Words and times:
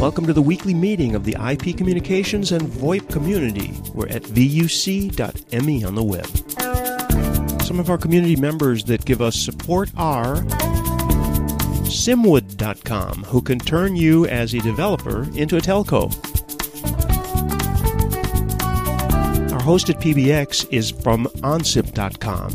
Welcome 0.00 0.26
to 0.28 0.32
the 0.32 0.40
weekly 0.40 0.72
meeting 0.72 1.14
of 1.14 1.24
the 1.24 1.36
IP 1.38 1.76
Communications 1.76 2.52
and 2.52 2.62
VoIP 2.62 3.10
community. 3.10 3.78
We're 3.92 4.08
at 4.08 4.22
vuc.me 4.22 5.84
on 5.84 5.94
the 5.94 6.02
web. 6.02 6.26
Some 7.60 7.78
of 7.78 7.90
our 7.90 7.98
community 7.98 8.34
members 8.34 8.84
that 8.84 9.04
give 9.04 9.20
us 9.20 9.36
support 9.36 9.90
are 9.98 10.36
Simwood.com, 11.84 13.24
who 13.24 13.42
can 13.42 13.58
turn 13.58 13.94
you 13.94 14.24
as 14.24 14.54
a 14.54 14.60
developer 14.60 15.24
into 15.34 15.58
a 15.58 15.60
telco. 15.60 16.10
Our 19.52 19.60
host 19.60 19.90
at 19.90 19.96
PBX 19.96 20.66
is 20.72 20.90
from 20.90 21.26
OnSIP.com. 21.26 22.52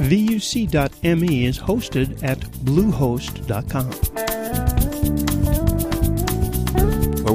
VUC.me 0.00 1.44
is 1.44 1.58
hosted 1.58 2.22
at 2.22 2.40
Bluehost.com. 2.40 4.27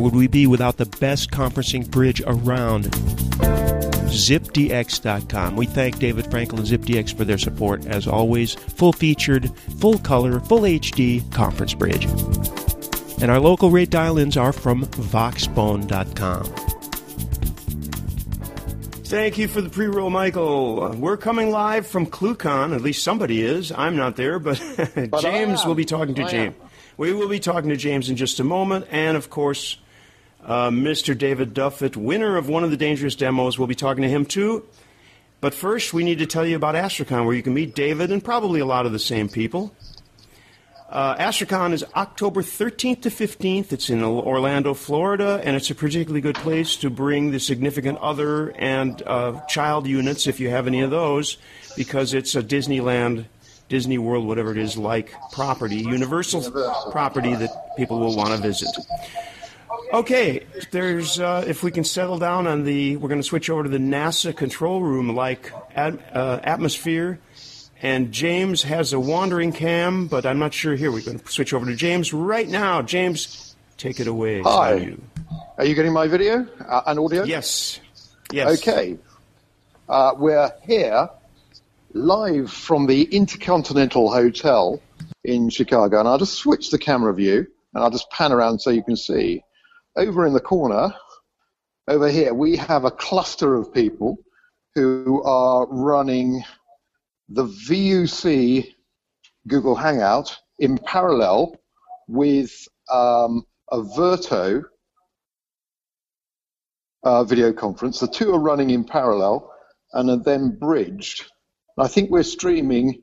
would 0.04 0.16
we 0.16 0.28
be 0.28 0.46
without 0.46 0.78
the 0.78 0.86
best 0.86 1.32
conferencing 1.32 1.90
bridge 1.90 2.22
around? 2.26 2.86
ZipDX.com. 4.14 5.56
We 5.56 5.66
thank 5.66 5.98
David 5.98 6.26
Frankel 6.26 6.60
and 6.60 6.68
ZipDX 6.68 7.16
for 7.18 7.23
their 7.23 7.38
support. 7.38 7.86
As 7.88 8.06
always, 8.08 8.54
full 8.54 8.94
featured, 8.94 9.56
full 9.80 9.98
color, 10.00 10.40
full 10.42 10.62
HD 10.62 11.32
conference 11.32 11.73
bridge. 11.73 12.06
And 13.22 13.32
our 13.32 13.40
local 13.40 13.72
rate 13.72 13.90
dial 13.90 14.18
ins 14.18 14.36
are 14.38 14.54
from 14.54 14.86
Voxbone.com. 14.86 16.44
Thank 19.06 19.38
you 19.38 19.48
for 19.48 19.62
the 19.62 19.70
pre 19.70 19.86
roll, 19.86 20.10
Michael. 20.10 20.92
We're 20.98 21.17
coming 21.17 21.52
live 21.52 21.88
from 21.88 22.08
ClueCon. 22.08 22.76
At 22.76 22.82
least 22.82 23.04
somebody 23.04 23.44
is. 23.44 23.72
I'm 23.72 23.95
not 23.95 24.16
there, 24.16 24.40
but, 24.40 24.62
But 25.12 25.22
James 25.22 25.66
will 25.66 25.76
be 25.76 25.86
talking 25.86 26.16
to 26.16 26.23
oh, 26.23 26.26
I 26.26 26.30
James. 26.30 26.56
am. 26.60 26.70
We 26.98 27.14
will 27.14 27.30
be 27.30 27.40
talking 27.40 27.70
to 27.70 27.78
James 27.78 28.10
in 28.10 28.16
just 28.16 28.40
a 28.40 28.44
moment. 28.44 28.88
And 28.92 29.16
of 29.16 29.30
course, 29.30 29.78
uh, 30.45 30.69
Mr. 30.69 31.17
David 31.17 31.53
Duffett, 31.53 31.95
winner 31.95 32.38
of 32.38 32.49
one 32.49 32.63
of 32.63 32.72
the 32.72 32.77
dangerous 32.77 33.16
demos, 33.16 33.58
We'll 33.58 33.67
be 33.67 33.75
talking 33.75 34.03
to 34.03 34.09
him 34.09 34.25
too. 34.25 34.66
But 35.41 35.53
first, 35.53 35.94
we 35.94 36.03
need 36.03 36.19
to 36.19 36.25
tell 36.25 36.45
you 36.45 36.55
about 36.55 36.75
Astricon, 36.75 37.25
where 37.25 37.36
you 37.36 37.44
can 37.44 37.53
meet 37.53 37.75
David 37.75 38.11
and 38.11 38.23
probably 38.23 38.61
a 38.61 38.66
lot 38.66 38.86
of 38.86 38.94
the 38.94 38.99
same 38.99 39.27
people. 39.27 39.75
Uh, 40.89 41.17
Astricon 41.17 41.73
is 41.73 41.83
October 41.95 42.44
13th 42.44 43.02
to 43.02 43.09
15th. 43.09 43.73
It's 43.73 43.89
in 43.89 44.03
Orlando, 44.03 44.75
Florida, 44.75 45.41
and 45.44 45.55
it's 45.55 45.71
a 45.71 45.75
particularly 45.75 46.21
good 46.21 46.36
place 46.36 46.75
to 46.77 46.89
bring 46.91 47.31
the 47.31 47.39
significant 47.39 47.97
other 47.97 48.52
and 48.52 49.02
uh, 49.08 49.41
child 49.47 49.88
units, 49.88 50.27
if 50.27 50.39
you 50.39 50.49
have 50.49 50.67
any 50.67 50.81
of 50.81 50.91
those, 50.91 51.38
because 51.75 52.14
it's 52.14 52.36
a 52.36 52.44
Disneyland, 52.44 53.25
Disney 53.69 53.97
World, 53.97 54.27
whatever 54.27 54.52
it 54.52 54.58
is, 54.59 54.77
like 54.77 55.16
property, 55.31 55.77
Universal 55.77 56.52
property 56.91 57.33
that 57.33 57.75
people 57.75 57.99
will 57.99 58.16
want 58.16 58.30
to 58.30 58.38
visit. 58.38 58.69
Okay, 59.94 60.44
there's 60.72 61.19
uh, 61.19 61.44
if 61.45 61.61
we 61.61 61.69
can 61.69 61.83
settle 61.83 62.17
down 62.17 62.47
on 62.47 62.63
the, 62.63 62.97
we're 62.97 63.09
going 63.09 63.22
to 63.22 63.27
switch 63.27 63.52
over 63.52 63.61
to 63.61 63.69
the 63.69 63.77
NASA 63.77 64.36
control 64.36 64.81
room 64.81 65.16
like 65.16 65.52
at, 65.75 65.94
uh, 66.16 66.39
atmosphere. 66.44 67.19
And 67.80 68.11
James 68.11 68.64
has 68.64 68.93
a 68.93 68.99
wandering 68.99 69.52
cam, 69.52 70.08
but 70.08 70.26
I'm 70.26 70.39
not 70.39 70.52
sure 70.52 70.73
here. 70.73 70.92
We're 70.92 71.03
going 71.03 71.20
to 71.20 71.32
switch 71.32 71.53
over 71.53 71.67
to 71.67 71.76
James 71.76 72.11
right 72.11 72.49
now. 72.49 72.82
James, 72.82 73.55
take 73.77 73.99
it 73.99 74.08
away. 74.08 74.42
Hi. 74.42 74.73
You. 74.76 75.03
Are 75.59 75.65
you 75.65 75.76
getting 75.76 75.93
my 75.93 76.08
video 76.08 76.48
uh, 76.67 76.82
and 76.87 76.98
audio? 76.98 77.23
Yes. 77.23 77.80
Yes. 78.32 78.59
Okay. 78.59 78.98
Uh, 79.87 80.14
we're 80.17 80.52
here 80.64 81.08
live 81.92 82.52
from 82.52 82.87
the 82.87 83.03
Intercontinental 83.03 84.11
Hotel 84.11 84.82
in 85.23 85.52
Chicago, 85.52 85.99
and 85.99 86.08
I'll 86.08 86.17
just 86.17 86.33
switch 86.33 86.71
the 86.71 86.80
camera 86.80 87.14
view 87.14 87.45
and 87.76 87.83
I'll 87.83 87.92
just 87.92 88.09
pan 88.09 88.32
around 88.32 88.59
so 88.59 88.71
you 88.71 88.82
can 88.82 88.95
see. 88.95 89.43
Over 89.95 90.26
in 90.26 90.33
the 90.33 90.39
corner, 90.39 90.93
over 91.87 92.09
here, 92.09 92.33
we 92.33 92.55
have 92.58 92.83
a 92.83 92.92
cluster 92.92 93.55
of 93.55 93.73
people 93.73 94.17
who 94.73 95.21
are 95.23 95.67
running 95.70 96.43
the 97.30 97.45
VUC 97.45 98.73
Google 99.48 99.76
Hangout 99.76 100.36
in 100.58 100.77
parallel 100.80 101.55
with 102.08 102.52
um, 102.92 103.45
a 103.71 103.77
Verto 103.77 104.64
uh, 107.03 107.23
video 107.23 107.53
conference. 107.53 107.99
The 107.99 108.08
two 108.08 108.33
are 108.33 108.39
running 108.39 108.71
in 108.71 108.83
parallel 108.83 109.52
and 109.93 110.09
are 110.09 110.17
then 110.17 110.58
bridged. 110.59 111.26
I 111.77 111.87
think 111.87 112.09
we're 112.09 112.23
streaming 112.23 113.02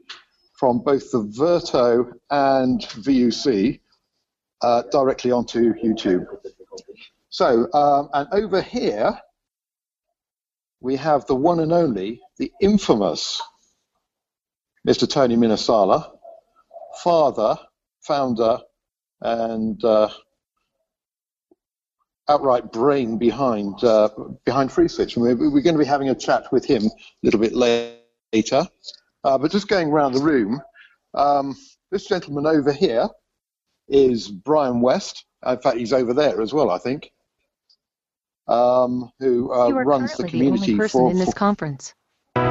from 0.54 0.80
both 0.80 1.10
the 1.10 1.22
Verto 1.22 2.12
and 2.30 2.80
VUC 2.80 3.80
uh, 4.62 4.82
directly 4.90 5.30
onto 5.30 5.74
YouTube. 5.74 6.26
So, 7.28 7.72
um, 7.72 8.08
and 8.12 8.28
over 8.32 8.60
here, 8.60 9.18
we 10.80 10.96
have 10.96 11.26
the 11.26 11.34
one 11.34 11.60
and 11.60 11.72
only, 11.72 12.20
the 12.38 12.50
infamous 12.60 13.40
Mr. 14.86 15.08
Tony 15.08 15.36
Minessale, 15.36 16.10
father, 17.02 17.58
founder, 18.00 18.58
and 19.20 19.82
uh, 19.84 20.08
outright 22.28 22.72
brain 22.72 23.18
behind 23.18 23.82
uh, 23.84 24.08
behind 24.44 24.70
FreeSwitch. 24.70 25.16
And 25.16 25.22
we're, 25.22 25.50
we're 25.50 25.60
going 25.60 25.74
to 25.74 25.78
be 25.78 25.84
having 25.84 26.08
a 26.08 26.14
chat 26.14 26.50
with 26.50 26.64
him 26.64 26.84
a 26.84 26.90
little 27.22 27.40
bit 27.40 27.54
later. 27.54 28.66
Uh, 29.22 29.36
but 29.36 29.50
just 29.50 29.68
going 29.68 29.88
around 29.88 30.12
the 30.12 30.22
room, 30.22 30.62
um, 31.12 31.54
this 31.90 32.06
gentleman 32.06 32.46
over 32.46 32.72
here 32.72 33.06
is 33.88 34.28
Brian 34.28 34.80
West. 34.80 35.26
In 35.46 35.58
fact, 35.58 35.76
he's 35.78 35.92
over 35.92 36.12
there 36.14 36.40
as 36.42 36.52
well, 36.52 36.70
I 36.70 36.78
think. 36.78 37.12
Um, 38.46 39.10
who 39.20 39.52
uh, 39.52 39.68
you 39.68 39.76
are 39.78 39.84
runs 39.84 40.16
the 40.16 40.26
community 40.28 40.66
the 40.66 40.72
only 40.72 40.78
person 40.78 41.00
for, 41.00 41.10
in 41.10 41.18
this 41.18 41.28
for- 41.30 41.34
conference. 41.34 41.94
for 42.34 42.42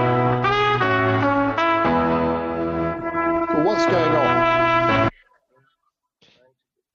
what's 3.63 3.85
going 3.85 4.16
on. 4.16 5.09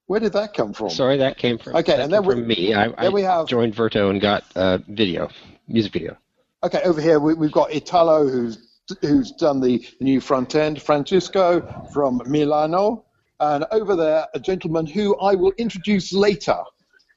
Where 0.07 0.21
did 0.21 0.33
that 0.35 0.55
come 0.55 0.73
from? 0.73 0.91
Sorry, 0.91 1.17
that 1.19 1.39
came 1.39 1.59
from 1.59 1.77
Okay, 1.77 2.01
and 2.01 2.13
then 2.13 2.23
came 2.23 2.29
we- 2.29 2.35
from 2.35 2.47
me. 2.47 2.75
I, 2.75 2.85
I 2.87 3.05
then 3.05 3.13
we 3.13 3.23
have- 3.23 3.47
joined 3.47 3.75
Verto 3.75 4.11
and 4.11 4.21
got 4.21 4.45
uh, 4.57 4.79
video, 4.89 5.29
music 5.69 5.93
video. 5.93 6.17
Okay, 6.63 6.81
over 6.85 7.01
here 7.01 7.21
we, 7.21 7.35
we've 7.35 7.53
got 7.53 7.73
Italo, 7.73 8.27
who's 8.29 8.71
who's 9.01 9.33
done 9.33 9.61
the, 9.61 9.79
the 9.99 10.05
new 10.05 10.21
front 10.21 10.55
end, 10.55 10.81
Francisco 10.83 11.87
from 11.93 12.21
Milano, 12.27 13.05
and 13.41 13.65
over 13.71 13.97
there 13.97 14.27
a 14.35 14.41
gentleman 14.41 14.87
who 14.87 15.17
I 15.19 15.35
will 15.35 15.53
introduce 15.59 16.13
later. 16.13 16.59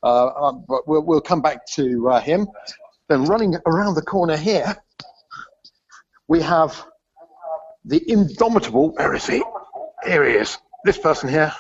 Uh, 0.03 0.27
um, 0.27 0.63
but 0.67 0.87
we'll, 0.87 1.01
we'll 1.03 1.21
come 1.21 1.41
back 1.41 1.65
to 1.73 2.09
uh, 2.09 2.19
him. 2.19 2.47
Then 3.09 3.25
running 3.25 3.55
around 3.65 3.95
the 3.95 4.01
corner 4.01 4.37
here, 4.37 4.75
we 6.27 6.41
have 6.41 6.85
the 7.85 8.03
indomitable. 8.11 8.89
Where 8.93 9.15
is 9.15 9.25
he? 9.25 9.43
Here 10.05 10.23
he 10.25 10.33
is. 10.35 10.57
This 10.83 10.97
person 10.97 11.29
here, 11.29 11.53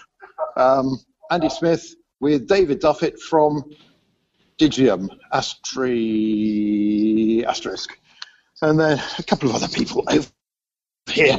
um, 0.55 0.99
Andy 1.31 1.49
Smith, 1.49 1.95
with 2.19 2.47
David 2.47 2.81
Duffett 2.81 3.19
from 3.19 3.63
Digium, 4.59 5.09
Astri, 5.33 5.93
Asterisk. 7.43 7.97
And 8.61 8.79
then 8.79 9.01
a 9.19 9.23
couple 9.23 9.49
of 9.49 9.55
other 9.55 9.67
people 9.67 10.03
over 10.09 10.27
here. 11.09 11.37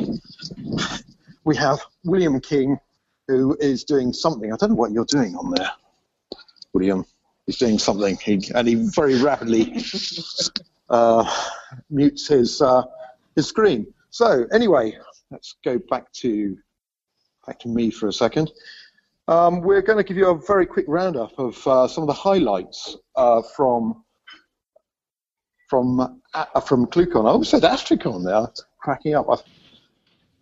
We 1.45 1.57
have 1.57 1.81
William 2.05 2.41
King, 2.41 2.79
who 3.29 3.57
is 3.61 3.85
doing 3.85 4.13
something. 4.13 4.53
I 4.53 4.57
don't 4.57 4.71
know 4.71 4.77
what 4.77 4.91
you're 4.91 5.05
doing 5.05 5.37
on 5.37 5.53
there, 5.53 5.71
William. 6.73 7.05
He's 7.47 7.59
doing 7.59 7.79
something, 7.79 8.17
he, 8.17 8.43
and 8.55 8.67
he 8.67 8.75
very 8.75 9.23
rapidly 9.23 9.83
uh, 10.91 11.31
mutes 11.89 12.27
his 12.27 12.61
uh, 12.61 12.83
his 13.37 13.47
screen. 13.47 13.87
So 14.11 14.47
anyway, 14.53 14.99
let's 15.31 15.57
go 15.65 15.79
back 15.79 16.11
to 16.15 16.57
back 17.47 17.59
to 17.61 17.69
me 17.69 17.91
for 17.91 18.09
a 18.09 18.13
second. 18.13 18.51
Um, 19.29 19.61
we're 19.61 19.83
going 19.83 19.99
to 19.99 20.05
give 20.05 20.17
you 20.17 20.31
a 20.31 20.39
very 20.39 20.65
quick 20.65 20.87
roundup 20.89 21.39
of 21.39 21.67
uh, 21.67 21.87
some 21.87 22.03
of 22.03 22.07
the 22.07 22.15
highlights 22.15 22.97
uh, 23.15 23.43
from 23.57 24.05
from 25.69 26.21
uh, 26.33 26.61
from 26.61 26.87
ClueCon. 26.87 27.27
I 27.27 27.31
almost 27.31 27.51
said 27.51 27.63
Astricon 27.63 28.25
there, 28.25 28.47
cracking 28.81 29.15
up. 29.15 29.27
I 29.31 29.37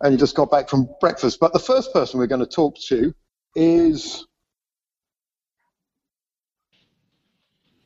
only 0.01 0.17
just 0.17 0.35
got 0.35 0.51
back 0.51 0.69
from 0.69 0.89
breakfast. 0.99 1.39
But 1.39 1.53
the 1.53 1.59
first 1.59 1.93
person 1.93 2.19
we're 2.19 2.27
going 2.27 2.45
to 2.45 2.45
talk 2.45 2.77
to 2.87 3.13
is 3.55 4.25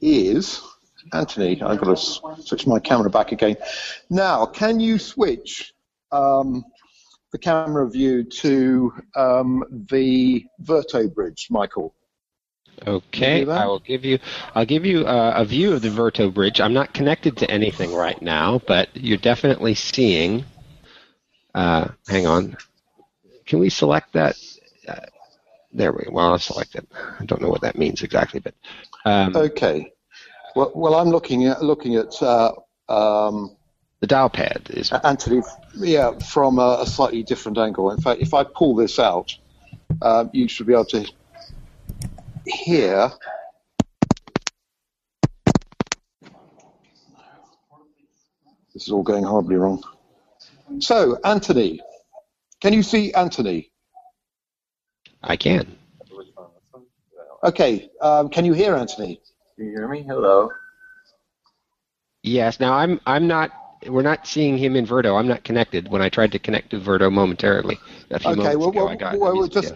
is 0.02 0.62
Anthony. 1.14 1.62
I've 1.62 1.80
got 1.80 1.96
to 1.96 2.42
switch 2.42 2.66
my 2.68 2.80
camera 2.80 3.10
back 3.10 3.32
again. 3.32 3.56
Now, 4.10 4.46
can 4.46 4.80
you 4.80 4.98
switch 4.98 5.74
um, 6.12 6.64
the 7.32 7.38
camera 7.38 7.90
view 7.90 8.24
to 8.24 8.94
um, 9.16 9.86
the 9.90 10.46
Verto 10.64 11.14
bridge, 11.14 11.48
Michael? 11.50 11.94
Okay, 12.88 13.48
I 13.48 13.68
will 13.68 13.80
give 13.80 14.06
you. 14.06 14.18
I'll 14.56 14.66
give 14.66 14.86
you 14.86 15.06
uh, 15.06 15.34
a 15.36 15.46
view 15.46 15.74
of 15.74 15.84
the 15.84 15.90
Verto 15.90 16.34
bridge. 16.34 16.60
I'm 16.60 16.74
not 16.74 16.94
connected 16.94 17.38
to 17.38 17.52
anything 17.52 17.94
right 17.94 18.20
now, 18.22 18.60
but 18.66 18.90
you're 18.96 19.18
definitely 19.18 19.76
seeing. 19.76 20.46
Uh, 21.54 21.90
hang 22.08 22.28
on. 22.28 22.58
Can 23.46 23.60
we 23.60 23.70
select 23.70 24.14
that? 24.14 24.38
Uh, 24.88 24.96
there 25.74 25.92
we 25.92 26.04
go. 26.06 26.12
Well, 26.12 26.32
I'll 26.32 26.40
select 26.40 26.76
it. 26.76 26.88
I 27.20 27.26
don't 27.26 27.42
know 27.42 27.50
what 27.50 27.62
that 27.62 27.78
means 27.78 28.02
exactly, 28.02 28.40
but. 28.40 28.54
Um, 29.06 29.36
okay. 29.36 29.92
Well, 30.56 30.72
well, 30.76 30.96
I'm 30.96 31.10
looking 31.10 31.46
at 31.46 31.64
looking 31.64 31.96
at 31.96 32.22
uh, 32.22 32.52
um, 32.90 33.56
the 34.02 34.08
dial 34.08 34.30
pad 34.30 34.68
is 34.72 34.92
Anthony. 34.92 35.42
Yeah, 35.76 36.18
from 36.20 36.60
a, 36.60 36.80
a, 36.82 36.86
slightly 36.86 37.24
different 37.24 37.58
angle. 37.58 37.92
In 37.92 38.02
fact, 38.02 38.22
if 38.22 38.34
I 38.34 38.44
pull 38.44 38.76
this 38.76 39.00
out, 39.00 39.36
uh, 40.02 40.26
you 40.34 40.48
should 40.48 40.68
be 40.68 40.74
able 40.74 40.86
to 40.86 41.10
hear. 42.46 43.12
This 48.74 48.88
is 48.88 48.90
all 48.90 49.04
going 49.04 49.24
horribly 49.24 49.56
wrong. 49.56 49.84
So, 50.80 51.20
Anthony, 51.24 51.82
can 52.62 52.74
you 52.74 52.84
see 52.84 53.14
Anthony? 53.14 53.72
I 55.24 55.36
can. 55.36 55.78
Okay, 57.44 57.90
um, 58.02 58.30
can 58.30 58.46
you 58.46 58.54
hear 58.54 58.76
Anthony? 58.76 59.20
Can 59.56 59.66
you 59.66 59.72
hear 59.72 59.88
me? 59.88 60.04
Hello. 60.04 60.50
Yes. 62.24 62.60
Now 62.60 62.74
I'm 62.74 63.02
I'm 63.06 63.28
not. 63.28 63.52
We're 63.88 64.04
not 64.04 64.28
seeing 64.28 64.58
him 64.58 64.76
in 64.76 64.86
Verto. 64.86 65.18
I'm 65.18 65.28
not 65.28 65.44
connected. 65.44 65.90
When 65.90 66.04
I 66.04 66.10
tried 66.10 66.32
to 66.34 66.40
connect 66.40 66.70
to 66.70 66.80
Verto 66.80 67.12
momentarily 67.12 67.80
a 68.12 68.20
few 68.20 68.32
okay, 68.32 68.38
moments 68.38 68.58
well, 68.58 68.70
ago, 68.70 68.80
well, 68.86 68.90
I 68.90 68.96
got. 68.96 69.20
well, 69.20 69.34
we'll 69.34 69.48
just, 69.48 69.74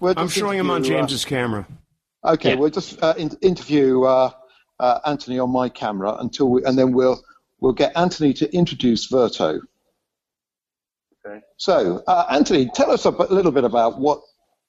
we'll 0.00 0.12
I'm 0.18 0.28
showing 0.28 0.58
him 0.58 0.70
on 0.70 0.82
uh, 0.82 0.84
James's 0.84 1.24
camera. 1.24 1.66
Okay, 2.26 2.50
Yeah. 2.50 2.56
we'll 2.56 2.68
just 2.68 3.02
uh, 3.02 3.14
in, 3.16 3.30
interview 3.40 4.02
uh, 4.02 4.30
uh, 4.80 4.98
Anthony 5.06 5.38
on 5.38 5.48
my 5.50 5.70
camera 5.70 6.16
until 6.20 6.50
we, 6.50 6.64
and 6.64 6.78
then 6.78 6.92
we'll 6.92 7.22
we'll 7.64 7.72
get 7.72 7.96
Anthony 7.96 8.34
to 8.34 8.54
introduce 8.54 9.10
Verto. 9.10 9.58
Okay. 11.26 11.40
So, 11.56 12.04
uh, 12.06 12.26
Anthony, 12.30 12.70
tell 12.74 12.90
us 12.90 13.06
a 13.06 13.10
little 13.10 13.52
bit 13.52 13.64
about 13.64 13.98
what 13.98 14.20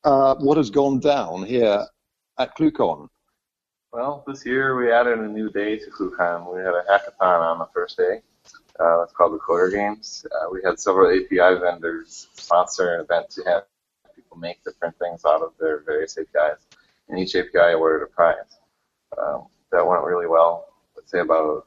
uh, 0.06 0.36
what 0.36 0.56
has 0.56 0.70
gone 0.70 1.02
down 1.02 1.44
here 1.44 1.86
at 2.40 2.56
ClueCon. 2.58 3.10
Well, 3.92 4.24
this 4.26 4.46
year 4.46 4.78
we 4.78 4.94
added 4.94 5.20
a 5.20 5.28
new 5.28 5.50
day 5.50 5.78
to 5.78 5.92
ClueCon. 5.92 6.56
We 6.56 6.62
had 6.62 6.74
a 6.74 6.84
hackathon 6.90 7.42
on 7.42 7.60
the 7.60 7.68
first 7.74 7.98
day. 7.98 8.22
Uh, 8.80 9.02
it's 9.02 9.12
called 9.12 9.34
the 9.34 9.40
Coder 9.40 9.72
Games. 9.72 10.26
Uh, 10.32 10.48
we 10.50 10.62
had 10.64 10.80
several 10.80 11.10
API 11.10 11.60
vendors 11.60 12.30
sponsor 12.34 12.96
an 12.96 13.02
event 13.02 13.30
to 13.32 13.44
have 13.46 13.64
people 14.16 14.38
make 14.38 14.64
different 14.64 14.98
things 15.00 15.26
out 15.26 15.42
of 15.42 15.52
their 15.60 15.84
various 15.84 16.18
APIs, 16.18 16.66
and 17.10 17.20
each 17.20 17.36
API 17.36 17.74
awarded 17.74 18.08
a 18.08 18.12
prize. 18.12 18.60
Um, 19.18 19.48
that 19.74 19.86
went 19.86 20.06
really 20.06 20.28
well. 20.28 20.68
I'd 20.98 21.10
say 21.10 21.20
about 21.20 21.66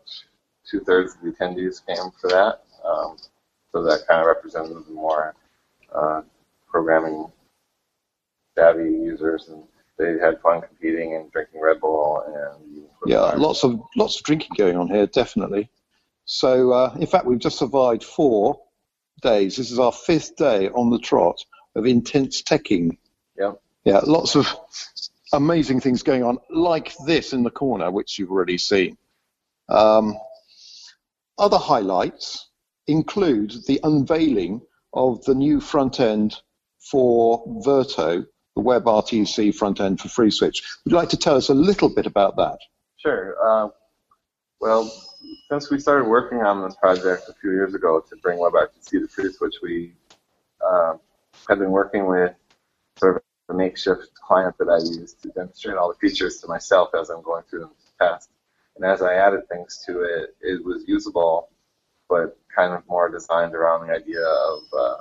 two 0.71 0.81
thirds 0.81 1.15
of 1.15 1.23
the 1.23 1.33
attendees 1.33 1.85
came 1.87 2.11
for 2.21 2.29
that. 2.29 2.63
Um, 2.85 3.17
so 3.73 3.83
that 3.83 4.07
kind 4.09 4.21
of 4.21 4.27
represented 4.27 4.77
the 4.87 4.93
more 4.93 5.35
uh, 5.95 6.23
programming 6.71 7.31
savvy 8.57 8.91
users, 8.91 9.49
and 9.49 9.63
they 9.99 10.19
had 10.19 10.41
fun 10.41 10.61
competing 10.61 11.15
and 11.15 11.31
drinking 11.33 11.61
Red 11.61 11.81
Bull 11.81 12.23
and 12.27 12.85
Yeah, 13.07 13.35
lots 13.37 13.65
of 13.65 13.81
lots 13.97 14.19
of 14.19 14.25
drinking 14.25 14.51
going 14.57 14.77
on 14.77 14.89
here, 14.89 15.07
definitely. 15.07 15.71
So, 16.25 16.73
uh, 16.73 16.95
in 16.99 17.07
fact, 17.07 17.25
we've 17.25 17.39
just 17.39 17.59
survived 17.59 18.05
four 18.05 18.61
days. 19.23 19.57
This 19.57 19.71
is 19.71 19.79
our 19.79 19.93
fifth 19.93 20.37
day 20.37 20.69
on 20.69 20.91
the 20.91 20.99
trot 20.99 21.45
of 21.75 21.87
intense 21.87 22.43
teching. 22.43 22.99
Yep. 23.39 23.61
Yeah, 23.85 24.01
lots 24.05 24.37
of 24.37 24.47
amazing 25.33 25.81
things 25.81 26.03
going 26.03 26.23
on, 26.23 26.39
like 26.51 26.93
this 27.07 27.33
in 27.33 27.43
the 27.43 27.51
corner, 27.51 27.91
which 27.91 28.19
you've 28.19 28.31
already 28.31 28.59
seen. 28.59 28.99
Um, 29.69 30.19
other 31.39 31.59
highlights 31.59 32.49
include 32.87 33.55
the 33.67 33.81
unveiling 33.83 34.61
of 34.93 35.25
the 35.25 35.35
new 35.35 35.61
front 35.61 36.01
end 36.01 36.41
for 36.79 37.45
Verto, 37.65 38.27
the 38.57 38.63
WebRTC 38.63 39.55
front 39.55 39.81
end 39.81 40.01
for 40.01 40.09
FreeSwitch. 40.09 40.63
Would 40.85 40.93
you 40.93 40.97
like 40.97 41.11
to 41.11 41.17
tell 41.17 41.37
us 41.37 41.49
a 41.49 41.55
little 41.55 41.95
bit 41.95 42.07
about 42.07 42.37
that? 42.37 42.59
Sure. 42.97 43.37
Uh, 43.45 43.69
well, 44.61 44.91
since 45.51 45.71
we 45.71 45.79
started 45.79 46.09
working 46.09 46.39
on 46.39 46.65
this 46.65 46.77
project 46.77 47.29
a 47.29 47.35
few 47.41 47.53
years 47.53 47.75
ago 47.75 48.01
to 48.09 48.17
bring 48.17 48.39
WebRTC 48.39 48.91
to 48.91 49.09
FreeSwitch, 49.09 49.55
we 49.63 49.93
uh, 50.67 50.95
have 51.49 51.59
been 51.59 51.71
working 51.71 52.07
with 52.07 52.35
sort 52.97 53.17
of 53.17 53.23
a 53.51 53.55
makeshift 53.55 54.13
client 54.15 54.57
that 54.59 54.69
I 54.69 54.79
use 54.79 55.15
to 55.23 55.29
demonstrate 55.29 55.77
all 55.77 55.89
the 55.89 56.09
features 56.09 56.39
to 56.39 56.49
myself 56.49 56.91
as 56.99 57.11
I'm 57.11 57.23
going 57.23 57.45
through 57.49 57.61
the 57.61 58.05
test. 58.05 58.31
And 58.79 58.87
as 58.89 59.03
I 59.03 59.15
added 59.15 59.49
things 59.49 59.83
to 59.87 60.03
it, 60.03 60.37
it 60.41 60.65
was 60.65 60.85
usable, 60.87 61.49
but 62.09 62.39
kind 62.55 62.73
of 62.73 62.83
more 62.89 63.09
designed 63.09 63.55
around 63.55 63.87
the 63.89 63.93
idea 63.93 64.23
of 64.25 64.59
uh, 64.79 64.97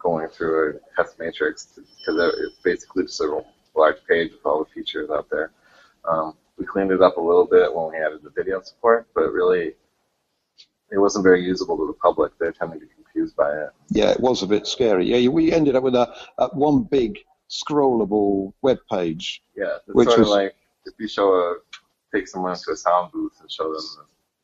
going 0.00 0.28
through 0.28 0.76
a 0.76 0.96
test 1.02 1.18
matrix 1.18 1.66
because 1.76 2.34
it's 2.38 2.60
basically 2.64 3.04
just 3.04 3.20
a 3.20 3.40
large 3.76 3.96
page 4.08 4.32
with 4.32 4.44
all 4.44 4.64
the 4.64 4.70
features 4.74 5.10
out 5.10 5.28
there. 5.30 5.52
Um, 6.08 6.34
we 6.58 6.66
cleaned 6.66 6.90
it 6.90 7.00
up 7.00 7.18
a 7.18 7.20
little 7.20 7.46
bit 7.46 7.72
when 7.72 7.90
we 7.92 7.98
added 7.98 8.20
the 8.24 8.30
video 8.30 8.60
support, 8.62 9.06
but 9.14 9.30
really 9.30 9.74
it 10.90 10.98
wasn't 10.98 11.22
very 11.22 11.42
usable 11.44 11.76
to 11.76 11.86
the 11.86 11.92
public. 11.92 12.32
They're 12.40 12.50
tend 12.50 12.72
to 12.72 12.78
get 12.80 12.88
confused 12.96 13.36
by 13.36 13.52
it. 13.52 13.70
Yeah, 13.90 14.10
it 14.10 14.18
was 14.20 14.42
a 14.42 14.46
bit 14.46 14.66
scary. 14.66 15.06
Yeah, 15.06 15.28
we 15.28 15.52
ended 15.52 15.76
up 15.76 15.84
with 15.84 15.94
a, 15.94 16.12
a 16.38 16.48
one 16.48 16.82
big 16.82 17.18
scrollable 17.48 18.52
web 18.62 18.78
page. 18.90 19.40
Yeah, 19.56 19.76
it's 19.86 19.94
Which 19.94 20.08
sort 20.08 20.18
was- 20.20 20.28
of 20.28 20.32
like 20.34 20.54
if 20.86 20.94
you 20.98 21.06
show 21.06 21.32
a 21.34 21.56
take 22.14 22.28
someone 22.28 22.56
to 22.56 22.70
a 22.72 22.76
sound 22.76 23.12
booth 23.12 23.36
and 23.40 23.50
show 23.50 23.72
them 23.72 23.82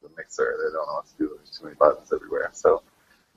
the, 0.02 0.08
the 0.08 0.14
mixer, 0.16 0.56
they 0.58 0.72
don't 0.72 0.87
know 0.87 0.94
what 0.94 1.06
to 1.06 1.16
do. 1.19 1.37
There's 1.37 1.58
too 1.58 1.64
many 1.64 1.76
buttons 1.76 2.12
everywhere. 2.12 2.50
So, 2.52 2.82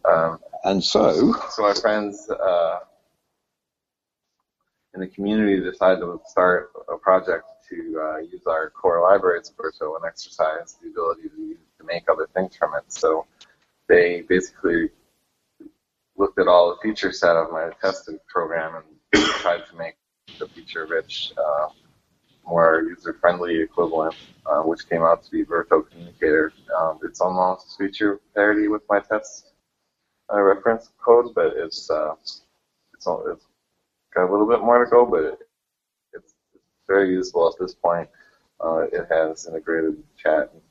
um, 0.05 0.39
And 0.63 0.83
so, 0.83 1.33
so 1.51 1.65
our 1.65 1.75
friends 1.75 2.29
uh, 2.29 2.79
in 4.93 5.01
the 5.01 5.07
community 5.07 5.59
decided 5.59 6.01
to 6.01 6.19
start 6.25 6.71
a 6.91 6.97
project 6.97 7.45
to 7.69 8.01
uh, 8.01 8.17
use 8.19 8.45
our 8.47 8.69
core 8.69 9.01
libraries 9.01 9.51
for 9.55 9.71
so 9.75 9.95
and 9.95 10.05
exercise 10.05 10.77
the 10.81 10.89
ability 10.89 11.29
to, 11.29 11.41
use, 11.41 11.57
to 11.79 11.85
make 11.85 12.09
other 12.09 12.27
things 12.33 12.55
from 12.55 12.73
it. 12.75 12.83
So 12.87 13.25
they 13.87 14.23
basically 14.27 14.89
looked 16.17 16.39
at 16.39 16.47
all 16.47 16.69
the 16.69 16.77
feature 16.81 17.11
set 17.11 17.35
of 17.35 17.51
my 17.51 17.69
tested 17.81 18.19
program 18.27 18.75
and 18.75 19.25
tried 19.41 19.63
to 19.69 19.75
make 19.77 19.95
the 20.39 20.47
feature-rich, 20.47 21.33
uh, 21.37 21.67
more 22.47 22.83
user-friendly 22.87 23.59
equivalent, 23.61 24.15
uh, 24.45 24.61
which 24.61 24.87
came 24.89 25.03
out 25.03 25.23
to 25.23 25.31
be 25.31 25.43
Verto 25.43 25.87
Communicator. 25.89 26.53
Um, 26.79 26.99
it's 27.03 27.21
almost 27.21 27.77
feature 27.77 28.19
parity 28.33 28.67
with 28.67 28.81
my 28.89 28.99
test 28.99 29.51
uh, 30.33 30.41
reference 30.41 30.89
code, 31.03 31.33
but 31.35 31.53
it's 31.55 31.89
uh, 31.89 32.13
it's, 32.93 33.05
all, 33.05 33.25
it's 33.31 33.45
got 34.13 34.27
a 34.27 34.31
little 34.31 34.47
bit 34.47 34.61
more 34.61 34.83
to 34.83 34.89
go, 34.89 35.05
but 35.05 35.23
it, 35.23 35.39
it's, 36.13 36.33
very 36.87 37.09
useful 37.11 37.49
at 37.49 37.59
this 37.59 37.75
point. 37.75 38.07
Uh, 38.63 38.83
it 38.93 39.05
has 39.11 39.45
integrated 39.45 40.01
chat 40.17 40.49
and 40.53 40.61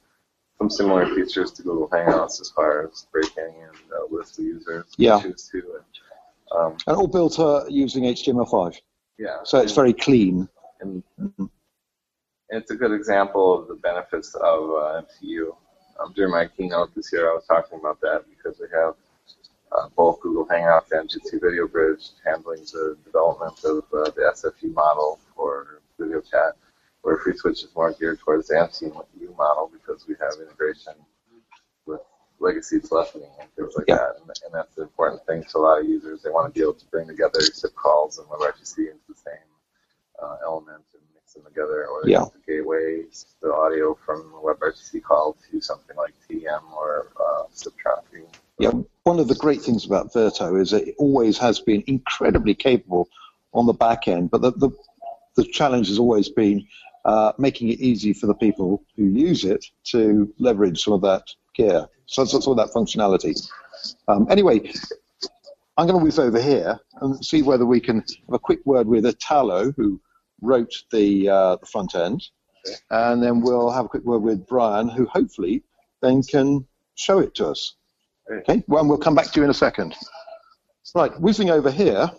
some 0.57 0.71
similar 0.71 1.15
features 1.15 1.53
to 1.53 1.63
Google 1.63 1.89
Hangouts 1.91 2.41
as 2.41 2.51
far 2.57 2.87
as 2.87 3.07
breaking 3.13 3.55
and 3.63 3.77
uh, 3.93 4.07
list 4.11 4.39
of 4.39 4.47
users 4.47 4.87
Yeah. 4.97 5.21
choose 5.21 5.47
to. 5.53 5.59
And, 5.59 6.59
um, 6.59 6.77
and 6.87 6.97
all 6.97 7.07
built 7.07 7.39
uh, 7.39 7.65
using 7.69 8.05
HTML5. 8.05 8.81
yeah, 9.19 9.41
So 9.45 9.61
it's 9.61 9.75
very 9.75 9.93
clean. 9.93 10.49
and 10.81 11.03
it's 12.51 12.71
a 12.71 12.77
good 12.77 12.93
example 12.93 13.59
of 13.61 13.69
the 13.69 13.75
benefits 13.75 14.35
of 14.35 14.71
uh, 14.71 15.03
MCU. 15.03 15.55
Um, 15.99 16.13
during 16.15 16.33
my 16.33 16.47
keynote 16.47 16.95
this 16.95 17.13
year, 17.13 17.31
I 17.31 17.35
was 17.35 17.47
talking 17.47 17.79
about 17.79 18.01
that 18.03 18.25
because 18.29 18.61
we 18.61 18.67
have 18.73 18.95
uh, 19.73 19.89
both 19.97 20.21
Google 20.21 20.47
Hangouts 20.47 20.93
and 20.93 21.09
Jitsi 21.09 21.41
Video 21.41 21.67
Bridge 21.67 22.11
handling 22.25 22.61
the 22.73 22.97
development 23.05 23.59
of 23.65 23.79
uh, 23.93 24.11
the 24.11 24.33
SFU 24.35 24.73
model 24.75 25.19
for 25.35 25.81
video 25.99 26.21
chat, 26.21 26.55
where 27.03 27.19
FreeSwitch 27.19 27.65
is 27.65 27.69
more 27.75 27.93
geared 27.93 28.21
towards 28.21 28.49
the 28.49 28.55
MCU 28.55 28.93
model 29.37 29.71
because 29.73 30.07
we 30.07 30.15
have 30.21 30.35
integration 30.41 30.95
with 31.87 32.01
legacy 32.39 32.79
telephony 32.81 33.27
and 33.41 33.51
things 33.57 33.75
like 33.77 33.87
Yeah. 33.89 33.97
that. 33.97 34.17
And, 34.21 34.31
and 34.45 34.55
that's 34.55 34.75
the 34.75 34.83
important 34.83 35.25
thing 35.27 35.45
to 35.45 35.59
a 35.59 35.61
lot 35.61 35.81
of 35.81 35.87
users. 35.87 36.23
They 36.23 36.31
want 36.31 36.53
to 36.55 36.59
be 36.59 36.63
able 36.63 36.75
to 36.75 36.87
bring 36.87 37.09
together 37.09 37.41
SIP 37.41 37.75
calls 37.75 38.19
and 38.19 38.27
WebRTC 38.29 38.79
into 38.79 39.03
the 39.09 39.15
same 39.15 39.49
uh, 40.23 40.37
element 40.45 40.85
them 41.37 41.45
together, 41.45 41.87
or 41.87 42.09
Yeah. 42.09 42.25
the 42.33 42.53
gateway, 42.53 43.05
the 43.43 43.53
audio 43.53 43.95
from 43.95 44.33
a 44.35 44.41
WebRTC 44.41 45.03
call 45.03 45.37
to 45.51 45.61
something 45.61 45.97
like 45.97 46.15
TDM 46.29 46.63
or 46.77 47.13
uh, 47.21 47.45
SIP 47.53 47.75
trunking. 47.85 48.27
Yeah, 48.59 48.73
one 49.05 49.19
of 49.21 49.29
the 49.29 49.35
great 49.35 49.63
things 49.63 49.85
about 49.85 50.13
Verto 50.13 50.61
is 50.61 50.73
it 50.73 50.95
always 50.99 51.37
has 51.39 51.61
been 51.61 51.85
incredibly 51.87 52.55
capable 52.55 53.09
on 53.53 53.67
the 53.67 53.73
back 53.73 54.09
end, 54.09 54.31
but 54.31 54.41
the, 54.43 54.53
the, 54.53 54.71
the 55.37 55.45
challenge 55.45 55.89
has 55.89 55.99
always 55.99 56.29
been 56.29 56.67
uh, 57.05 57.33
making 57.39 57.69
it 57.69 57.81
easy 57.81 58.13
for 58.13 58.27
the 58.27 58.35
people 58.35 58.83
who 58.97 59.05
use 59.05 59.45
it 59.45 59.65
to 59.85 60.33
leverage 60.39 60.83
some 60.83 60.95
of 60.95 61.03
that 61.03 61.23
gear, 61.55 61.87
so 62.07 62.25
some 62.25 62.41
of 62.51 62.57
that 62.57 62.75
functionality. 62.75 63.49
Um, 64.09 64.27
anyway, 64.31 64.73
I'm 65.77 65.87
going 65.87 65.99
to 65.99 66.05
whiz 66.05 66.19
over 66.19 66.41
here 66.41 66.79
and 67.01 67.23
see 67.25 67.43
whether 67.43 67.67
we 67.67 67.81
can 67.81 67.97
have 67.97 68.35
a 68.35 68.39
quick 68.39 68.61
word 68.65 68.87
with 68.87 69.05
Italo, 69.05 69.73
who 69.73 70.01
wrote 70.41 70.73
the, 70.93 71.29
uh, 71.29 71.57
the 71.57 71.67
front 71.67 71.95
end, 71.95 72.23
okay. 72.67 72.77
and 72.91 73.23
then 73.23 73.41
we'll 73.41 73.71
have 73.71 73.87
a 73.87 73.89
quick 73.89 74.05
word 74.05 74.23
with 74.23 74.47
Brian, 74.47 74.89
who 74.89 75.07
hopefully 75.07 75.63
then 76.03 76.23
can 76.23 76.67
show 76.95 77.19
it 77.19 77.35
to 77.37 77.49
us. 77.49 77.77
Okay, 78.31 78.63
well, 78.67 78.87
we'll 78.87 78.99
come 78.99 79.15
back 79.15 79.31
to 79.33 79.41
you 79.41 79.45
in 79.45 79.51
a 79.51 79.55
second. 79.55 79.95
Right, 80.95 81.19
whizzing 81.21 81.51
over 81.51 81.71
here, 81.71 82.11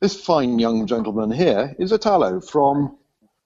this 0.00 0.20
fine 0.20 0.58
young 0.58 0.86
gentleman 0.86 1.30
here 1.30 1.74
is 1.78 1.92
Italo 1.92 2.40
from 2.40 2.98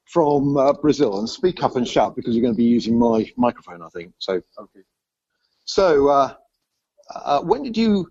from 0.07 0.57
uh, 0.59 0.75
Brazil, 0.75 1.19
and 1.19 1.28
speak 1.28 1.62
up 1.62 1.76
and 1.76 1.88
shout 1.88 2.14
because 2.14 2.35
you're 2.35 2.42
going 2.42 2.52
to 2.52 2.59
be 2.59 2.64
using 2.64 2.99
my 2.99 3.31
microphone, 3.37 3.81
I 3.81 3.88
think. 3.88 4.12
So, 4.19 4.42
okay. 4.59 4.81
So, 5.64 6.09
uh, 6.09 6.35
uh, 7.14 7.40
when 7.40 7.62
did 7.62 7.76
you 7.78 8.11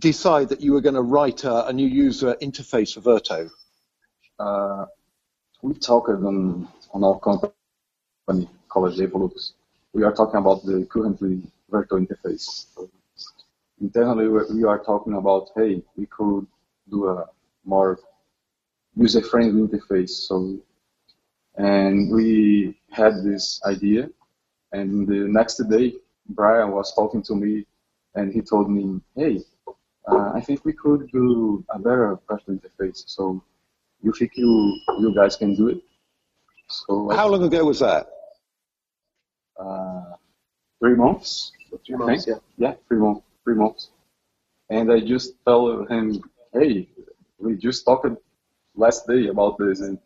decide 0.00 0.48
that 0.48 0.60
you 0.60 0.72
were 0.72 0.80
going 0.80 0.94
to 0.94 1.02
write 1.02 1.44
a, 1.44 1.66
a 1.66 1.72
new 1.72 1.86
user 1.86 2.34
interface 2.42 2.94
for 2.94 3.00
Verto? 3.00 3.50
Uh, 4.38 4.86
we 5.62 5.74
talked 5.74 6.08
on, 6.08 6.66
on 6.92 7.04
our 7.04 7.20
company, 7.20 8.48
College 8.68 8.96
Evolux. 8.96 9.52
We 9.92 10.02
are 10.04 10.12
talking 10.12 10.38
about 10.38 10.64
the 10.64 10.86
currently 10.90 11.42
Verto 11.70 12.04
interface. 12.04 12.66
So 12.74 12.90
internally, 13.80 14.28
we 14.28 14.64
are 14.64 14.82
talking 14.82 15.14
about, 15.14 15.50
hey, 15.54 15.82
we 15.96 16.06
could 16.06 16.46
do 16.90 17.08
a 17.08 17.26
more 17.64 17.98
user-friendly 18.96 19.68
interface. 19.68 20.10
So, 20.10 20.58
and 21.56 22.10
we 22.10 22.78
had 22.90 23.22
this 23.22 23.60
idea, 23.66 24.08
and 24.72 25.06
the 25.06 25.28
next 25.28 25.56
day, 25.68 25.94
Brian 26.30 26.70
was 26.70 26.94
talking 26.94 27.22
to 27.24 27.34
me, 27.34 27.66
and 28.14 28.32
he 28.32 28.40
told 28.40 28.70
me, 28.70 29.00
"Hey, 29.16 29.42
uh, 30.08 30.32
I 30.34 30.40
think 30.40 30.64
we 30.64 30.72
could 30.72 31.10
do 31.10 31.64
a 31.70 31.78
better 31.78 32.16
personal 32.28 32.58
interface. 32.60 33.04
So, 33.06 33.42
you 34.02 34.12
think 34.12 34.32
you 34.36 34.78
you 34.98 35.14
guys 35.14 35.36
can 35.36 35.54
do 35.54 35.68
it?" 35.68 35.82
So, 36.68 37.10
how 37.10 37.28
long 37.28 37.42
ago 37.42 37.64
was 37.64 37.80
that? 37.80 38.08
Uh, 39.58 40.14
three 40.80 40.94
months. 40.94 41.52
Three 41.86 41.96
months, 41.96 42.26
yeah. 42.26 42.34
Yeah, 42.56 42.74
three 42.88 42.98
months. 42.98 43.22
Three 43.44 43.54
months. 43.54 43.90
And 44.70 44.92
I 44.92 45.00
just 45.00 45.34
told 45.44 45.88
him, 45.90 46.22
"Hey, 46.52 46.88
we 47.38 47.56
just 47.56 47.84
talked 47.84 48.06
last 48.76 49.06
day 49.06 49.28
about 49.28 49.58
this, 49.58 49.80
and 49.80 49.98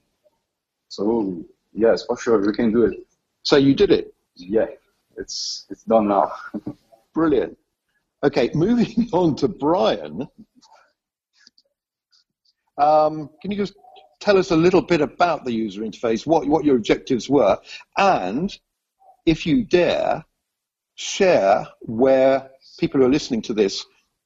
so 0.89 1.45
yes, 1.73 2.05
for 2.07 2.17
sure, 2.17 2.39
we 2.45 2.53
can 2.53 2.73
do 2.73 2.85
it. 2.85 3.07
So 3.43 3.57
you 3.57 3.75
did 3.75 3.91
it? 3.91 4.15
Yeah, 4.37 4.67
it's 5.17 5.67
it's 5.71 5.85
done 5.85 6.09
now. 6.09 6.33
Brilliant. 7.15 7.57
Okay, 8.25 8.51
moving 8.55 9.09
on 9.13 9.37
to 9.37 9.49
Brian. 9.49 10.27
Um, 12.79 13.31
can 13.41 13.51
you 13.51 13.57
just 13.57 13.75
tell 14.21 14.39
us 14.39 14.51
a 14.51 14.57
little 14.57 14.83
bit 14.83 15.01
about 15.01 15.45
the 15.45 15.53
user 15.53 15.83
interface, 15.83 16.27
what, 16.27 16.47
what 16.49 16.65
your 16.65 16.77
objectives 16.77 17.29
were, 17.29 17.59
and 17.99 18.57
if 19.27 19.47
you 19.47 19.65
dare, 19.65 20.25
share 20.97 21.67
where 21.81 22.51
people 22.79 23.01
who 23.01 23.07
are 23.07 23.11
listening 23.11 23.43
to 23.43 23.53
this 23.53 23.85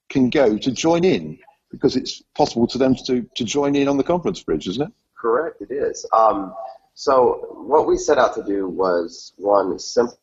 can 0.09 0.29
go 0.29 0.57
to 0.57 0.71
join 0.71 1.03
in 1.03 1.37
because 1.71 1.95
it's 1.95 2.23
possible 2.35 2.65
to 2.65 2.77
them 2.77 2.95
to, 2.95 3.27
to 3.35 3.43
join 3.43 3.75
in 3.75 3.87
on 3.87 3.97
the 3.97 4.03
conference 4.03 4.41
bridge, 4.41 4.67
isn't 4.67 4.87
it? 4.87 4.93
Correct, 5.15 5.61
it 5.61 5.71
is. 5.71 6.05
Um, 6.13 6.53
so 6.95 7.63
what 7.67 7.87
we 7.87 7.97
set 7.97 8.17
out 8.17 8.33
to 8.35 8.43
do 8.43 8.67
was 8.67 9.33
one 9.37 9.77
simplify 9.77 10.15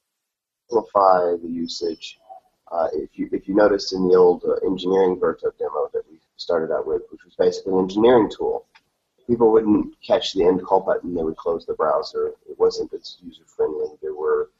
the 1.42 1.48
usage. 1.48 2.18
Uh, 2.70 2.88
if 2.94 3.10
you 3.14 3.28
if 3.32 3.46
you 3.46 3.54
noticed 3.54 3.92
in 3.92 4.08
the 4.08 4.14
old 4.14 4.42
uh, 4.44 4.54
engineering 4.66 5.16
Verto 5.16 5.56
demo 5.58 5.88
that 5.92 6.02
we 6.10 6.18
started 6.36 6.74
out 6.74 6.86
with, 6.86 7.02
which 7.10 7.24
was 7.24 7.34
basically 7.36 7.72
an 7.72 7.80
engineering 7.80 8.30
tool, 8.30 8.66
people 9.26 9.52
wouldn't 9.52 9.94
catch 10.02 10.32
the 10.32 10.44
end 10.44 10.62
call 10.64 10.80
button; 10.80 11.14
they 11.14 11.22
would 11.22 11.36
close 11.36 11.64
the 11.64 11.74
browser. 11.74 12.32
It 12.48 12.58
wasn't 12.58 12.92
as 12.92 13.18
user 13.22 13.44
friendly. 13.46 13.86
There 14.02 14.14
were 14.14 14.50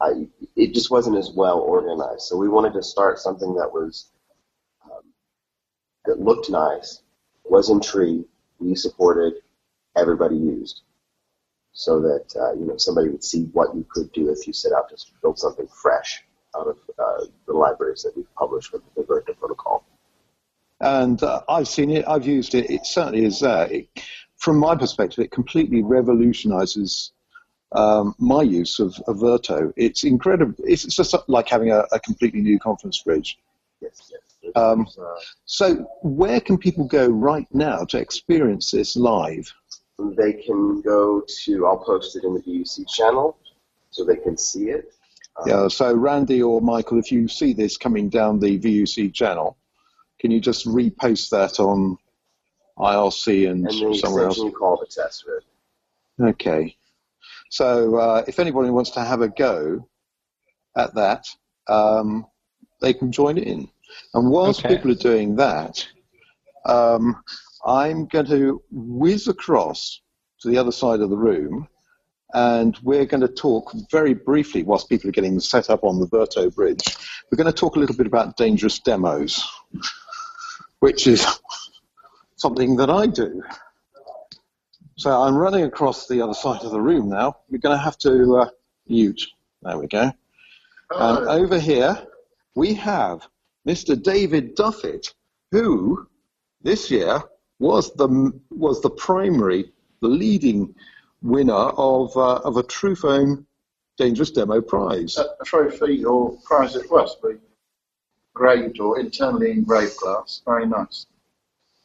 uh, 0.00 0.12
it 0.56 0.72
just 0.72 0.90
wasn't 0.90 1.18
as 1.18 1.32
well 1.32 1.58
organized. 1.58 2.22
So 2.22 2.36
we 2.36 2.48
wanted 2.48 2.72
to 2.74 2.82
start 2.82 3.18
something 3.18 3.54
that 3.54 3.70
was 3.70 4.06
that 6.06 6.20
looked 6.20 6.50
nice, 6.50 7.02
was 7.44 7.70
in 7.70 7.80
tree, 7.80 8.24
we 8.58 8.74
supported, 8.74 9.34
everybody 9.96 10.36
used. 10.36 10.82
So 11.72 12.00
that 12.00 12.26
uh, 12.40 12.52
you 12.54 12.66
know 12.66 12.76
somebody 12.78 13.10
would 13.10 13.22
see 13.22 13.44
what 13.52 13.76
you 13.76 13.86
could 13.88 14.10
do 14.12 14.30
if 14.30 14.46
you 14.46 14.52
set 14.52 14.72
out 14.72 14.88
to 14.88 14.96
build 15.22 15.38
something 15.38 15.68
fresh 15.68 16.24
out 16.56 16.66
of 16.66 16.78
uh, 16.98 17.24
the 17.46 17.52
libraries 17.52 18.02
that 18.02 18.16
we've 18.16 18.32
published 18.34 18.72
with 18.72 18.82
the 18.96 19.02
Verto 19.02 19.36
protocol. 19.38 19.84
And 20.80 21.22
uh, 21.22 21.42
I've 21.48 21.68
seen 21.68 21.90
it, 21.90 22.06
I've 22.08 22.26
used 22.26 22.54
it. 22.54 22.70
It 22.70 22.86
certainly 22.86 23.24
is 23.24 23.40
there. 23.40 23.66
It, 23.70 23.88
from 24.36 24.58
my 24.58 24.74
perspective, 24.74 25.22
it 25.24 25.30
completely 25.30 25.82
revolutionizes 25.82 27.12
um, 27.72 28.14
my 28.18 28.42
use 28.42 28.80
of, 28.80 28.98
of 29.06 29.18
Verto. 29.18 29.72
It's 29.76 30.04
incredible. 30.04 30.54
It's, 30.66 30.84
it's 30.84 30.96
just 30.96 31.14
like 31.28 31.48
having 31.48 31.70
a, 31.70 31.84
a 31.92 32.00
completely 32.00 32.40
new 32.40 32.58
conference 32.58 33.02
bridge. 33.02 33.38
Yes, 33.80 34.10
yes. 34.10 34.52
Um, 34.56 34.86
so, 35.44 35.86
where 36.02 36.40
can 36.40 36.58
people 36.58 36.84
go 36.84 37.08
right 37.08 37.46
now 37.52 37.84
to 37.84 37.98
experience 37.98 38.70
this 38.70 38.96
live? 38.96 39.52
They 39.98 40.32
can 40.32 40.80
go 40.80 41.22
to, 41.44 41.66
I'll 41.66 41.84
post 41.84 42.16
it 42.16 42.24
in 42.24 42.34
the 42.34 42.40
VUC 42.40 42.88
channel 42.88 43.36
so 43.90 44.04
they 44.04 44.16
can 44.16 44.36
see 44.36 44.70
it. 44.70 44.94
Um, 45.42 45.48
yeah, 45.48 45.68
so 45.68 45.94
Randy 45.94 46.42
or 46.42 46.60
Michael, 46.60 46.98
if 46.98 47.10
you 47.10 47.28
see 47.28 47.52
this 47.52 47.76
coming 47.76 48.08
down 48.08 48.38
the 48.38 48.58
VUC 48.58 49.12
channel, 49.12 49.56
can 50.20 50.30
you 50.30 50.40
just 50.40 50.66
repost 50.66 51.30
that 51.30 51.60
on 51.60 51.96
IRC 52.78 53.50
and, 53.50 53.66
and 53.66 53.96
somewhere 53.96 54.26
else? 54.26 54.38
And 54.38 54.54
call 54.54 54.76
the 54.76 54.86
test 54.86 55.24
it. 55.28 55.44
Okay. 56.22 56.76
So 57.50 57.96
uh, 57.96 58.24
if 58.28 58.38
anybody 58.38 58.70
wants 58.70 58.90
to 58.90 59.00
have 59.00 59.22
a 59.22 59.28
go 59.28 59.88
at 60.76 60.94
that, 60.94 61.26
um, 61.68 62.26
they 62.80 62.92
can 62.92 63.10
join 63.10 63.38
in. 63.38 63.68
And 64.14 64.30
whilst 64.30 64.64
okay. 64.64 64.76
people 64.76 64.92
are 64.92 64.94
doing 64.94 65.36
that, 65.36 65.86
um, 66.64 67.22
I'm 67.64 68.06
going 68.06 68.26
to 68.26 68.62
whiz 68.70 69.28
across 69.28 70.00
to 70.40 70.48
the 70.48 70.58
other 70.58 70.72
side 70.72 71.00
of 71.00 71.10
the 71.10 71.16
room, 71.16 71.68
and 72.34 72.78
we're 72.82 73.06
going 73.06 73.20
to 73.20 73.28
talk 73.28 73.72
very 73.90 74.14
briefly, 74.14 74.62
whilst 74.62 74.88
people 74.88 75.08
are 75.08 75.12
getting 75.12 75.40
set 75.40 75.70
up 75.70 75.84
on 75.84 75.98
the 75.98 76.06
Verto 76.06 76.54
bridge, 76.54 76.96
we're 77.30 77.36
going 77.36 77.52
to 77.52 77.58
talk 77.58 77.76
a 77.76 77.78
little 77.78 77.96
bit 77.96 78.06
about 78.06 78.36
dangerous 78.36 78.78
demos, 78.78 79.44
which 80.80 81.06
is 81.06 81.26
something 82.36 82.76
that 82.76 82.90
I 82.90 83.06
do. 83.06 83.42
So 84.96 85.10
I'm 85.10 85.34
running 85.34 85.64
across 85.64 86.08
the 86.08 86.20
other 86.20 86.34
side 86.34 86.62
of 86.62 86.72
the 86.72 86.80
room 86.80 87.08
now. 87.08 87.38
We're 87.48 87.58
going 87.58 87.76
to 87.76 87.82
have 87.82 87.98
to 87.98 88.36
uh, 88.36 88.48
mute. 88.86 89.26
There 89.62 89.78
we 89.78 89.86
go. 89.86 90.12
And 90.90 91.18
over 91.28 91.58
here, 91.58 92.06
we 92.54 92.74
have 92.74 93.26
Mr. 93.66 94.00
David 94.00 94.56
Duffett, 94.56 95.14
who 95.52 96.06
this 96.62 96.90
year 96.90 97.22
was 97.58 97.94
the 97.94 98.32
was 98.50 98.80
the 98.80 98.90
primary, 98.90 99.72
the 100.00 100.08
leading 100.08 100.74
winner 101.22 101.52
of 101.52 102.16
uh, 102.16 102.36
of 102.44 102.56
a 102.56 102.62
Truphone 102.62 103.44
Dangerous 103.96 104.30
Demo 104.30 104.60
Prize. 104.60 105.16
A, 105.16 105.26
a 105.40 105.44
trophy 105.44 106.04
or 106.04 106.36
prize 106.44 106.76
it 106.76 106.90
was, 106.90 107.16
but 107.22 107.32
engraved 108.34 108.80
or 108.80 108.98
internally 108.98 109.50
engraved 109.50 109.96
glass. 109.96 110.42
Very 110.46 110.66
nice. 110.66 111.06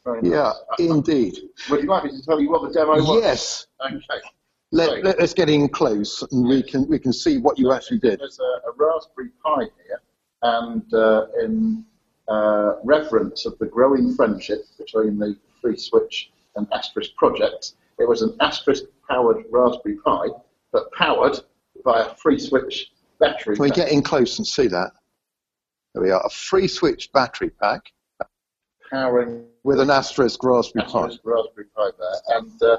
Very 0.04 0.22
nice. 0.22 0.32
Yeah, 0.32 0.86
indeed. 0.86 1.36
Would 1.70 1.84
you 1.84 1.89
like 1.89 2.06
me 2.06 2.12
to 2.12 2.22
tell 2.24 2.39
you 2.39 2.50
what 2.50 2.62
the 2.62 2.74
demo 2.74 2.94
was? 2.94 3.24
Yes. 3.24 3.68
Okay. 3.86 4.22
Let, 4.72 5.04
let, 5.04 5.20
us 5.20 5.34
get 5.34 5.50
in 5.50 5.70
close 5.70 6.22
and 6.32 6.48
we 6.48 6.62
can 6.62 6.88
we 6.88 7.00
can 7.00 7.13
see 7.13 7.38
what 7.38 7.58
you 7.58 7.72
actually 7.72 8.00
did. 8.00 8.20
There's 8.20 8.39
a, 8.39 8.70
a 8.70 8.74
Raspberry 8.75 9.30
Pi 9.44 9.70
here 9.88 10.01
and 10.42 10.94
uh, 10.94 11.27
in 11.42 11.86
uh, 12.27 12.75
reverence 12.84 13.46
of 13.46 13.58
the 13.60 13.65
growing 13.65 14.13
friendship 14.15 14.65
between 14.77 15.18
the 15.18 15.38
Free 15.62 15.77
Switch 15.77 16.32
and 16.56 16.68
Asterisk 16.74 17.15
projects, 17.15 17.75
it 18.00 18.08
was 18.08 18.22
an 18.22 18.36
Asterisk 18.39 18.86
powered 19.10 19.44
Raspberry 19.52 19.98
Pi, 20.04 20.28
but 20.72 20.92
powered 20.92 21.40
by 21.84 22.02
a 22.02 22.16
Free 22.16 22.40
Switch 22.40 22.92
battery. 23.20 23.56
Can 23.56 23.64
we 23.64 23.70
get 23.70 23.92
in 23.92 24.02
close 24.02 24.38
and 24.38 24.48
see 24.48 24.68
that? 24.68 24.92
There 25.94 26.04
we 26.04 26.12
are, 26.12 26.22
a 26.26 26.30
Free 26.30 26.68
Switch 26.68 27.12
battery 27.14 27.50
pack. 27.50 27.92
Powering 28.92 29.46
with 29.64 29.80
an 29.80 29.90
Asterisk 29.90 30.44
Raspberry 30.44 30.86
Asterisk 30.86 31.24
Pi. 31.24 31.30
Raspberry 31.30 31.68
Pi 31.76 31.90
there, 31.98 32.38
and 32.38 32.64
uh, 32.64 32.78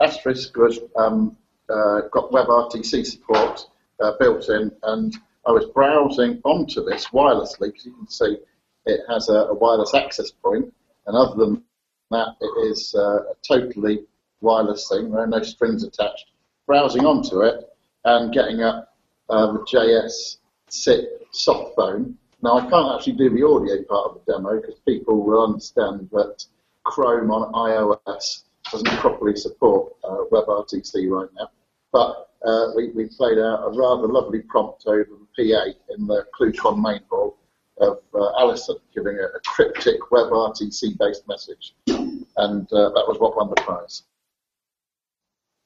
Asterisk 0.00 0.56
was 0.56 0.80
um, 0.96 1.36
uh, 1.68 2.02
got 2.10 2.30
WebRTC 2.30 3.06
support 3.06 3.66
uh, 4.00 4.12
built 4.18 4.48
in, 4.48 4.72
and 4.84 5.16
I 5.46 5.52
was 5.52 5.66
browsing 5.66 6.40
onto 6.44 6.84
this 6.84 7.06
wirelessly 7.08 7.72
because 7.72 7.86
you 7.86 7.94
can 7.94 8.08
see 8.08 8.38
it 8.86 9.00
has 9.08 9.28
a, 9.28 9.32
a, 9.32 9.54
wireless 9.54 9.94
access 9.94 10.30
point. 10.30 10.64
point, 10.64 10.74
and 11.06 11.16
other 11.16 11.36
than 11.36 11.62
that, 12.10 12.36
it 12.40 12.70
is 12.70 12.94
uh, 12.94 13.20
a 13.30 13.34
totally 13.46 14.04
wireless 14.44 14.88
thing, 14.88 15.10
there 15.10 15.22
are 15.22 15.26
no 15.26 15.42
strings 15.42 15.82
attached, 15.82 16.26
browsing 16.66 17.04
onto 17.04 17.40
it 17.40 17.68
and 18.04 18.32
getting 18.32 18.62
up 18.62 18.94
uh, 19.30 19.52
the 19.52 19.60
JS 19.60 20.36
SIP 20.68 21.26
soft 21.32 21.74
phone. 21.74 22.16
Now, 22.42 22.58
I 22.58 22.68
can't 22.68 22.94
actually 22.94 23.14
do 23.14 23.30
the 23.30 23.46
audio 23.46 23.82
part 23.84 24.10
of 24.10 24.20
the 24.24 24.32
demo 24.32 24.60
because 24.60 24.78
people 24.86 25.24
will 25.24 25.42
understand 25.42 26.08
that 26.12 26.44
Chrome 26.84 27.30
on 27.30 27.52
iOS 27.54 28.42
doesn't 28.70 28.98
properly 28.98 29.34
support 29.36 29.94
uh, 30.04 30.24
WebRTC 30.30 31.08
right 31.08 31.28
now. 31.38 31.48
But 31.92 32.28
uh, 32.44 32.72
we, 32.76 32.90
we 32.90 33.06
played 33.06 33.38
out 33.38 33.64
a 33.64 33.70
rather 33.70 34.06
lovely 34.06 34.40
prompt 34.40 34.84
over 34.86 35.08
the 35.08 35.52
PA 35.52 35.94
in 35.94 36.06
the 36.06 36.26
ClueCon 36.38 36.82
main 36.82 37.00
hall 37.08 37.38
of 37.78 37.98
uh, 38.14 38.38
Alison 38.38 38.76
giving 38.94 39.16
a, 39.16 39.24
a 39.24 39.40
cryptic 39.46 40.00
WebRTC 40.12 40.98
based 40.98 41.26
message. 41.26 41.74
And 41.86 42.70
uh, 42.72 42.90
that 42.90 43.04
was 43.08 43.16
what 43.18 43.36
won 43.36 43.48
the 43.48 43.56
prize. 43.62 44.02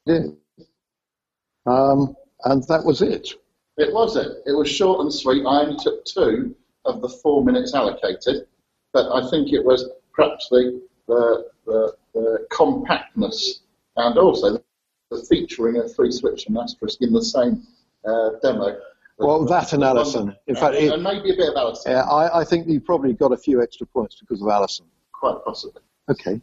Yeah. 0.08 0.26
Um, 1.66 2.16
and 2.44 2.62
that 2.68 2.84
was 2.84 3.02
it. 3.02 3.28
It 3.76 3.92
was 3.92 4.16
it. 4.16 4.38
It 4.46 4.52
was 4.52 4.68
short 4.68 5.00
and 5.00 5.12
sweet. 5.12 5.44
I 5.46 5.60
only 5.60 5.76
took 5.78 6.04
two 6.04 6.54
of 6.84 7.02
the 7.02 7.08
four 7.08 7.44
minutes 7.44 7.74
allocated, 7.74 8.46
but 8.92 9.12
I 9.12 9.28
think 9.30 9.52
it 9.52 9.64
was 9.64 9.88
perhaps 10.12 10.48
the, 10.48 10.80
the, 11.06 11.46
the, 11.66 11.94
the 12.14 12.46
compactness 12.50 13.60
and 13.96 14.18
also 14.18 14.60
the 15.10 15.26
featuring 15.28 15.76
of 15.76 15.94
Free 15.94 16.10
Switch 16.10 16.46
and 16.46 16.56
Asterisk 16.56 17.02
in 17.02 17.12
the 17.12 17.22
same 17.22 17.66
uh, 18.04 18.30
demo. 18.42 18.78
Well, 19.18 19.44
that 19.46 19.72
and 19.72 19.82
Alison. 19.82 20.36
In 20.46 20.54
fact, 20.54 20.76
it, 20.76 20.92
and 20.92 21.02
maybe 21.02 21.30
a 21.32 21.36
bit 21.36 21.50
of 21.50 21.56
Alison. 21.56 21.92
Yeah, 21.92 22.02
I, 22.02 22.40
I 22.40 22.44
think 22.44 22.68
you 22.68 22.80
probably 22.80 23.12
got 23.12 23.32
a 23.32 23.36
few 23.36 23.60
extra 23.62 23.86
points 23.86 24.20
because 24.20 24.40
of 24.40 24.48
Alison. 24.48 24.86
Quite 25.12 25.38
possibly. 25.44 25.82
Okay. 26.08 26.40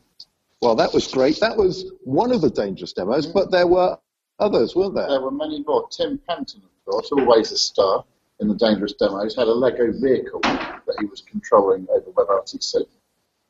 Well, 0.61 0.75
that 0.75 0.93
was 0.93 1.07
great. 1.07 1.39
That 1.39 1.57
was 1.57 1.91
one 2.03 2.31
of 2.31 2.41
the 2.41 2.49
dangerous 2.49 2.93
demos, 2.93 3.27
but 3.27 3.51
there 3.51 3.67
were 3.67 3.97
others, 4.39 4.75
weren't 4.75 4.95
there? 4.95 5.07
There 5.07 5.21
were 5.21 5.31
many 5.31 5.63
more. 5.63 5.87
Tim 5.89 6.19
Panton, 6.27 6.61
of 6.63 6.91
course, 6.91 7.11
always 7.11 7.51
a 7.51 7.57
star 7.57 8.03
in 8.39 8.47
the 8.47 8.55
dangerous 8.55 8.93
demos, 8.93 9.35
had 9.35 9.47
a 9.47 9.53
Lego 9.53 9.91
vehicle 9.91 10.41
that 10.41 10.95
he 10.99 11.05
was 11.05 11.21
controlling 11.21 11.87
over 11.89 12.11
WebRTC. 12.11 12.85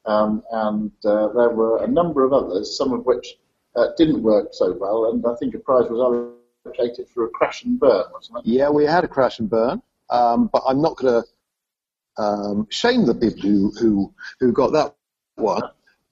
Um, 0.06 0.44
and 0.52 0.92
uh, 1.04 1.30
there 1.30 1.50
were 1.50 1.84
a 1.84 1.88
number 1.88 2.24
of 2.24 2.34
others, 2.34 2.78
some 2.78 2.94
of 2.94 3.06
which 3.06 3.38
uh, 3.76 3.88
didn't 3.98 4.22
work 4.22 4.50
so 4.52 4.74
well, 4.74 5.12
and 5.12 5.26
I 5.26 5.36
think 5.36 5.56
a 5.56 5.60
prize 5.60 5.90
was 5.90 6.00
allocated 6.66 7.10
for 7.10 7.26
a 7.26 7.30
crash 7.30 7.64
and 7.64 7.80
burn, 7.80 8.06
wasn't 8.14 8.40
it? 8.40 8.46
Yeah, 8.46 8.70
we 8.70 8.86
had 8.86 9.04
a 9.04 9.08
crash 9.08 9.40
and 9.40 9.50
burn, 9.50 9.82
um, 10.12 10.50
but 10.54 10.62
I'm 10.68 10.82
not 10.82 10.98
going 10.98 11.24
to 11.24 12.22
um, 12.22 12.68
shame 12.70 13.06
the 13.06 13.16
people 13.16 13.42
who, 13.42 13.72
who, 13.80 14.14
who 14.40 14.54
got 14.54 14.72
that 14.74 14.96
one. 15.36 15.64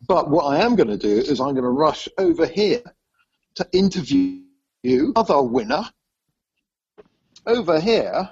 But 0.07 0.29
what 0.29 0.45
I 0.45 0.60
am 0.60 0.75
going 0.75 0.89
to 0.89 0.98
do 0.98 1.17
is 1.17 1.39
I'm 1.39 1.53
going 1.53 1.63
to 1.63 1.69
rush 1.69 2.10
over 2.17 2.45
here 2.45 2.81
to 3.55 3.67
interview 3.72 4.41
you, 4.81 5.13
other 5.15 5.41
winner. 5.41 5.83
Over 7.45 7.79
here, 7.79 8.29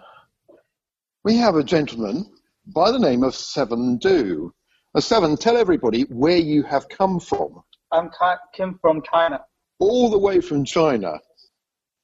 we 1.24 1.36
have 1.38 1.56
a 1.56 1.64
gentleman 1.64 2.32
by 2.68 2.92
the 2.92 3.00
name 3.00 3.24
of 3.24 3.36
Seven 3.36 3.98
Du. 3.98 4.54
Uh, 4.96 5.00
Seven, 5.00 5.38
tell 5.38 5.56
everybody 5.56 6.04
where 6.04 6.38
you 6.38 6.64
have 6.64 6.90
come 6.90 7.20
from. 7.20 7.62
I'm 7.92 8.10
came 8.54 8.78
from 8.82 9.02
China. 9.02 9.42
All 9.80 10.10
the 10.10 10.18
way 10.18 10.42
from 10.42 10.66
China. 10.66 11.20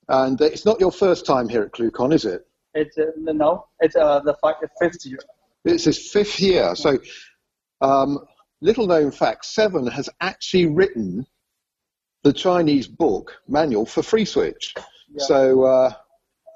And 0.10 0.40
it's 0.40 0.66
not 0.66 0.80
your 0.80 0.92
first 0.92 1.26
time 1.26 1.50
here 1.50 1.64
at 1.64 1.72
ClueCon, 1.72 2.14
is 2.14 2.26
it? 2.26 2.48
It's 2.74 2.98
uh, 2.98 3.06
no, 3.18 3.68
it's 3.80 3.96
uh, 3.96 4.20
the 4.22 4.38
fifth 4.80 5.06
year. 5.06 5.20
It's 5.66 5.86
his 5.86 6.12
fifth 6.12 6.40
year. 6.40 6.76
So, 6.76 6.98
um, 7.82 8.20
little 8.62 8.88
known 8.88 9.12
fact: 9.12 9.46
Seven 9.46 9.88
has 9.88 10.10
actually 10.22 10.68
written 10.68 11.26
the 12.24 12.34
Chinese 12.34 12.88
book 12.88 13.34
manual 13.48 13.86
for 13.86 14.02
FreeSwitch. 14.02 14.76
Yeah. 14.76 15.26
So, 15.26 15.64
uh, 15.64 15.94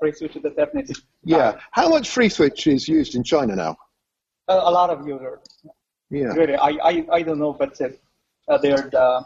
FreeSwitch 0.03 0.35
is 0.35 0.53
definitely. 0.55 0.95
Yeah. 1.23 1.59
How 1.71 1.89
much 1.89 2.09
FreeSwitch 2.09 2.71
is 2.71 2.87
used 2.87 3.15
in 3.15 3.23
China 3.23 3.55
now? 3.55 3.77
A, 4.47 4.53
a 4.53 4.71
lot 4.71 4.89
of 4.89 5.07
users. 5.07 5.39
Yeah. 6.09 6.33
Really, 6.33 6.55
I, 6.55 6.69
I, 6.83 7.05
I 7.11 7.21
don't 7.21 7.39
know, 7.39 7.53
but 7.53 7.79
uh, 7.79 8.57
there's 8.57 8.93
uh, 8.93 9.21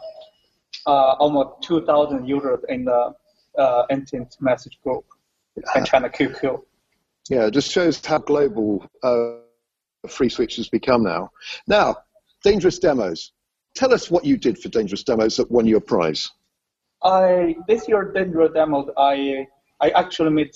uh, 0.86 1.12
almost 1.18 1.66
2,000 1.66 2.28
users 2.28 2.60
in 2.68 2.84
the 2.84 3.12
uh, 3.58 3.86
instant 3.90 4.36
message 4.40 4.78
group 4.84 5.04
in 5.74 5.84
China 5.84 6.08
QQ. 6.08 6.62
Yeah, 7.28 7.46
it 7.46 7.52
just 7.52 7.72
shows 7.72 8.04
how 8.04 8.18
global 8.18 8.88
uh, 9.02 9.38
FreeSwitch 10.06 10.56
has 10.56 10.68
become 10.68 11.02
now. 11.02 11.30
Now, 11.66 11.96
dangerous 12.46 12.78
demos. 12.78 13.32
Tell 13.74 13.92
us 13.92 14.08
what 14.08 14.24
you 14.24 14.36
did 14.36 14.56
for 14.58 14.68
dangerous 14.68 15.02
demos 15.02 15.36
that 15.36 15.50
won 15.50 15.66
you 15.66 15.76
a 15.78 15.80
prize. 15.80 16.30
I 17.02 17.56
this 17.66 17.88
year 17.88 18.12
dangerous 18.14 18.52
demos 18.54 18.88
I 18.96 19.46
I 19.80 19.88
actually 20.02 20.30
made 20.30 20.52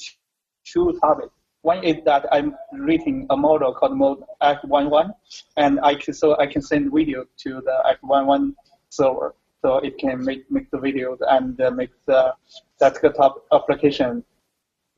two 0.65 0.87
topics. 1.01 1.35
One 1.63 1.83
is 1.85 1.97
that 2.05 2.23
I'm 2.33 2.55
reading 2.73 3.27
a 3.31 3.37
model 3.37 3.75
called 3.75 3.97
Mode 3.97 4.23
X11, 4.41 5.11
and 5.57 5.81
I 5.81 5.95
can 5.97 6.15
so 6.15 6.39
I 6.39 6.47
can 6.47 6.63
send 6.63 6.93
video 6.99 7.25
to 7.45 7.51
the 7.69 7.77
X11 7.95 8.55
server, 8.89 9.35
so 9.63 9.79
it 9.89 9.99
can 9.99 10.25
make 10.25 10.43
make 10.51 10.71
the 10.71 10.79
videos 10.79 11.19
and 11.37 11.61
uh, 11.61 11.71
make 11.73 11.95
the 12.07 12.33
desktop 12.79 13.33
application 13.53 14.25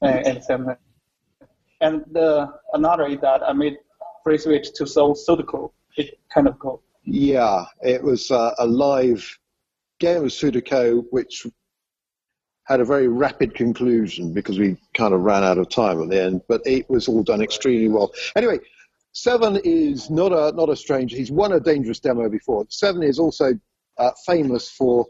and, 0.02 0.26
and 0.26 0.44
send. 0.44 0.76
And 1.80 2.04
the 2.12 2.52
another 2.74 3.06
is 3.06 3.20
that 3.22 3.42
I 3.42 3.52
made 3.54 3.78
free 4.22 4.38
switch 4.38 4.72
to 4.74 4.86
solve 4.86 5.16
Sudoku. 5.16 5.70
It 5.96 6.18
kind 6.32 6.48
of 6.48 6.58
cool. 6.58 6.82
Yeah, 7.04 7.64
it 7.82 8.02
was 8.02 8.30
uh, 8.30 8.54
a 8.58 8.66
live 8.66 9.26
game 9.98 10.24
of 10.24 10.30
Sudoku, 10.30 11.04
which 11.10 11.46
had 12.64 12.80
a 12.80 12.84
very 12.84 13.08
rapid 13.08 13.54
conclusion 13.54 14.32
because 14.32 14.58
we 14.58 14.76
kind 14.94 15.12
of 15.12 15.22
ran 15.22 15.42
out 15.42 15.58
of 15.58 15.68
time 15.68 16.00
at 16.00 16.08
the 16.08 16.22
end, 16.22 16.42
but 16.48 16.60
it 16.64 16.88
was 16.88 17.08
all 17.08 17.22
done 17.22 17.42
extremely 17.42 17.88
well. 17.88 18.12
Anyway, 18.36 18.58
Seven 19.12 19.60
is 19.62 20.08
not 20.08 20.32
a 20.32 20.56
not 20.56 20.70
a 20.70 20.76
stranger. 20.76 21.16
He's 21.16 21.30
won 21.30 21.52
a 21.52 21.60
dangerous 21.60 22.00
demo 22.00 22.28
before. 22.30 22.64
Seven 22.70 23.02
is 23.02 23.18
also 23.18 23.52
uh, 23.98 24.10
famous 24.24 24.70
for 24.70 25.06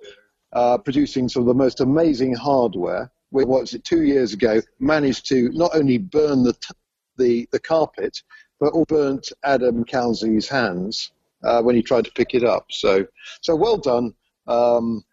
uh, 0.53 0.77
producing 0.79 1.29
some 1.29 1.43
of 1.43 1.47
the 1.47 1.55
most 1.55 1.81
amazing 1.81 2.35
hardware. 2.35 3.13
What 3.31 3.47
was 3.47 3.75
it 3.75 3.85
two 3.85 4.03
years 4.03 4.33
ago? 4.33 4.61
Managed 4.81 5.27
to 5.29 5.51
not 5.53 5.71
only 5.75 5.99
burn 5.99 6.43
the 6.43 6.53
t- 6.53 6.75
the 7.17 7.49
the 7.53 7.61
carpet, 7.61 8.21
but 8.63 8.75
all 8.75 8.85
burnt 8.85 9.33
Adam 9.43 9.83
Kelsey's 9.83 10.49
hands 10.49 11.11
uh, 11.43 11.61
when 11.61 11.75
he 11.75 11.83
tried 11.83 12.05
to 12.05 12.13
pick 12.13 12.33
it 12.33 12.45
up. 12.45 12.67
So 12.71 13.05
so 13.41 13.57
well 13.57 13.77
done, 13.77 14.15
um, 14.47 15.05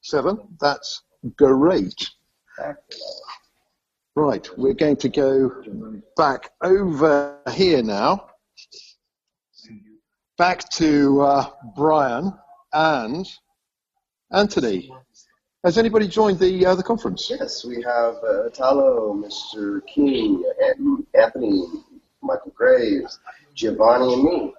Seven. 0.00 0.36
That's 0.60 1.02
great. 1.36 2.10
Right, 4.16 4.48
we're 4.58 4.74
going 4.74 4.96
to 4.96 5.08
go 5.08 5.62
back 6.16 6.50
over 6.62 7.38
here 7.52 7.80
now, 7.80 8.26
back 10.36 10.68
to 10.70 11.20
uh, 11.20 11.50
Brian 11.76 12.32
and 12.72 13.28
Anthony. 14.32 14.90
Has 15.62 15.78
anybody 15.78 16.08
joined 16.08 16.40
the 16.40 16.66
uh, 16.66 16.74
the 16.74 16.82
conference? 16.82 17.30
Yes, 17.30 17.64
we 17.64 17.76
have 17.82 18.14
uh, 18.16 18.50
Mr. 18.56 19.80
King, 19.86 20.42
and 20.60 21.06
Anthony, 21.14 21.66
Michael 22.26 22.52
Graves, 22.54 23.20
Giovanni, 23.54 24.12
and 24.12 24.24
me. 24.24 24.54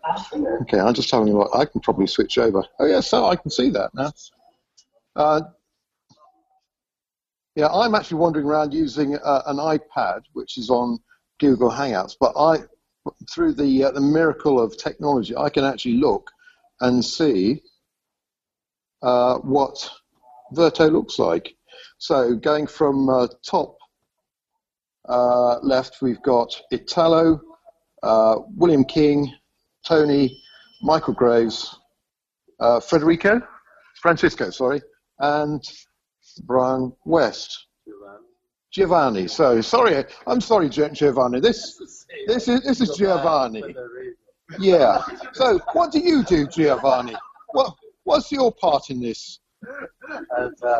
Okay, 0.62 0.80
I'm 0.80 0.94
just 0.94 1.10
telling 1.10 1.28
you 1.28 1.36
what 1.36 1.56
I 1.56 1.66
can 1.66 1.82
probably 1.82 2.08
switch 2.08 2.38
over. 2.38 2.64
Oh 2.80 2.86
yeah, 2.86 3.00
so 3.00 3.26
I 3.26 3.36
can 3.36 3.52
see 3.52 3.70
that 3.72 3.94
now. 3.94 4.12
Uh, 5.16 5.42
yeah, 7.56 7.68
I'm 7.68 7.96
actually 7.96 8.20
wandering 8.20 8.46
around 8.46 8.74
using 8.74 9.18
uh, 9.18 9.42
an 9.48 9.58
iPad, 9.58 10.22
which 10.34 10.58
is 10.58 10.70
on 10.70 11.00
Google 11.40 11.72
Hangouts. 11.72 12.16
But 12.20 12.34
I, 12.38 12.60
through 13.32 13.54
the 13.54 13.86
uh, 13.86 13.92
the 13.92 14.02
miracle 14.02 14.62
of 14.62 14.78
technology, 14.78 15.36
I 15.36 15.50
can 15.50 15.64
actually 15.64 15.96
look 15.96 16.30
and 16.82 17.04
see 17.04 17.64
uh, 19.02 19.38
what 19.40 19.90
Verto 20.54 20.92
looks 20.92 21.20
like. 21.20 21.56
So 21.98 22.36
going 22.36 22.68
from 22.68 23.10
uh, 23.10 23.28
top 23.44 23.78
uh, 25.10 25.60
left, 25.60 26.02
we've 26.02 26.22
got 26.22 26.56
Italo, 26.72 27.42
uh, 28.04 28.40
William 28.56 28.86
King, 28.86 29.34
Tony, 29.86 30.42
Michael 30.82 31.14
Graves, 31.14 31.80
Federico, 32.82 33.42
Francisco, 34.02 34.50
sorry, 34.50 34.82
and 35.20 35.64
Brian 36.44 36.94
West. 37.06 37.68
Giovanni. 38.72 39.28
So 39.28 39.60
sorry, 39.62 40.06
I'm 40.28 40.42
sorry, 40.42 40.70
Giovanni. 40.70 41.40
This 41.40 41.82
this 42.28 42.48
is 42.48 42.62
this 42.62 42.82
is 42.82 42.96
Giovanni. 42.96 43.64
Yeah. 44.60 45.02
So 45.34 45.60
what 45.74 45.92
do 45.92 46.00
you 46.00 46.24
do, 46.24 46.48
Giovanni? 46.48 47.16
What 47.54 47.74
what's 48.04 48.32
your 48.32 48.52
part 48.52 48.90
in 48.90 49.02
this? 49.02 49.40
And 50.38 50.56
uh, 50.64 50.80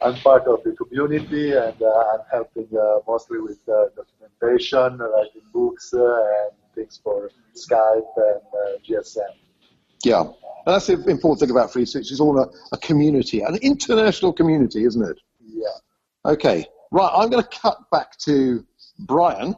I'm 0.00 0.14
part 0.16 0.46
of 0.46 0.62
the 0.64 0.72
community, 0.72 1.52
and 1.52 1.80
uh, 1.80 2.04
I'm 2.12 2.20
helping 2.30 2.68
uh, 2.76 2.98
mostly 3.06 3.40
with 3.40 3.58
uh, 3.68 3.86
documentation, 3.94 4.98
writing 4.98 5.42
books, 5.52 5.92
uh, 5.94 5.98
and 5.98 6.52
things 6.74 7.00
for 7.02 7.30
Skype 7.54 8.12
and 8.16 8.42
uh, 8.52 8.78
GSM. 8.88 9.34
Yeah. 10.04 10.20
And 10.20 10.74
that's 10.74 10.86
the 10.86 10.94
important 10.94 11.40
thing 11.40 11.50
about 11.50 11.72
Free 11.72 11.86
Switch. 11.86 12.10
It's 12.10 12.20
all 12.20 12.38
a, 12.38 12.48
a 12.72 12.78
community, 12.78 13.42
an 13.42 13.56
international 13.56 14.32
community, 14.32 14.84
isn't 14.84 15.02
it? 15.02 15.18
Yeah. 15.40 15.68
Okay. 16.24 16.66
Right. 16.90 17.10
I'm 17.14 17.30
going 17.30 17.42
to 17.42 17.48
cut 17.48 17.78
back 17.90 18.16
to 18.18 18.64
Brian 19.00 19.54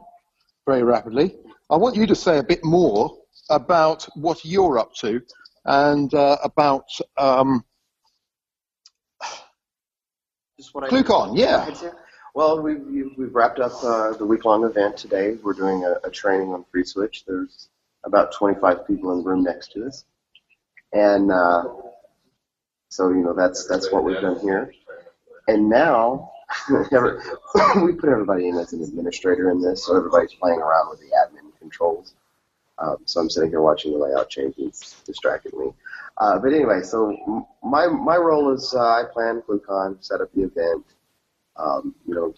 very 0.65 0.83
rapidly. 0.83 1.35
I 1.69 1.77
want 1.77 1.95
you 1.95 2.05
to 2.07 2.15
say 2.15 2.37
a 2.37 2.43
bit 2.43 2.63
more 2.63 3.17
about 3.49 4.07
what 4.15 4.43
you're 4.45 4.79
up 4.79 4.93
to 4.95 5.21
and 5.65 6.13
uh, 6.13 6.37
about 6.43 6.85
um, 7.17 7.63
Just 10.59 10.75
what 10.75 10.83
I 10.83 10.89
ClueCon, 10.89 11.37
yeah. 11.37 11.71
Well, 12.35 12.61
we've, 12.61 12.83
we've 13.17 13.33
wrapped 13.33 13.59
up 13.59 13.81
uh, 13.81 14.11
the 14.11 14.25
week 14.25 14.43
long 14.43 14.65
event 14.65 14.97
today. 14.97 15.37
We're 15.41 15.53
doing 15.53 15.85
a, 15.85 16.05
a 16.05 16.11
training 16.11 16.49
on 16.49 16.65
FreeSwitch. 16.75 17.23
There's 17.25 17.69
about 18.03 18.33
25 18.33 18.85
people 18.85 19.13
in 19.13 19.19
the 19.19 19.23
room 19.23 19.41
next 19.41 19.71
to 19.71 19.87
us. 19.87 20.03
And 20.91 21.31
uh, 21.31 21.63
so, 22.89 23.07
you 23.07 23.23
know, 23.23 23.33
that's 23.33 23.67
that's 23.67 23.89
what 23.89 24.03
we've 24.03 24.19
done 24.19 24.37
here. 24.41 24.73
And 25.47 25.69
now, 25.69 26.29
we 26.69 27.93
put 27.93 28.09
everybody 28.09 28.49
in 28.49 28.57
as 28.57 28.73
an 28.73 28.83
administrator 28.83 29.51
in 29.51 29.61
this, 29.61 29.85
so 29.85 29.95
everybody's 29.95 30.33
playing 30.33 30.59
around 30.59 30.89
with 30.89 30.99
the 30.99 31.05
admin 31.05 31.57
controls. 31.57 32.15
Um, 32.79 32.97
so 33.05 33.21
I'm 33.21 33.29
sitting 33.29 33.49
here 33.49 33.61
watching 33.61 33.93
the 33.93 33.97
layout 33.97 34.29
change. 34.29 34.55
It's 34.57 35.01
distracting 35.03 35.57
me. 35.57 35.71
Uh, 36.19 36.37
but 36.39 36.53
anyway, 36.53 36.81
so 36.81 37.45
my 37.63 37.87
my 37.87 38.17
role 38.17 38.53
is 38.53 38.73
uh, 38.75 38.81
I 38.81 39.03
plan 39.11 39.41
ClueCon, 39.47 40.03
set 40.03 40.21
up 40.21 40.31
the 40.33 40.43
event, 40.43 40.85
um, 41.55 41.95
you 42.05 42.13
know, 42.13 42.33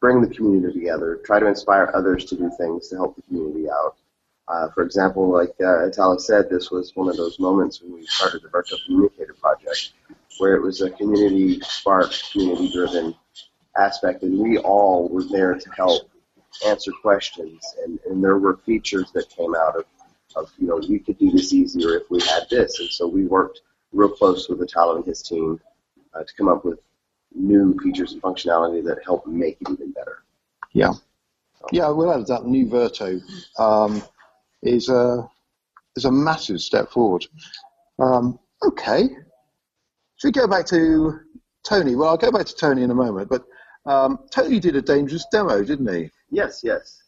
bring 0.00 0.20
the 0.20 0.34
community 0.34 0.80
together, 0.80 1.20
try 1.24 1.38
to 1.38 1.46
inspire 1.46 1.90
others 1.94 2.24
to 2.26 2.36
do 2.36 2.50
things 2.58 2.88
to 2.88 2.96
help 2.96 3.16
the 3.16 3.22
community 3.22 3.68
out. 3.70 3.96
Uh, 4.48 4.68
for 4.70 4.82
example, 4.82 5.32
like 5.32 5.54
uh, 5.64 5.88
Alex 5.98 6.26
said, 6.26 6.50
this 6.50 6.70
was 6.70 6.92
one 6.94 7.08
of 7.08 7.16
those 7.16 7.38
moments 7.38 7.80
when 7.80 7.94
we 7.94 8.04
started 8.06 8.42
the 8.42 8.48
Verto 8.48 8.74
Communicator 8.84 9.34
Project, 9.34 9.92
where 10.38 10.54
it 10.54 10.60
was 10.62 10.82
a 10.82 10.90
community 10.90 11.60
sparked, 11.60 12.32
community 12.32 12.70
driven 12.70 13.14
aspect, 13.78 14.22
and 14.22 14.38
we 14.38 14.58
all 14.58 15.08
were 15.08 15.24
there 15.24 15.54
to 15.54 15.70
help 15.70 16.10
answer 16.66 16.92
questions. 17.00 17.62
And, 17.84 17.98
and 18.06 18.22
there 18.22 18.38
were 18.38 18.58
features 18.58 19.10
that 19.12 19.30
came 19.30 19.54
out 19.54 19.76
of, 19.76 19.84
of, 20.36 20.50
you 20.58 20.66
know, 20.66 20.80
we 20.88 20.98
could 20.98 21.18
do 21.18 21.30
this 21.30 21.52
easier 21.52 21.96
if 21.96 22.10
we 22.10 22.20
had 22.22 22.44
this. 22.50 22.80
And 22.80 22.88
so 22.88 23.06
we 23.06 23.26
worked 23.26 23.60
real 23.92 24.08
close 24.08 24.48
with 24.48 24.60
Italo 24.62 24.96
and 24.96 25.04
his 25.04 25.22
team 25.22 25.60
uh, 26.14 26.24
to 26.24 26.34
come 26.36 26.48
up 26.48 26.64
with 26.64 26.78
new 27.34 27.76
features 27.80 28.12
and 28.12 28.22
functionality 28.22 28.84
that 28.84 28.98
help 29.04 29.26
make 29.26 29.58
it 29.60 29.70
even 29.70 29.92
better. 29.92 30.22
Yeah. 30.72 30.92
Yeah, 31.72 31.88
well, 31.90 32.22
that 32.22 32.44
new 32.44 32.66
Verto 32.66 33.20
um, 33.58 34.02
is 34.62 34.88
a 34.88 35.28
is 35.96 36.04
a 36.04 36.12
massive 36.12 36.60
step 36.60 36.90
forward. 36.90 37.24
Um, 37.98 38.38
okay, 38.62 39.08
should 40.16 40.28
we 40.28 40.32
go 40.32 40.46
back 40.46 40.66
to 40.66 41.20
Tony? 41.62 41.94
Well, 41.94 42.10
I'll 42.10 42.16
go 42.16 42.30
back 42.30 42.46
to 42.46 42.54
Tony 42.54 42.82
in 42.82 42.90
a 42.90 42.94
moment, 42.94 43.30
but 43.30 43.44
um, 43.86 44.18
Tony 44.30 44.60
did 44.60 44.76
a 44.76 44.82
dangerous 44.82 45.26
demo, 45.30 45.64
didn't 45.64 45.92
he? 45.94 46.10
Yes, 46.30 46.60
yes. 46.62 47.02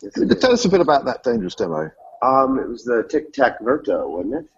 yes 0.00 0.14
Tell 0.40 0.52
us 0.52 0.64
a 0.64 0.68
bit 0.68 0.80
about 0.80 1.04
that 1.04 1.22
dangerous 1.22 1.54
demo. 1.54 1.90
Um, 2.22 2.58
it 2.58 2.68
was 2.68 2.84
the 2.84 3.02
Tic 3.08 3.32
Tac 3.32 3.60
Verto, 3.60 4.08
wasn't 4.08 4.34
it? 4.34 4.50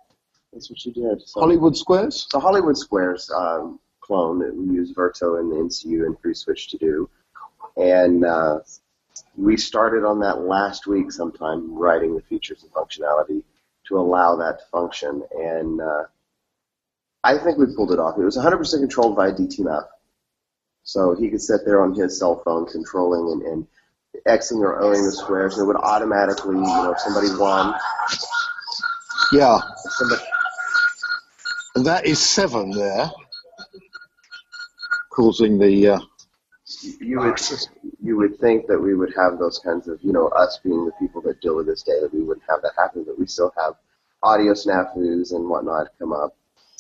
That's 0.53 0.71
what 0.71 0.85
you 0.85 0.93
did. 0.93 1.27
So, 1.27 1.41
Hollywood 1.41 1.77
Squares. 1.77 2.29
The 2.31 2.39
Hollywood 2.39 2.77
Squares 2.77 3.31
um, 3.35 3.81
clone 4.01 4.39
that 4.41 4.55
we 4.55 4.75
use 4.75 4.93
Verto 4.93 5.41
in 5.41 5.49
the 5.49 5.57
MCU 5.57 6.05
and 6.05 6.19
Free 6.21 6.35
Switch 6.35 6.69
to 6.69 6.79
do, 6.79 7.09
and 7.77 8.25
uh, 8.25 8.61
we 9.37 9.57
started 9.57 10.05
on 10.05 10.21
that 10.21 10.43
last 10.43 10.87
week 10.87 11.11
sometime 11.11 11.75
writing 11.75 12.15
the 12.15 12.23
features 12.23 12.63
and 12.63 12.73
functionality 12.73 13.43
to 13.89 13.99
allow 13.99 14.37
that 14.37 14.61
to 14.61 14.65
function. 14.67 15.23
And 15.37 15.81
uh, 15.81 16.05
I 17.23 17.39
think 17.39 17.59
we 17.59 17.67
pulled 17.75 17.93
it 17.93 17.99
off. 17.99 18.19
It 18.19 18.25
was 18.25 18.37
100% 18.37 18.79
controlled 18.79 19.17
by 19.17 19.31
DTMF. 19.31 19.87
So 20.85 21.15
he 21.15 21.31
could 21.31 21.41
sit 21.41 21.63
there 21.65 21.83
on 21.83 21.95
his 21.95 22.19
cell 22.19 22.43
phone 22.45 22.67
controlling 22.67 23.33
and, 23.33 23.43
and 23.43 23.67
Xing 24.27 24.61
or 24.61 24.81
Oing 24.81 25.05
the 25.05 25.13
squares, 25.13 25.55
and 25.55 25.65
it 25.65 25.67
would 25.67 25.77
automatically, 25.77 26.57
you 26.57 26.63
know, 26.63 26.93
if 26.93 27.01
somebody 27.01 27.29
won. 27.39 27.75
Yeah. 29.33 29.59
Somebody, 29.77 30.23
and 31.77 31.87
that 31.87 32.07
is 32.07 32.21
seven 32.21 32.71
there, 32.71 33.11
causing 35.11 35.59
the. 35.59 35.89
Uh, 35.89 36.01
you 37.01 37.21
would 37.21 37.39
you 38.03 38.17
would 38.17 38.39
think 38.39 38.67
that 38.67 38.79
we 38.79 38.95
would 38.95 39.13
have 39.17 39.39
those 39.39 39.59
kinds 39.59 39.89
of, 39.89 39.99
you 40.03 40.13
know, 40.13 40.29
us 40.29 40.59
being 40.63 40.85
the 40.85 40.93
people 40.99 41.21
that 41.23 41.41
deal 41.41 41.57
with 41.57 41.67
this 41.67 41.83
data, 41.83 42.09
we 42.13 42.23
wouldn't 42.23 42.45
have 42.49 42.63
that 42.63 42.73
happen, 42.77 43.05
but 43.05 43.19
we 43.19 43.27
still 43.27 43.53
have 43.57 43.75
audio 44.23 44.53
snafus 44.53 45.33
and 45.33 45.49
whatnot 45.49 45.89
come 45.99 46.13
up. 46.13 46.37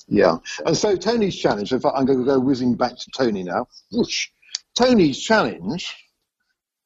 Yeah. 0.08 0.38
And 0.66 0.76
so 0.76 0.96
Tony's 0.96 1.36
challenge, 1.36 1.72
in 1.72 1.80
fact, 1.80 1.94
I'm 1.96 2.04
going 2.04 2.18
to 2.18 2.24
go 2.24 2.38
whizzing 2.38 2.74
back 2.74 2.96
to 2.96 3.10
Tony 3.16 3.42
now. 3.42 3.68
Whoosh. 3.90 4.28
Tony's 4.74 5.20
challenge, 5.20 5.94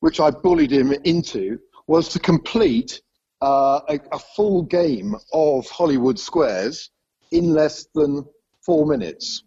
which 0.00 0.20
I 0.20 0.30
bullied 0.30 0.72
him 0.72 0.92
into, 1.04 1.58
was 1.86 2.08
to 2.10 2.18
complete 2.18 3.00
uh, 3.40 3.80
a, 3.88 4.00
a 4.12 4.18
full 4.18 4.62
game 4.62 5.14
of 5.32 5.68
Hollywood 5.68 6.18
Squares 6.18 6.90
in 7.30 7.52
less 7.52 7.86
than 7.94 8.24
four 8.64 8.86
minutes. 8.86 9.44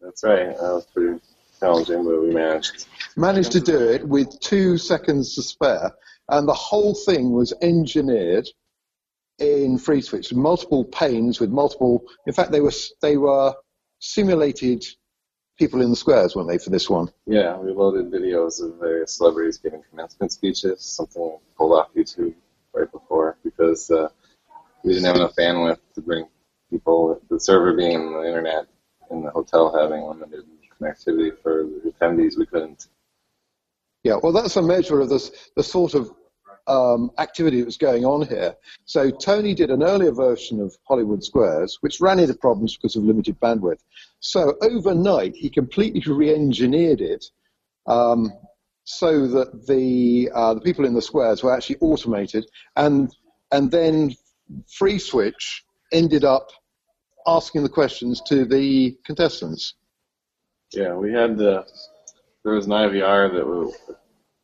That's 0.00 0.22
right. 0.24 0.48
That 0.48 0.60
was 0.60 0.86
pretty 0.92 1.20
challenging, 1.60 2.04
but 2.04 2.20
we 2.20 2.30
managed. 2.32 2.86
Managed 3.16 3.52
to 3.52 3.60
do 3.60 3.78
it 3.78 4.06
with 4.06 4.38
two 4.40 4.76
seconds 4.76 5.34
to 5.34 5.42
spare, 5.42 5.92
and 6.28 6.48
the 6.48 6.54
whole 6.54 6.94
thing 6.94 7.32
was 7.32 7.52
engineered 7.62 8.48
in 9.38 9.78
FreeSwitch, 9.78 10.34
multiple 10.34 10.84
panes 10.84 11.40
with 11.40 11.50
multiple. 11.50 12.04
In 12.26 12.32
fact, 12.32 12.52
they 12.52 12.60
were 12.60 12.72
they 13.02 13.16
were 13.16 13.54
simulated 14.00 14.84
people 15.58 15.82
in 15.82 15.90
the 15.90 15.96
squares, 15.96 16.34
weren't 16.34 16.48
they, 16.48 16.58
for 16.58 16.70
this 16.70 16.90
one? 16.90 17.10
Yeah, 17.26 17.56
we 17.56 17.72
loaded 17.72 18.10
videos 18.10 18.62
of 18.62 18.78
various 18.78 19.12
celebrities 19.12 19.58
giving 19.58 19.82
commencement 19.90 20.32
speeches, 20.32 20.80
something 20.80 21.38
pulled 21.56 21.72
off 21.72 21.88
YouTube 21.94 22.34
right 22.72 22.90
before 22.90 23.36
because 23.44 23.90
uh, 23.90 24.08
we 24.82 24.94
didn't 24.94 25.06
have 25.06 25.16
enough 25.16 25.36
bandwidth 25.36 25.78
to 25.94 26.00
bring 26.00 26.26
people. 26.70 27.20
The 27.30 27.38
server 27.38 27.74
being 27.74 28.12
the 28.12 28.26
internet 28.26 28.66
in 29.10 29.22
the 29.22 29.30
hotel 29.30 29.76
having 29.76 30.02
limited 30.02 30.44
connectivity 30.80 31.30
for 31.42 31.64
the 31.64 31.92
attendees, 31.92 32.36
we 32.36 32.46
couldn't. 32.46 32.88
Yeah, 34.02 34.16
well, 34.22 34.32
that's 34.32 34.56
a 34.56 34.62
measure 34.62 35.00
of 35.00 35.08
this, 35.08 35.50
the 35.56 35.62
sort 35.62 35.94
of 35.94 36.12
um, 36.66 37.10
activity 37.18 37.60
that 37.60 37.66
was 37.66 37.76
going 37.76 38.04
on 38.04 38.26
here. 38.26 38.54
So 38.84 39.10
Tony 39.10 39.54
did 39.54 39.70
an 39.70 39.82
earlier 39.82 40.12
version 40.12 40.60
of 40.60 40.76
Hollywood 40.84 41.22
Squares, 41.22 41.78
which 41.80 42.00
ran 42.00 42.18
into 42.18 42.34
problems 42.34 42.76
because 42.76 42.96
of 42.96 43.04
limited 43.04 43.38
bandwidth. 43.40 43.80
So 44.20 44.54
overnight, 44.62 45.34
he 45.34 45.50
completely 45.50 46.00
re-engineered 46.12 47.00
it 47.00 47.24
um, 47.86 48.32
so 48.84 49.26
that 49.26 49.66
the 49.66 50.30
uh, 50.34 50.54
the 50.54 50.60
people 50.60 50.84
in 50.84 50.94
the 50.94 51.02
squares 51.02 51.42
were 51.42 51.54
actually 51.54 51.76
automated, 51.80 52.46
and 52.76 53.14
and 53.50 53.70
then 53.70 54.14
FreeSwitch 54.80 55.62
ended 55.92 56.24
up 56.24 56.50
asking 57.26 57.62
the 57.62 57.68
questions 57.68 58.20
to 58.26 58.44
the 58.44 58.96
contestants. 59.04 59.74
Yeah, 60.72 60.94
we 60.94 61.12
had 61.12 61.38
the 61.38 61.64
there 62.44 62.52
was 62.52 62.66
an 62.66 62.72
IVR 62.72 63.32
that 63.32 63.46
was, 63.46 63.74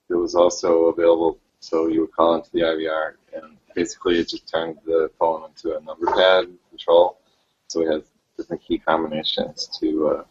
that 0.09 0.19
was 0.19 0.35
also 0.35 0.87
available, 0.87 1.39
so 1.61 1.89
you 1.89 2.01
would 2.01 2.13
call 2.13 2.35
into 2.35 2.51
the 2.53 2.61
IVR, 2.61 3.13
and 3.35 3.57
basically 3.75 4.19
it 4.19 4.29
just 4.29 4.49
turned 4.49 4.79
the 4.85 5.11
phone 5.19 5.49
into 5.49 5.77
a 5.77 5.81
number 5.81 6.07
pad 6.07 6.47
control. 6.71 7.19
So 7.69 7.81
we 7.81 7.87
had 7.87 8.03
different 8.37 8.63
key 8.63 8.79
combinations 8.79 9.69
to. 9.81 10.09
Uh, 10.09 10.25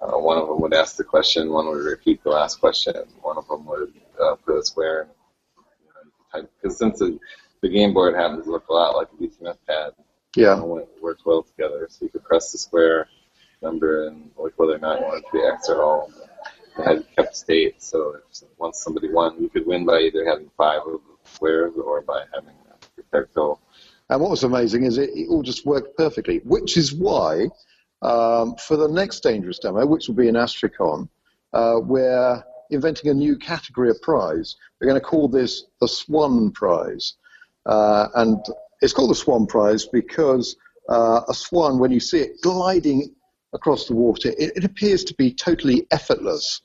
uh, 0.00 0.18
one 0.18 0.36
of 0.36 0.48
them 0.48 0.60
would 0.60 0.74
ask 0.74 0.96
the 0.96 1.04
question, 1.04 1.52
one 1.52 1.68
would 1.68 1.84
repeat 1.84 2.20
the 2.24 2.30
last 2.30 2.58
question, 2.58 2.94
one 3.20 3.38
of 3.38 3.46
them 3.46 3.64
would 3.66 3.92
uh, 4.20 4.34
put 4.44 4.58
a 4.58 4.64
square. 4.64 5.06
Because 6.32 6.48
you 6.62 6.68
know, 6.68 6.74
since 6.74 6.98
the, 6.98 7.20
the 7.60 7.68
game 7.68 7.94
board 7.94 8.16
happens 8.16 8.46
to 8.46 8.50
look 8.50 8.66
a 8.68 8.72
lot 8.72 8.96
like 8.96 9.08
a 9.12 9.22
DTMF 9.22 9.58
pad, 9.68 9.92
yeah, 10.34 10.58
it 10.58 10.88
worked 11.00 11.24
well 11.24 11.42
together. 11.42 11.86
So 11.88 12.06
you 12.06 12.08
could 12.08 12.24
press 12.24 12.50
the 12.50 12.58
square 12.58 13.06
number 13.60 14.08
and 14.08 14.30
like 14.36 14.58
whether 14.58 14.74
or 14.74 14.78
not 14.78 14.98
you 14.98 15.06
wanted 15.06 15.24
to 15.26 15.32
be 15.32 15.42
X 15.44 15.68
or 15.68 15.82
O. 15.82 16.10
It 16.78 16.84
had 16.84 17.04
kept 17.14 17.36
state, 17.36 17.82
so 17.82 18.16
if, 18.16 18.42
once 18.62 18.82
somebody 18.82 19.10
won, 19.10 19.40
you 19.42 19.48
could 19.48 19.66
win 19.66 19.84
by 19.84 19.98
either 19.98 20.24
having 20.24 20.50
five 20.56 20.80
of 20.86 21.00
the 21.24 21.30
squares 21.30 21.74
or 21.76 22.00
by 22.02 22.22
having 22.34 22.54
a 23.12 23.22
goal. 23.34 23.60
And 24.08 24.20
what 24.20 24.30
was 24.30 24.44
amazing 24.44 24.84
is 24.84 24.98
it, 24.98 25.10
it 25.14 25.28
all 25.28 25.42
just 25.42 25.66
worked 25.66 25.96
perfectly, 25.96 26.38
which 26.44 26.76
is 26.76 26.94
why 26.94 27.48
um, 28.02 28.56
for 28.56 28.76
the 28.76 28.88
next 28.88 29.20
dangerous 29.20 29.58
demo, 29.58 29.86
which 29.86 30.08
will 30.08 30.14
be 30.14 30.28
in 30.28 30.34
Astricon, 30.34 31.08
uh, 31.52 31.80
we're 31.82 32.42
inventing 32.70 33.10
a 33.10 33.14
new 33.14 33.36
category 33.36 33.90
of 33.90 34.00
prize. 34.00 34.56
We're 34.80 34.88
going 34.88 35.00
to 35.00 35.06
call 35.06 35.28
this 35.28 35.64
the 35.80 35.88
Swan 35.88 36.50
Prize. 36.52 37.14
Uh, 37.66 38.08
and 38.14 38.38
it's 38.80 38.92
called 38.92 39.10
the 39.10 39.14
Swan 39.14 39.46
Prize 39.46 39.86
because 39.86 40.56
uh, 40.88 41.20
a 41.28 41.34
swan, 41.34 41.78
when 41.78 41.92
you 41.92 42.00
see 42.00 42.18
it 42.18 42.40
gliding 42.42 43.14
across 43.52 43.86
the 43.86 43.94
water, 43.94 44.30
it, 44.30 44.56
it, 44.56 44.64
appears 44.64 45.04
to 45.04 45.14
be 45.14 45.32
totally 45.32 45.86
effortless. 45.90 46.60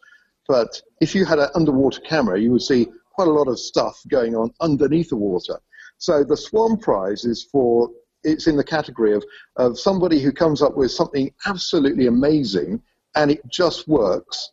But 0.47 0.81
if 1.01 1.13
you 1.13 1.25
had 1.25 1.39
an 1.39 1.49
underwater 1.55 2.01
camera, 2.01 2.39
you 2.39 2.51
would 2.51 2.61
see 2.61 2.87
quite 3.13 3.27
a 3.27 3.31
lot 3.31 3.47
of 3.47 3.59
stuff 3.59 4.01
going 4.07 4.35
on 4.35 4.53
underneath 4.61 5.09
the 5.09 5.17
water. 5.17 5.59
So 5.97 6.23
the 6.23 6.37
Swan 6.37 6.77
Prize 6.77 7.25
is 7.25 7.43
for 7.51 7.89
it's 8.23 8.47
in 8.47 8.57
the 8.57 8.63
category 8.63 9.13
of, 9.13 9.23
of 9.55 9.79
somebody 9.79 10.19
who 10.19 10.31
comes 10.31 10.61
up 10.61 10.75
with 10.75 10.91
something 10.91 11.31
absolutely 11.45 12.07
amazing 12.07 12.81
and 13.15 13.31
it 13.31 13.41
just 13.49 13.87
works, 13.87 14.51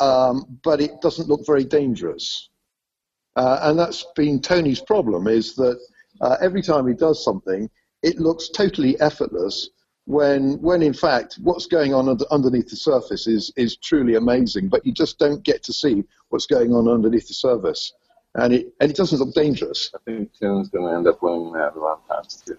um, 0.00 0.58
but 0.62 0.80
it 0.80 1.00
doesn't 1.00 1.28
look 1.28 1.44
very 1.46 1.64
dangerous. 1.64 2.50
Uh, 3.36 3.60
and 3.62 3.78
that's 3.78 4.04
been 4.14 4.40
Tony's 4.40 4.80
problem 4.80 5.26
is 5.26 5.54
that 5.56 5.80
uh, 6.20 6.36
every 6.40 6.62
time 6.62 6.86
he 6.86 6.94
does 6.94 7.24
something, 7.24 7.68
it 8.02 8.18
looks 8.18 8.48
totally 8.50 9.00
effortless 9.00 9.70
when, 10.12 10.60
when 10.60 10.82
in 10.82 10.92
fact, 10.92 11.38
what's 11.42 11.66
going 11.66 11.94
on 11.94 12.08
under, 12.08 12.24
underneath 12.30 12.68
the 12.68 12.76
surface 12.76 13.26
is, 13.26 13.52
is 13.56 13.76
truly 13.76 14.14
amazing, 14.16 14.68
but 14.68 14.84
you 14.86 14.92
just 14.92 15.18
don't 15.18 15.42
get 15.42 15.62
to 15.64 15.72
see 15.72 16.04
what's 16.28 16.46
going 16.46 16.72
on 16.72 16.88
underneath 16.88 17.28
the 17.28 17.34
surface. 17.34 17.92
And 18.34 18.54
it, 18.54 18.72
and 18.80 18.90
it 18.90 18.96
doesn't 18.96 19.18
look 19.18 19.34
dangerous. 19.34 19.90
I 19.94 19.98
think 20.04 20.30
Tim's 20.38 20.68
going 20.68 20.88
to 20.88 20.96
end 20.96 21.06
up 21.06 21.22
winning 21.22 21.52
that 21.52 21.74
times 22.08 22.42
too. 22.46 22.58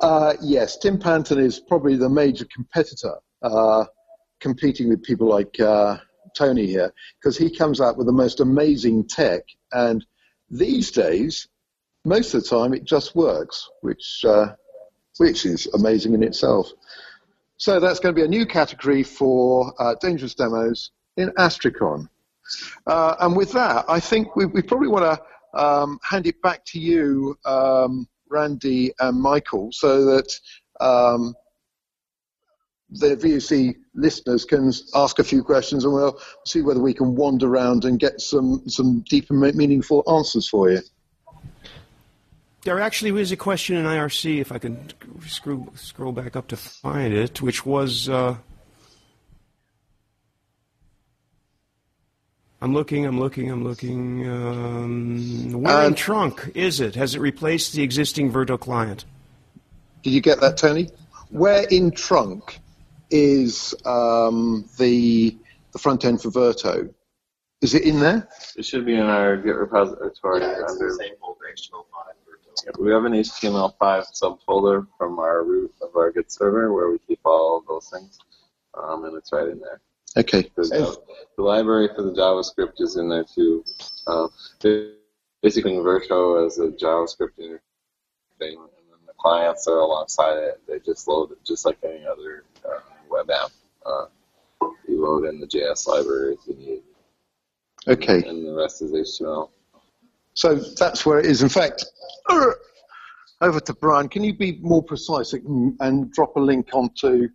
Uh, 0.00 0.34
yes, 0.40 0.76
Tim 0.78 0.98
Panton 0.98 1.40
is 1.40 1.58
probably 1.58 1.96
the 1.96 2.08
major 2.08 2.46
competitor, 2.54 3.16
uh, 3.42 3.84
competing 4.40 4.88
with 4.88 5.02
people 5.02 5.26
like 5.26 5.58
uh, 5.60 5.98
Tony 6.36 6.66
here, 6.66 6.92
because 7.20 7.36
he 7.36 7.54
comes 7.54 7.80
out 7.80 7.96
with 7.98 8.06
the 8.06 8.12
most 8.12 8.40
amazing 8.40 9.06
tech. 9.08 9.42
And 9.72 10.06
these 10.50 10.90
days, 10.90 11.48
most 12.04 12.32
of 12.32 12.42
the 12.42 12.48
time, 12.48 12.72
it 12.72 12.84
just 12.84 13.16
works, 13.16 13.68
which 13.80 14.24
uh, 14.24 14.52
which 15.18 15.46
is 15.46 15.66
amazing 15.74 16.14
in 16.14 16.22
itself. 16.22 16.72
So 17.56 17.80
that's 17.80 18.00
going 18.00 18.14
to 18.14 18.20
be 18.20 18.24
a 18.24 18.28
new 18.28 18.46
category 18.46 19.02
for 19.02 19.72
uh, 19.78 19.94
dangerous 20.00 20.34
demos 20.34 20.92
in 21.16 21.30
Astricon. 21.30 22.08
Uh, 22.86 23.16
and 23.20 23.36
with 23.36 23.52
that, 23.52 23.84
I 23.88 24.00
think 24.00 24.36
we, 24.36 24.46
we 24.46 24.62
probably 24.62 24.88
want 24.88 25.04
to 25.04 25.60
um, 25.60 25.98
hand 26.02 26.26
it 26.26 26.40
back 26.40 26.64
to 26.66 26.78
you, 26.78 27.36
um, 27.44 28.08
Randy 28.30 28.92
and 29.00 29.20
Michael, 29.20 29.70
so 29.72 30.04
that 30.04 30.32
um, 30.80 31.34
the 32.90 33.16
VUC 33.16 33.74
listeners 33.94 34.44
can 34.44 34.72
ask 34.94 35.18
a 35.18 35.24
few 35.24 35.42
questions, 35.42 35.84
and 35.84 35.92
we'll 35.92 36.18
see 36.46 36.62
whether 36.62 36.80
we 36.80 36.94
can 36.94 37.14
wander 37.14 37.48
around 37.48 37.84
and 37.84 37.98
get 37.98 38.20
some 38.20 38.62
some 38.68 39.00
deep 39.08 39.30
and 39.30 39.40
meaningful 39.54 40.04
answers 40.08 40.48
for 40.48 40.70
you. 40.70 40.80
There 42.68 42.80
actually 42.80 43.12
was 43.12 43.32
a 43.32 43.36
question 43.38 43.76
in 43.76 43.86
IRC, 43.86 44.42
if 44.42 44.52
I 44.52 44.58
can 44.58 44.90
scroll, 45.26 45.72
scroll 45.74 46.12
back 46.12 46.36
up 46.36 46.48
to 46.48 46.56
find 46.58 47.14
it, 47.14 47.40
which 47.40 47.64
was. 47.64 48.10
Uh, 48.10 48.36
I'm 52.60 52.74
looking, 52.74 53.06
I'm 53.06 53.18
looking, 53.18 53.50
I'm 53.50 53.64
looking. 53.64 54.28
Um, 54.28 55.62
where 55.62 55.86
in 55.86 55.94
trunk 55.94 56.50
is 56.54 56.78
it? 56.78 56.94
Has 56.94 57.14
it 57.14 57.20
replaced 57.20 57.72
the 57.72 57.82
existing 57.82 58.30
Verto 58.30 58.60
client? 58.60 59.06
Did 60.02 60.10
you 60.10 60.20
get 60.20 60.38
that, 60.42 60.58
Tony? 60.58 60.90
Where 61.30 61.66
in 61.70 61.90
trunk 61.90 62.58
is 63.08 63.74
um, 63.86 64.68
the 64.76 65.34
the 65.72 65.78
front 65.78 66.04
end 66.04 66.20
for 66.20 66.28
Verto? 66.28 66.92
Is 67.62 67.72
it 67.72 67.84
in 67.84 67.98
there? 67.98 68.28
It 68.58 68.66
should 68.66 68.84
be 68.84 68.92
in 68.96 69.06
our 69.06 69.38
Git 69.38 69.54
repository 69.54 70.42
Yeah, 70.42 70.52
it's 70.60 70.70
under 70.70 70.86
the 70.86 70.98
same 71.02 71.14
folder, 71.18 71.46
HTML5. 71.56 72.17
We 72.78 72.90
have 72.92 73.04
an 73.04 73.12
HTML5 73.12 73.78
subfolder 73.80 74.86
from 74.96 75.18
our 75.18 75.44
root 75.44 75.74
of 75.82 75.94
our 75.96 76.10
Git 76.10 76.30
server 76.30 76.72
where 76.72 76.90
we 76.90 76.98
keep 77.06 77.20
all 77.24 77.58
of 77.58 77.66
those 77.66 77.90
things, 77.90 78.18
um, 78.74 79.04
and 79.04 79.16
it's 79.16 79.32
right 79.32 79.48
in 79.48 79.60
there. 79.60 79.80
Okay. 80.16 80.50
The, 80.56 80.98
the 81.36 81.42
library 81.42 81.88
for 81.94 82.02
the 82.02 82.12
JavaScript 82.12 82.80
is 82.80 82.96
in 82.96 83.08
there 83.08 83.24
too. 83.24 83.64
Uh, 84.06 84.28
basically, 85.42 85.72
Verto 85.72 86.46
as 86.46 86.58
a 86.58 86.68
JavaScript 86.68 87.36
thing, 87.36 87.58
and 88.40 88.40
then 88.40 88.56
the 89.06 89.12
clients 89.18 89.66
are 89.68 89.78
alongside 89.78 90.38
it. 90.38 90.60
They 90.66 90.80
just 90.80 91.06
load 91.06 91.32
it 91.32 91.38
just 91.44 91.64
like 91.64 91.78
any 91.84 92.06
other 92.06 92.44
uh, 92.64 92.80
web 93.10 93.30
app. 93.30 93.50
Uh, 93.84 94.06
you 94.88 95.02
load 95.02 95.24
in 95.26 95.40
the 95.40 95.46
JS 95.46 95.86
library 95.86 96.34
if 96.34 96.40
you 96.46 96.54
need. 96.54 96.82
Okay. 97.86 98.22
And 98.28 98.46
the 98.46 98.54
rest 98.54 98.82
is 98.82 98.92
HTML. 98.92 99.50
So 100.38 100.54
that's 100.54 101.04
where 101.04 101.18
it 101.18 101.26
is. 101.26 101.42
In 101.42 101.48
fact, 101.48 101.84
over 103.40 103.58
to 103.58 103.74
Brian. 103.74 104.08
Can 104.08 104.22
you 104.22 104.32
be 104.32 104.60
more 104.62 104.84
precise 104.84 105.32
and, 105.32 105.76
and 105.80 106.12
drop 106.12 106.36
a 106.36 106.40
link 106.40 106.68
onto 106.72 107.28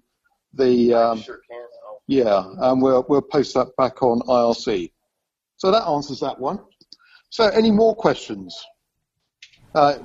the? 0.54 0.94
Um, 0.94 1.22
sure 1.22 1.42
can. 1.52 1.66
Oh. 1.86 1.98
Yeah, 2.08 2.46
and 2.60 2.82
we'll 2.82 3.06
we'll 3.10 3.22
post 3.22 3.56
that 3.56 3.76
back 3.76 4.02
on 4.02 4.22
IRC. 4.22 4.94
So 5.58 5.70
that 5.70 5.84
answers 5.86 6.22
that 6.22 6.40
one. 6.40 6.62
So 7.30 7.50
any 7.50 7.72
more 7.72 7.94
questions? 7.94 8.58
Uh, 9.76 9.96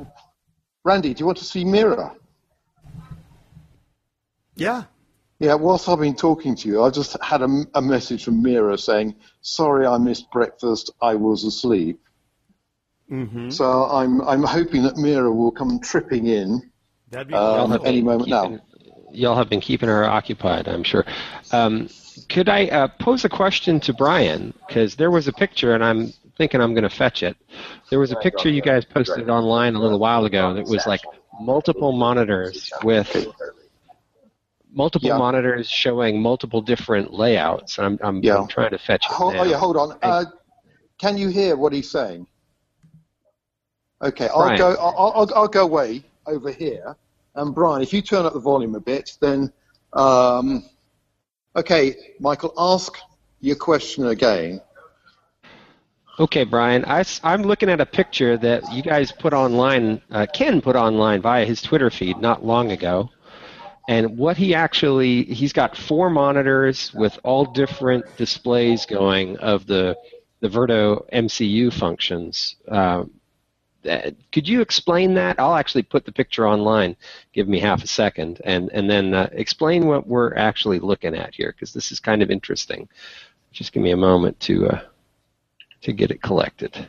Randy, 0.85 1.15
do 1.15 1.21
you 1.21 1.27
want 1.27 1.39
to 1.39 1.45
see 1.45 1.65
Mira? 1.65 2.17
Yeah. 4.57 4.83
Yeah, 5.39 5.55
whilst 5.55 5.89
I've 5.89 6.01
been 6.01 6.17
talking 6.17 6.57
to 6.57 6.69
you, 6.69 6.83
I 6.83 6.91
just 6.91 7.17
had 7.23 7.43
a, 7.43 7.65
a 7.77 7.81
message 7.81 8.25
from 8.25 8.43
Mira 8.43 8.77
saying, 8.77 9.15
sorry 9.41 9.87
I 9.87 9.99
missed 9.99 10.29
breakfast, 10.33 10.91
I 11.01 11.15
was 11.15 11.45
asleep. 11.45 12.01
Mm-hmm. 13.11 13.51
So 13.51 13.85
I'm 13.85 14.21
I'm 14.23 14.43
hoping 14.43 14.83
that 14.83 14.97
Mira 14.97 15.33
will 15.33 15.51
come 15.51 15.81
tripping 15.81 16.27
in 16.27 16.71
That'd 17.11 17.29
be 17.29 17.35
um, 17.35 17.71
have 17.71 17.85
any 17.85 17.99
been 17.99 18.05
moment 18.05 18.31
now. 18.31 18.59
Y'all 19.11 19.37
have 19.37 19.49
been 19.49 19.61
keeping 19.61 19.89
her 19.89 20.05
occupied, 20.05 20.69
I'm 20.69 20.85
sure. 20.85 21.05
Um, 21.53 21.89
could 22.29 22.49
I 22.49 22.67
uh, 22.67 22.89
pose 22.89 23.25
a 23.25 23.29
question 23.29 23.81
to 23.81 23.95
Brian? 23.95 24.53
Because 24.67 24.97
there 24.97 25.11
was 25.11 25.29
a 25.29 25.33
picture, 25.33 25.75
and 25.75 25.83
I'm 25.83 26.13
thinking 26.37 26.61
I'm 26.61 26.75
going 26.75 26.83
to 26.83 26.95
fetch 26.95 27.23
it. 27.23 27.37
There 27.89 27.99
was 27.99 28.13
a 28.13 28.17
picture 28.17 28.51
you 28.51 28.61
guys 28.61 28.85
posted 28.85 29.31
online 29.31 29.75
a 29.75 29.81
little 29.81 29.99
while 29.99 30.27
ago 30.27 30.53
that 30.55 30.67
was 30.67 30.87
like 30.87 31.01
multiple 31.41 31.93
monitors 31.93 32.71
with 32.83 33.29
multiple 34.71 35.09
Yeah. 35.09 35.17
monitors 35.17 35.69
showing 35.71 36.21
multiple 36.21 36.61
different 36.61 37.15
layouts. 37.15 37.79
I'm, 37.79 37.99
I'm, 38.03 38.23
Yeah. 38.23 38.37
I'm 38.37 38.49
trying 38.49 38.71
to 38.71 38.79
fetch 38.79 39.07
it 39.07 39.13
Hold, 39.13 39.35
now. 39.35 39.41
oh 39.41 39.45
yeah, 39.45 39.57
hold 39.57 39.77
on. 39.79 39.99
Uh, 40.03 40.25
can 40.99 41.17
you 41.17 41.29
hear 41.29 41.57
what 41.57 41.73
he's 41.73 41.91
saying? 41.91 42.27
Okay, 44.03 44.29
I'll 44.29 44.45
Brian. 44.45 44.59
go. 44.59 44.77
I'll, 44.79 45.13
I'll, 45.15 45.35
I'll 45.35 45.49
go 45.49 45.63
away 45.63 46.05
over 46.27 46.53
here. 46.53 46.97
And 47.35 47.55
Brian, 47.55 47.83
if 47.83 47.93
you 47.93 48.03
turn 48.03 48.27
up 48.27 48.33
the 48.33 48.41
volume 48.41 48.75
a 48.75 48.81
bit, 48.81 49.17
then 49.21 49.53
um, 49.93 50.65
okay, 51.57 51.97
Michael, 52.21 52.53
ask 52.57 52.97
your 53.41 53.57
question 53.57 54.07
again. 54.07 54.61
Okay, 56.21 56.43
Brian. 56.43 56.85
I, 56.85 57.05
am 57.23 57.43
looking 57.43 57.69
at 57.69 57.81
a 57.81 57.87
picture 57.87 58.37
that 58.39 58.73
you 58.73 58.83
guys 58.83 59.13
put 59.13 59.33
online, 59.33 60.03
uh, 60.11 60.27
Ken 60.33 60.61
put 60.61 60.75
online 60.75 61.23
via 61.23 61.45
his 61.45 61.63
Twitter 61.63 61.91
feed 61.91 62.19
not 62.19 62.45
long 62.45 62.73
ago. 62.73 63.11
And 63.89 64.19
what 64.19 64.37
he 64.37 64.55
actually, 64.55 65.23
he's 65.25 65.53
got 65.53 65.77
four 65.77 66.11
monitors 66.11 66.93
with 66.93 67.19
all 67.23 67.45
different 67.45 68.05
displays 68.17 68.85
going 68.85 69.39
of 69.39 69.67
the, 69.67 69.97
the 70.41 70.49
Verto 70.49 71.09
MCU 71.13 71.73
functions. 71.73 72.57
Uh, 72.67 73.05
could 74.33 74.49
you 74.49 74.61
explain 74.61 75.15
that? 75.15 75.39
I'll 75.39 75.55
actually 75.55 75.83
put 75.83 76.05
the 76.05 76.13
picture 76.13 76.47
online. 76.47 76.97
Give 77.33 77.49
me 77.49 77.59
half 77.61 77.83
a 77.83 77.87
second, 77.87 78.41
and 78.45 78.71
and 78.73 78.89
then 78.89 79.15
uh, 79.15 79.29
explain 79.33 79.87
what 79.87 80.07
we're 80.07 80.35
actually 80.35 80.79
looking 80.79 81.15
at 81.15 81.35
here, 81.35 81.53
because 81.53 81.73
this 81.73 81.91
is 81.93 82.01
kind 82.01 82.23
of 82.23 82.31
interesting. 82.31 82.89
Just 83.53 83.73
give 83.73 83.83
me 83.83 83.93
a 83.93 83.97
moment 83.97 84.39
to 84.41 84.69
uh, 84.69 84.81
to 85.83 85.93
get 85.93 86.11
it 86.11 86.23
collected. 86.23 86.89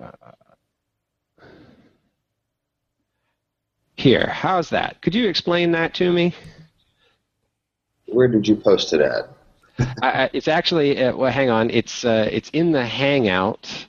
Uh, 0.00 0.10
here, 3.96 4.26
how's 4.28 4.68
that? 4.70 5.00
Could 5.02 5.14
you 5.14 5.28
explain 5.28 5.72
that 5.72 5.94
to 5.94 6.12
me? 6.12 6.34
Where 8.06 8.28
did 8.28 8.46
you 8.46 8.56
post 8.56 8.92
it 8.92 9.00
at? 9.00 9.28
I, 10.02 10.24
I- 10.24 10.30
it's 10.32 10.48
actually 10.48 11.02
uh, 11.02 11.14
well, 11.16 11.32
hang 11.32 11.50
on. 11.50 11.70
It's 11.70 12.04
uh, 12.04 12.28
it's 12.30 12.50
in 12.50 12.72
the 12.72 12.84
Hangout. 12.84 13.86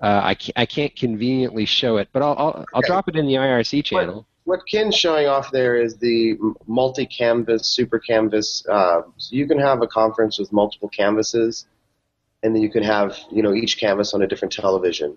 Uh, 0.00 0.20
I, 0.24 0.34
ca- 0.34 0.52
I 0.56 0.66
can't 0.66 0.94
conveniently 0.94 1.64
show 1.64 1.96
it, 1.96 2.08
but 2.12 2.22
I'll 2.22 2.36
I'll, 2.38 2.66
I'll 2.74 2.82
drop 2.82 3.08
it 3.08 3.16
in 3.16 3.26
the 3.26 3.34
IRC 3.34 3.84
channel. 3.84 4.26
What 4.44 4.60
Ken's 4.68 4.96
showing 4.96 5.28
off 5.28 5.52
there 5.52 5.76
is 5.76 5.96
the 5.96 6.36
multi-canvas, 6.66 7.66
super 7.66 8.00
canvas. 8.00 8.66
Uh, 8.68 9.02
so 9.16 9.36
you 9.36 9.46
can 9.46 9.58
have 9.58 9.82
a 9.82 9.86
conference 9.86 10.38
with 10.38 10.52
multiple 10.52 10.88
canvases, 10.88 11.66
and 12.42 12.54
then 12.54 12.62
you 12.62 12.70
can 12.70 12.82
have 12.82 13.16
you 13.30 13.42
know 13.42 13.54
each 13.54 13.78
canvas 13.78 14.14
on 14.14 14.22
a 14.22 14.26
different 14.26 14.52
television, 14.52 15.16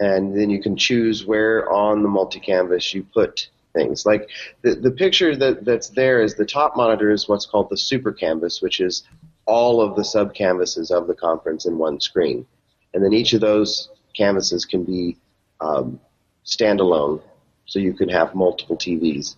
and 0.00 0.38
then 0.38 0.50
you 0.50 0.62
can 0.62 0.76
choose 0.76 1.26
where 1.26 1.68
on 1.70 2.02
the 2.02 2.08
multi-canvas 2.08 2.94
you 2.94 3.02
put 3.02 3.48
things. 3.74 4.06
Like 4.06 4.28
the 4.62 4.74
the 4.74 4.90
picture 4.90 5.36
that 5.36 5.64
that's 5.64 5.88
there 5.88 6.22
is 6.22 6.36
the 6.36 6.46
top 6.46 6.76
monitor 6.76 7.10
is 7.10 7.28
what's 7.28 7.46
called 7.46 7.70
the 7.70 7.76
super 7.76 8.12
canvas, 8.12 8.62
which 8.62 8.80
is 8.80 9.02
all 9.46 9.80
of 9.80 9.96
the 9.96 10.04
sub 10.04 10.34
canvases 10.34 10.90
of 10.90 11.06
the 11.06 11.14
conference 11.14 11.66
in 11.66 11.78
one 11.78 12.00
screen, 12.00 12.46
and 12.94 13.04
then 13.04 13.12
each 13.12 13.32
of 13.32 13.40
those 13.40 13.90
canvases 14.16 14.64
can 14.64 14.84
be 14.84 15.16
um, 15.60 16.00
standalone 16.44 17.22
so 17.66 17.78
you 17.78 17.92
can 17.92 18.08
have 18.08 18.34
multiple 18.34 18.76
TVs. 18.76 19.36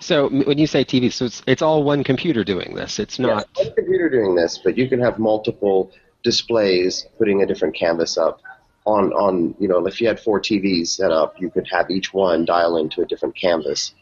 So 0.00 0.28
when 0.28 0.58
you 0.58 0.66
say 0.66 0.84
TV, 0.84 1.12
so 1.12 1.26
it's 1.26 1.42
it's 1.46 1.62
all 1.62 1.84
one 1.84 2.02
computer 2.02 2.42
doing 2.42 2.74
this. 2.74 2.98
It's 2.98 3.18
not. 3.18 3.46
Yeah, 3.56 3.64
one 3.64 3.74
computer 3.74 4.08
doing 4.08 4.34
this, 4.34 4.58
but 4.58 4.76
you 4.76 4.88
can 4.88 5.00
have 5.00 5.18
multiple 5.18 5.92
displays 6.24 7.06
putting 7.18 7.42
a 7.42 7.46
different 7.46 7.76
canvas 7.76 8.18
up 8.18 8.40
on 8.84 9.12
on 9.12 9.54
you 9.58 9.68
know 9.68 9.86
if 9.86 10.00
you 10.00 10.08
had 10.08 10.18
four 10.18 10.40
TVs 10.40 10.88
set 10.88 11.12
up, 11.12 11.40
you 11.40 11.50
could 11.50 11.68
have 11.70 11.90
each 11.90 12.12
one 12.12 12.44
dial 12.44 12.76
into 12.78 13.02
a 13.02 13.06
different 13.06 13.36
canvas, 13.36 13.94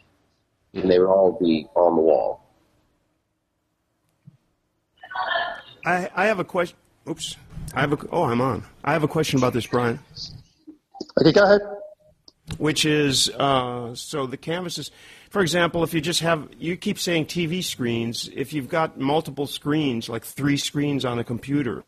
and 0.73 0.89
they 0.89 0.97
would 0.97 1.09
all 1.09 1.37
be 1.39 1.67
on 1.75 1.95
the 1.95 2.01
wall. 2.01 2.41
I 5.85 6.09
I 6.15 6.25
have 6.25 6.39
a 6.39 6.45
question. 6.45 6.77
Oops. 7.07 7.35
I 7.73 7.81
have 7.81 7.93
a 7.93 8.07
oh 8.11 8.23
I'm 8.23 8.41
on. 8.41 8.63
I 8.83 8.93
have 8.93 9.03
a 9.03 9.07
question 9.07 9.37
about 9.37 9.53
this, 9.53 9.67
Brian. 9.67 9.99
Okay, 11.19 11.31
go 11.31 11.43
ahead. 11.43 11.61
Which 12.57 12.85
is 12.85 13.29
uh, 13.29 13.93
so 13.93 14.25
the 14.25 14.37
canvases. 14.37 14.91
For 15.29 15.41
example, 15.41 15.83
if 15.83 15.93
you 15.93 16.01
just 16.01 16.21
have 16.21 16.49
you 16.57 16.75
keep 16.75 16.97
saying 16.97 17.27
TV 17.27 17.63
screens. 17.63 18.29
If 18.33 18.53
you've 18.53 18.69
got 18.69 18.99
multiple 18.99 19.45
screens, 19.45 20.09
like 20.09 20.23
three 20.25 20.57
screens 20.57 21.05
on 21.05 21.19
a 21.19 21.23
computer, 21.23 21.83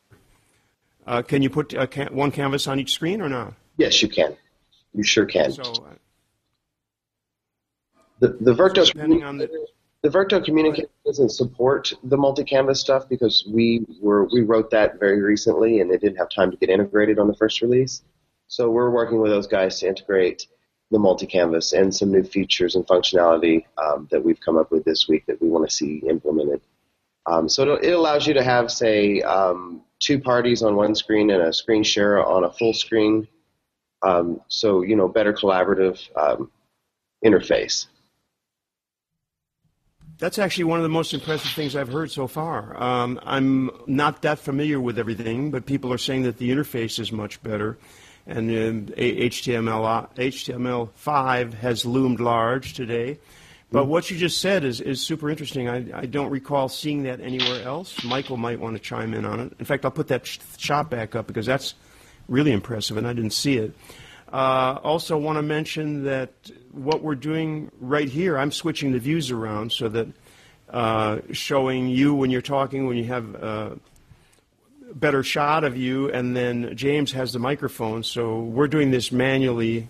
uh, 1.08 1.24
can 1.24 1.41
you 1.41 1.50
put 1.50 1.74
can- 1.89 2.15
one 2.15 2.32
canvas 2.32 2.67
on 2.67 2.80
each 2.80 2.94
screen 2.94 3.22
or 3.22 3.30
not? 3.30 3.54
Yes, 3.78 4.02
you 4.04 4.10
can. 4.10 4.36
You 4.94 5.04
sure 5.04 5.26
can. 5.26 5.52
So, 5.52 5.63
uh, 5.63 5.94
the 8.20 8.38
the 8.39 8.54
Verto 8.54 8.86
depending 8.86 9.24
on 9.24 9.38
the 9.38 9.50
the 10.04 10.10
Verto 10.10 10.44
communicator 10.44 10.90
doesn't 11.06 11.30
support 11.30 11.94
the 12.04 12.18
multi-canvas 12.18 12.80
stuff 12.80 13.08
because 13.08 13.48
we 13.48 13.86
were 14.02 14.26
we 14.26 14.42
wrote 14.42 14.72
that 14.72 15.00
very 15.00 15.22
recently 15.22 15.80
and 15.80 15.92
it 15.92 16.02
didn't 16.02 16.18
have 16.18 16.30
time 16.30 16.52
to 16.52 16.58
get 16.58 16.70
integrated 16.70 17.20
on 17.20 17.28
the 17.28 17.36
first 17.36 17.62
release. 17.62 18.04
So 18.48 18.70
we're 18.70 18.90
working 18.90 19.22
with 19.22 19.32
those 19.32 19.48
guys 19.48 19.80
to 19.80 19.88
integrate 19.88 20.48
the 20.90 21.00
multi-canvas 21.00 21.72
and 21.72 21.96
some 21.96 22.12
new 22.12 22.24
features 22.24 22.76
and 22.76 22.86
functionality 22.86 23.66
um, 23.78 24.08
that 24.12 24.24
we've 24.24 24.40
come 24.42 24.58
up 24.58 24.72
with 24.72 24.84
this 24.84 25.08
week 25.08 25.26
that 25.28 25.42
we 25.42 25.48
want 25.48 25.68
to 25.70 25.74
see 25.74 26.04
implemented. 26.08 26.62
Um, 27.26 27.48
so 27.48 27.76
it, 27.76 27.94
allows 27.94 28.28
you 28.28 28.34
to 28.34 28.44
have, 28.44 28.72
say, 28.72 29.22
um, 29.22 29.84
two 30.00 30.20
parties 30.20 30.64
on 30.64 30.76
one 30.76 30.96
screen 30.96 31.30
and 31.30 31.42
a 31.42 31.54
screen 31.54 31.84
share 31.84 32.26
on 32.26 32.44
a 32.44 32.52
full 32.52 32.74
screen. 32.74 33.28
Um, 34.02 34.42
so 34.48 34.82
you 34.82 34.96
know, 34.96 35.08
better 35.08 35.32
collaborative 35.32 36.00
um, 36.18 36.52
interface. 37.24 37.86
That's 40.21 40.38
actually 40.38 40.65
one 40.65 40.77
of 40.77 40.84
the 40.84 40.89
most 40.89 41.15
impressive 41.15 41.49
things 41.53 41.75
I've 41.75 41.91
heard 41.91 42.12
so 42.12 42.27
far. 42.27 42.79
Um, 42.81 43.19
I'm 43.23 43.71
not 43.88 44.21
that 44.21 44.38
familiar 44.38 44.79
with 44.79 44.99
everything, 44.99 45.49
but 45.49 45.65
people 45.65 45.91
are 45.91 45.97
saying 45.97 46.21
that 46.23 46.38
the 46.38 46.51
interface 46.51 46.99
is 46.99 47.12
much 47.12 47.41
better 47.41 47.79
and 48.27 48.51
uh, 48.91 48.93
HTML 48.93 50.13
HTML5 50.13 51.53
has 51.55 51.88
loomed 51.88 52.19
large 52.19 52.75
today. 52.75 53.17
But 53.71 53.86
what 53.86 54.12
you 54.12 54.17
just 54.17 54.39
said 54.39 54.63
is, 54.63 54.79
is 54.79 55.01
super 55.01 55.27
interesting. 55.27 55.67
I, 55.67 56.01
I 56.01 56.05
don't 56.05 56.29
recall 56.29 56.69
seeing 56.69 57.01
that 57.03 57.19
anywhere 57.19 57.63
else. 57.63 58.03
Michael 58.03 58.38
might 58.38 58.60
want 58.60 58.75
to 58.75 58.79
chime 58.79 59.15
in 59.15 59.25
on 59.25 59.39
it. 59.39 59.53
In 59.57 59.65
fact, 59.65 59.86
I'll 59.86 59.91
put 59.91 60.10
that 60.10 60.27
sh- 60.27 60.38
shot 60.55 60.91
back 60.91 61.15
up 61.15 61.25
because 61.25 61.47
that's 61.47 61.73
really 62.27 62.51
impressive, 62.51 62.95
and 62.95 63.07
I 63.07 63.13
didn't 63.13 63.34
see 63.34 63.57
it. 63.57 63.73
Uh, 64.32 64.80
also, 64.82 65.17
want 65.17 65.38
to 65.38 65.41
mention 65.41 66.06
that 66.06 66.32
what 66.72 67.02
we're 67.02 67.15
doing 67.15 67.70
right 67.82 68.08
here, 68.08 68.38
I'm 68.38 68.52
switching 68.52 68.94
the 68.94 69.00
views 69.00 69.30
around 69.30 69.74
so 69.74 69.89
that 69.89 70.08
uh, 70.70 71.20
showing 71.34 71.89
you 71.89 72.15
when 72.15 72.30
you're 72.30 72.41
talking, 72.41 72.88
when 72.88 72.96
you 72.96 73.04
have 73.06 73.36
a 73.36 73.78
better 74.94 75.22
shot 75.22 75.65
of 75.65 75.76
you, 75.76 76.10
and 76.12 76.36
then 76.36 76.76
James 76.78 77.12
has 77.12 77.34
the 77.34 77.39
microphone. 77.39 78.04
So 78.04 78.39
we're 78.39 78.70
doing 78.70 78.91
this 78.91 79.12
manually, 79.12 79.89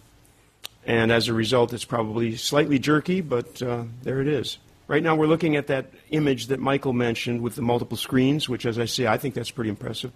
and 0.86 1.12
as 1.12 1.27
a 1.27 1.34
result, 1.34 1.71
it's 1.73 1.86
probably 1.86 2.36
slightly 2.36 2.80
jerky, 2.80 3.21
but 3.21 3.62
uh, 3.62 3.84
there 4.01 4.21
it 4.21 4.27
is. 4.27 4.58
Right 4.88 5.04
now, 5.04 5.15
we're 5.15 5.27
looking 5.27 5.56
at 5.56 5.67
that 5.67 5.86
image 6.10 6.47
that 6.47 6.60
Michael 6.60 6.93
mentioned 6.93 7.41
with 7.41 7.56
the 7.56 7.62
multiple 7.62 7.95
screens, 7.95 8.49
which, 8.49 8.65
as 8.65 8.80
I 8.80 8.86
say, 8.86 9.08
I 9.08 9.17
think 9.17 9.36
that's 9.36 9.51
pretty 9.51 9.69
impressive. 9.69 10.12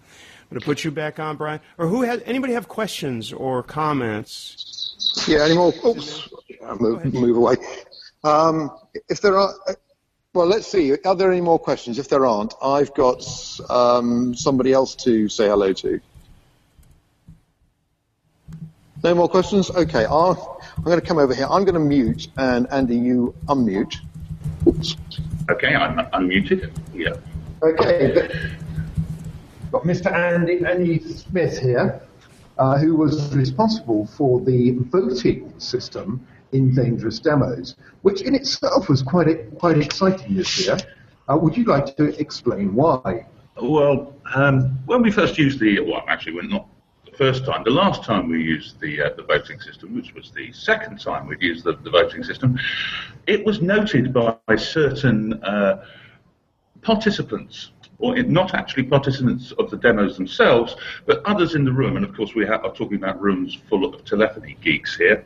I'm 0.45 0.57
going 0.57 0.61
to 0.61 0.65
put 0.65 0.83
you 0.83 0.91
back 0.91 1.19
on, 1.19 1.37
Brian. 1.37 1.59
Or 1.79 1.87
who 1.87 2.03
has 2.03 2.21
anybody 2.23 2.53
have 2.53 2.67
questions 2.67 3.33
or 3.33 3.63
comments? 3.63 5.25
Yeah, 5.27 5.43
any 5.43 5.55
more? 5.55 5.73
Oops, 5.83 6.29
move, 6.79 7.13
move 7.13 7.35
away. 7.35 7.55
Um, 8.23 8.69
if 9.09 9.21
there 9.21 9.39
are, 9.39 9.55
well, 10.35 10.45
let's 10.45 10.67
see. 10.67 10.95
Are 11.03 11.15
there 11.15 11.31
any 11.31 11.41
more 11.41 11.57
questions? 11.57 11.97
If 11.97 12.09
there 12.09 12.27
aren't, 12.27 12.53
I've 12.61 12.93
got 12.93 13.25
um, 13.71 14.35
somebody 14.35 14.71
else 14.71 14.93
to 14.97 15.27
say 15.29 15.47
hello 15.47 15.73
to. 15.73 15.99
No 19.03 19.15
more 19.15 19.27
questions? 19.27 19.71
Okay, 19.71 20.05
i 20.05 20.29
am 20.29 20.83
going 20.83 20.99
to 20.99 21.05
come 21.05 21.17
over 21.17 21.33
here. 21.33 21.47
I'm 21.49 21.63
going 21.65 21.73
to 21.73 21.79
mute, 21.79 22.27
and 22.37 22.67
Andy, 22.71 22.97
you 22.97 23.33
unmute. 23.47 23.95
Oops. 24.67 24.95
Okay, 25.49 25.73
I'm 25.73 25.97
unmuted. 26.11 26.71
Yeah. 26.93 27.15
Okay. 27.63 28.51
Got 29.71 29.83
Mr. 29.83 30.11
Andy, 30.11 30.65
Andy 30.65 30.99
Smith 30.99 31.59
here, 31.59 32.01
uh, 32.57 32.77
who 32.77 32.95
was 32.95 33.35
responsible 33.35 34.05
for 34.05 34.39
the 34.41 34.71
voting 34.89 35.53
system 35.59 36.25
in 36.51 36.73
dangerous 36.73 37.19
demos, 37.19 37.75
which 38.01 38.21
in 38.21 38.35
itself 38.35 38.87
was 38.89 39.01
quite 39.01 39.57
quite 39.57 39.77
exciting 39.77 40.35
this 40.35 40.65
year. 40.65 40.77
Uh, 41.27 41.37
would 41.37 41.57
you 41.57 41.63
like 41.65 41.97
to 41.97 42.19
explain 42.19 42.73
why? 42.75 43.25
Well, 43.61 44.13
um, 44.33 44.77
when 44.85 45.01
we 45.01 45.11
first 45.11 45.37
used 45.37 45.59
the, 45.59 45.79
well, 45.79 46.03
actually, 46.07 46.33
we're 46.33 46.43
not 46.43 46.67
the 47.05 47.17
first 47.17 47.45
time. 47.45 47.63
The 47.63 47.71
last 47.71 48.03
time 48.03 48.29
we 48.29 48.41
used 48.43 48.79
the 48.79 49.01
uh, 49.01 49.09
the 49.15 49.23
voting 49.23 49.59
system, 49.59 49.95
which 49.95 50.13
was 50.13 50.31
the 50.31 50.51
second 50.51 50.99
time 50.99 51.27
we'd 51.27 51.41
used 51.41 51.63
the, 51.63 51.73
the 51.73 51.89
voting 51.89 52.23
system, 52.23 52.59
it 53.27 53.43
was 53.45 53.61
noted 53.61 54.13
by 54.13 54.55
certain 54.55 55.41
uh, 55.43 55.83
participants 56.81 57.71
or 57.99 58.15
not 58.23 58.53
actually 58.53 58.83
participants 58.83 59.51
of 59.53 59.69
the 59.69 59.77
demos 59.77 60.17
themselves, 60.17 60.75
but 61.05 61.21
others 61.25 61.55
in 61.55 61.63
the 61.63 61.71
room, 61.71 61.95
and 61.95 62.05
of 62.05 62.15
course 62.15 62.35
we 62.35 62.45
are 62.45 62.61
talking 62.73 62.95
about 62.95 63.21
rooms 63.21 63.57
full 63.69 63.85
of 63.85 64.03
telephony 64.05 64.57
geeks 64.61 64.95
here, 64.95 65.23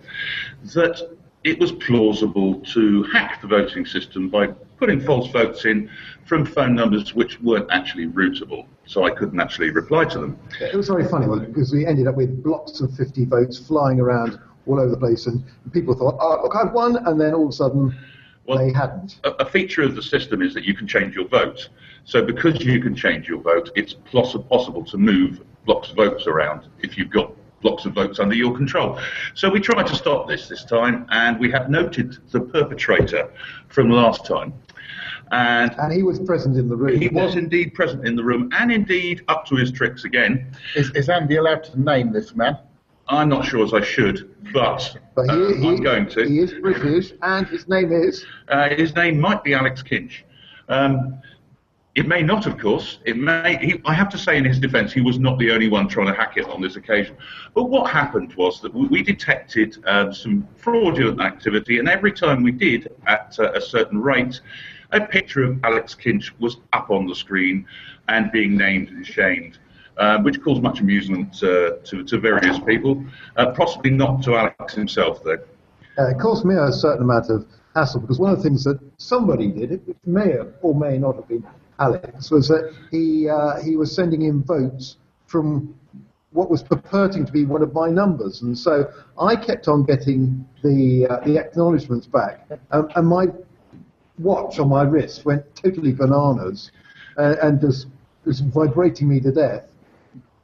that 0.74 1.02
it 1.44 1.58
was 1.60 1.72
plausible 1.72 2.56
to 2.62 3.04
hack 3.04 3.42
the 3.42 3.48
voting 3.48 3.86
system 3.86 4.30
by 4.30 4.48
putting 4.78 5.00
false 5.00 5.32
votes 5.32 5.66
in 5.66 5.90
from 6.26 6.46
phone 6.46 6.76
numbers 6.76 7.16
which 7.16 7.40
weren't 7.42 7.68
actually 7.72 8.08
routable. 8.08 8.66
So 8.86 9.06
I 9.06 9.12
couldn't 9.12 9.40
actually 9.40 9.70
reply 9.70 10.06
to 10.06 10.20
them. 10.20 10.40
It 10.60 10.76
was 10.76 10.90
very 10.90 11.08
funny? 11.08 11.28
Because 11.46 11.72
we 11.72 11.86
ended 11.86 12.08
up 12.08 12.16
with 12.16 12.44
blocks 12.44 12.82
of 12.82 12.94
50 12.96 13.26
votes 13.26 13.58
flying 13.58 14.00
around 14.00 14.40
all 14.68 14.80
over 14.80 14.92
the 14.92 14.98
place, 14.98 15.26
and 15.28 15.44
people 15.72 15.96
thought, 15.96 16.18
oh, 16.20 16.42
look, 16.44 16.56
I've 16.56 16.74
won, 16.74 16.98
and 17.08 17.20
then 17.20 17.34
all 17.34 17.46
of 17.46 17.50
a 17.50 17.54
sudden 17.54 17.98
well, 18.50 18.58
they 18.58 18.74
hadn't. 18.74 19.20
A, 19.26 19.30
a 19.44 19.46
feature 19.46 19.84
of 19.84 19.96
the 19.96 20.02
system 20.02 20.42
is 20.42 20.56
that 20.56 20.64
you 20.64 20.74
can 20.74 20.88
change 20.88 21.14
your 21.16 21.28
vote. 21.28 21.70
So 22.06 22.24
because 22.24 22.64
you 22.64 22.82
can 22.82 22.96
change 22.96 23.28
your 23.28 23.42
vote, 23.42 23.72
it's 23.76 23.94
possible 23.94 24.84
to 24.86 24.98
move 24.98 25.42
blocks 25.66 25.90
of 25.90 25.96
votes 25.96 26.28
around 26.28 26.68
if 26.80 26.98
you've 26.98 27.12
got 27.12 27.34
blocks 27.62 27.86
of 27.86 27.94
votes 27.94 28.20
under 28.20 28.36
your 28.36 28.56
control. 28.56 29.00
So 29.34 29.50
we 29.50 29.60
tried 29.60 29.88
to 29.88 29.96
stop 29.96 30.28
this 30.28 30.48
this 30.48 30.64
time, 30.64 31.06
and 31.10 31.40
we 31.40 31.52
have 31.52 31.70
noted 31.70 32.18
the 32.32 32.42
perpetrator 32.42 33.32
from 33.68 33.90
last 33.90 34.26
time. 34.26 34.54
And, 35.32 35.76
and 35.78 35.94
he 35.94 36.02
was 36.02 36.20
present 36.20 36.58
in 36.58 36.70
the 36.70 36.76
room. 36.76 37.00
He 37.00 37.10
was 37.10 37.36
indeed 37.36 37.74
present 37.76 38.08
in 38.08 38.16
the 38.16 38.24
room, 38.24 38.50
and 38.54 38.72
indeed 38.72 39.24
up 39.28 39.46
to 39.48 39.56
his 39.56 39.72
tricks 39.72 40.04
again. 40.04 40.52
Is, 40.76 40.90
is 40.92 41.10
Andy 41.10 41.36
allowed 41.36 41.64
to 41.66 41.80
name 41.80 42.12
this 42.12 42.36
man? 42.36 42.58
I'm 43.10 43.30
not 43.30 43.46
sure 43.46 43.64
as 43.64 43.74
I 43.74 43.82
should, 43.82 44.36
but, 44.54 44.98
but 45.16 45.26
he, 45.26 45.32
uh, 45.32 45.48
he, 45.54 45.68
I'm 45.68 45.78
going 45.78 46.08
to. 46.10 46.28
He 46.28 46.40
is 46.40 46.54
British, 46.54 47.14
and 47.22 47.48
his 47.48 47.68
name 47.68 47.92
is. 47.92 48.26
Uh, 48.48 48.70
his 48.70 48.96
name 48.96 49.20
might 49.20 49.44
be 49.44 49.54
Alex 49.54 49.82
Kinch. 49.84 50.24
Um, 50.68 51.20
it 52.00 52.08
may 52.08 52.22
not, 52.22 52.46
of 52.46 52.58
course. 52.58 53.00
It 53.04 53.18
may. 53.18 53.58
He, 53.58 53.82
I 53.84 53.94
have 53.94 54.08
to 54.10 54.18
say, 54.18 54.38
in 54.38 54.46
his 54.46 54.58
defence, 54.58 54.94
he 54.94 55.02
was 55.02 55.20
not 55.20 55.38
the 55.38 55.52
only 55.52 55.68
one 55.68 55.90
trying 55.90 56.08
to 56.08 56.14
hack 56.14 56.38
it 56.38 56.46
on 56.46 56.62
this 56.62 56.78
occasion. 56.78 57.18
But 57.54 57.66
what 57.66 57.92
happened 57.92 58.34
was 58.36 58.62
that 58.62 58.74
we, 58.74 59.04
detected 59.04 59.76
um, 59.86 60.14
some 60.14 60.48
fraudulent 60.56 61.20
activity, 61.20 61.78
and 61.78 61.90
every 61.90 62.14
time 62.14 62.42
we 62.42 62.52
did, 62.54 62.90
at 63.06 63.36
uh, 63.38 63.52
a 63.52 63.60
certain 63.60 64.02
rate, 64.02 64.40
a 64.94 65.02
picture 65.02 65.44
of 65.44 65.60
Alex 65.66 65.94
Kinch 65.94 66.32
was 66.40 66.56
up 66.72 66.90
on 66.90 67.06
the 67.06 67.14
screen 67.14 67.66
and 68.08 68.32
being 68.32 68.56
named 68.56 68.88
and 68.90 69.06
shamed. 69.06 69.60
Uh, 69.98 70.18
which 70.20 70.42
caused 70.42 70.64
much 70.64 70.80
amusement 70.80 71.44
uh, 71.44 71.72
to, 71.84 72.06
to 72.06 72.18
various 72.18 72.58
people, 72.60 73.04
uh, 73.36 73.48
possibly 73.48 73.92
not 73.92 74.24
to 74.24 74.34
Alex 74.34 74.74
himself, 74.74 75.22
though. 75.26 75.38
Uh, 75.98 76.12
it 76.12 76.18
caused 76.18 76.46
me 76.46 76.56
a 76.56 76.72
certain 76.72 77.04
amount 77.04 77.30
of 77.30 77.46
hassle 77.76 78.00
because 78.00 78.18
one 78.18 78.32
of 78.32 78.38
the 78.38 78.44
things 78.44 78.64
that 78.64 78.80
somebody 78.98 79.52
did, 79.52 79.74
it 79.74 79.98
may 80.06 80.38
or 80.62 80.74
may 80.74 80.98
not 80.98 81.18
have 81.18 81.28
been 81.28 81.46
Alex, 81.80 82.30
was 82.30 82.48
that 82.50 82.74
he 82.92 83.30
uh, 83.30 83.62
he 83.62 83.76
was 83.76 83.94
sending 83.94 84.24
in 84.24 84.44
votes 84.44 84.98
from 85.28 85.74
what 86.32 86.50
was 86.50 86.62
purporting 86.62 87.26
to 87.26 87.32
be 87.32 87.46
one 87.46 87.62
of 87.62 87.74
my 87.74 87.90
numbers, 87.90 88.42
and 88.42 88.58
so 88.58 88.92
I 89.20 89.36
kept 89.36 89.68
on 89.68 89.84
getting 89.84 90.48
the 90.64 91.08
uh, 91.10 91.26
the 91.26 91.38
acknowledgements 91.38 92.06
back, 92.06 92.48
um, 92.72 92.90
and 92.96 93.08
my 93.08 93.28
watch 94.20 94.60
on 94.60 94.70
my 94.70 94.84
wrist 94.84 95.26
went 95.26 95.44
totally 95.56 95.94
bananas, 95.94 96.72
uh, 97.18 97.36
and 97.42 97.60
just 97.62 97.88
was 98.26 98.42
vibrating 98.42 99.08
me 99.08 99.20
to 99.22 99.32
death, 99.32 99.72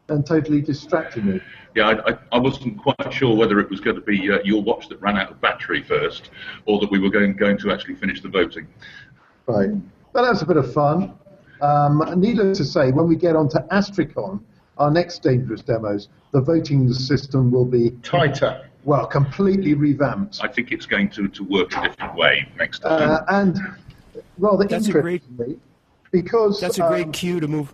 and 0.08 0.26
totally 0.26 0.62
distracting 0.62 1.26
me. 1.26 1.42
Yeah, 1.76 1.90
I, 1.90 2.12
I, 2.12 2.18
I, 2.32 2.40
wasn't 2.40 2.82
quite 2.82 3.14
sure 3.14 3.36
whether 3.36 3.60
it 3.60 3.70
was 3.70 3.82
going 3.82 3.98
to 3.98 4.02
be 4.02 4.32
uh, 4.32 4.40
your 4.46 4.64
watch 4.64 4.88
that 4.88 5.02
ran 5.02 5.18
out 5.18 5.30
of 5.30 5.42
battery 5.42 5.84
first, 5.84 6.30
or 6.66 6.80
that 6.80 6.90
we 6.90 7.00
were 7.00 7.10
going 7.10 7.36
going 7.36 7.58
to 7.60 7.72
actually 7.72 7.96
finish 7.96 8.22
the 8.22 8.30
voting. 8.30 8.66
Right. 9.46 9.70
Well, 10.14 10.24
that 10.24 10.30
was 10.30 10.42
a 10.42 10.46
bit 10.46 10.56
of 10.56 10.72
fun. 10.74 11.14
Um, 11.62 12.04
needless 12.18 12.58
to 12.58 12.66
say, 12.66 12.92
when 12.92 13.08
we 13.08 13.16
get 13.16 13.36
onto 13.36 13.58
Astricon, 13.72 14.42
our 14.78 14.92
next 14.92 15.24
dangerous 15.24 15.62
demos, 15.62 16.10
the 16.32 16.42
voting 16.42 16.92
system 16.92 17.52
will 17.52 17.66
be 17.66 17.92
tighter. 18.04 18.68
Well, 18.84 19.08
completely 19.08 19.74
revamped. 19.74 20.40
I 20.44 20.48
think 20.48 20.72
it's 20.72 20.86
going 20.86 21.10
to, 21.12 21.28
to 21.30 21.44
work 21.44 21.76
a 21.76 21.82
different 21.82 22.16
way 22.16 22.48
next 22.58 22.80
time. 22.80 23.10
Uh, 23.10 23.20
and 23.30 23.58
rather 24.38 24.66
That's 24.66 24.88
a 24.88 24.92
great- 24.92 25.24
interestingly, 25.24 25.60
because 26.12 26.62
That's 26.62 26.78
a 26.78 26.88
great 26.88 27.06
um, 27.08 27.12
cue 27.12 27.40
to 27.40 27.48
move. 27.48 27.74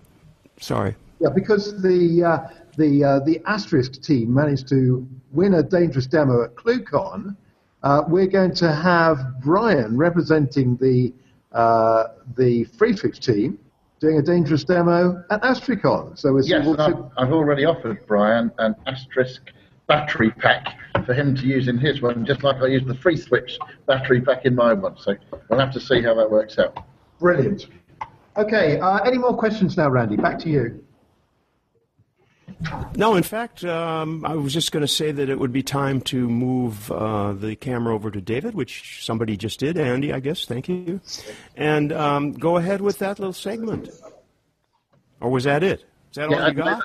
Sorry. 0.59 0.95
Yeah, 1.19 1.29
because 1.29 1.82
the 1.82 2.23
uh, 2.23 2.47
the 2.77 3.03
uh, 3.03 3.19
the 3.19 3.41
Asterisk 3.45 4.01
team 4.01 4.34
managed 4.34 4.67
to 4.69 5.07
win 5.32 5.55
a 5.55 5.63
dangerous 5.63 6.07
demo 6.07 6.43
at 6.43 6.55
ClueCon, 6.55 7.36
uh, 7.84 8.03
we're 8.07 8.27
going 8.27 8.55
to 8.55 8.71
have 8.71 9.39
Brian 9.41 9.97
representing 9.97 10.77
the 10.77 11.13
uh, 11.51 12.05
the 12.38 12.65
FreeSwitch 12.65 13.19
team 13.19 13.59
doing 14.02 14.18
a 14.18 14.22
dangerous 14.22 14.64
demo 14.64 15.24
at 15.30 15.41
Astricon. 15.43 16.18
So 16.18 16.34
we're 16.34 16.41
Yes, 16.41 16.68
I've, 16.80 16.95
I've 17.18 17.32
already 17.32 17.66
offered 17.66 18.06
Brian 18.08 18.52
an 18.58 18.76
asterisk 18.88 19.52
battery 19.88 20.32
pack 20.32 20.76
for 21.06 21.14
him 21.14 21.36
to 21.36 21.45
use 21.45 21.68
in 21.68 21.78
his 21.78 22.02
one, 22.02 22.26
just 22.26 22.43
like 22.43 22.58
I 22.58 22.66
used 22.66 22.88
the 22.88 22.95
free 22.95 23.16
switch 23.16 23.60
battery 23.86 24.20
pack 24.20 24.45
in 24.45 24.56
my 24.56 24.74
one. 24.74 24.97
So 24.97 25.16
we'll 25.49 25.60
have 25.60 25.72
to 25.74 25.80
see 25.80 26.02
how 26.02 26.16
that 26.16 26.30
works 26.30 26.58
out. 26.58 26.84
brilliant. 27.20 27.68
Okay, 28.38 28.80
uh, 28.80 28.97
any 28.99 29.18
more 29.18 29.38
questions 29.38 29.78
now, 29.78 29.89
Randy? 29.89 30.16
Back 30.16 30.39
to 30.39 30.49
you. 30.49 30.84
No, 32.95 33.16
in 33.16 33.24
fact, 33.24 33.64
um, 33.64 34.26
I 34.26 34.36
was 34.36 34.53
just 34.53 34.72
going 34.72 34.82
to 34.82 34.88
say 34.88 35.12
that 35.12 35.30
it 35.30 35.39
would 35.39 35.51
be 35.51 35.64
time 35.64 36.01
to 36.01 36.30
move 36.30 36.91
uh, 36.91 37.34
the 37.34 37.55
camera 37.55 37.93
over 37.95 38.12
to 38.12 38.22
David, 38.22 38.53
which 38.55 39.03
somebody 39.05 39.38
just 39.38 39.59
did. 39.59 39.78
Andy, 39.78 40.14
I 40.14 40.20
guess. 40.20 40.45
Thank 40.45 40.68
you. 40.70 41.01
And 41.55 41.91
um, 41.91 42.34
go 42.34 42.57
ahead 42.57 42.82
with 42.82 42.99
that 42.99 43.20
little 43.20 43.34
segment. 43.34 43.89
Or 45.20 45.30
was 45.30 45.43
that 45.45 45.64
it? 45.64 45.82
Is 46.12 46.16
that 46.16 46.30
all 46.30 46.36
I- 46.36 46.47
you 46.49 46.53
got? 46.53 46.84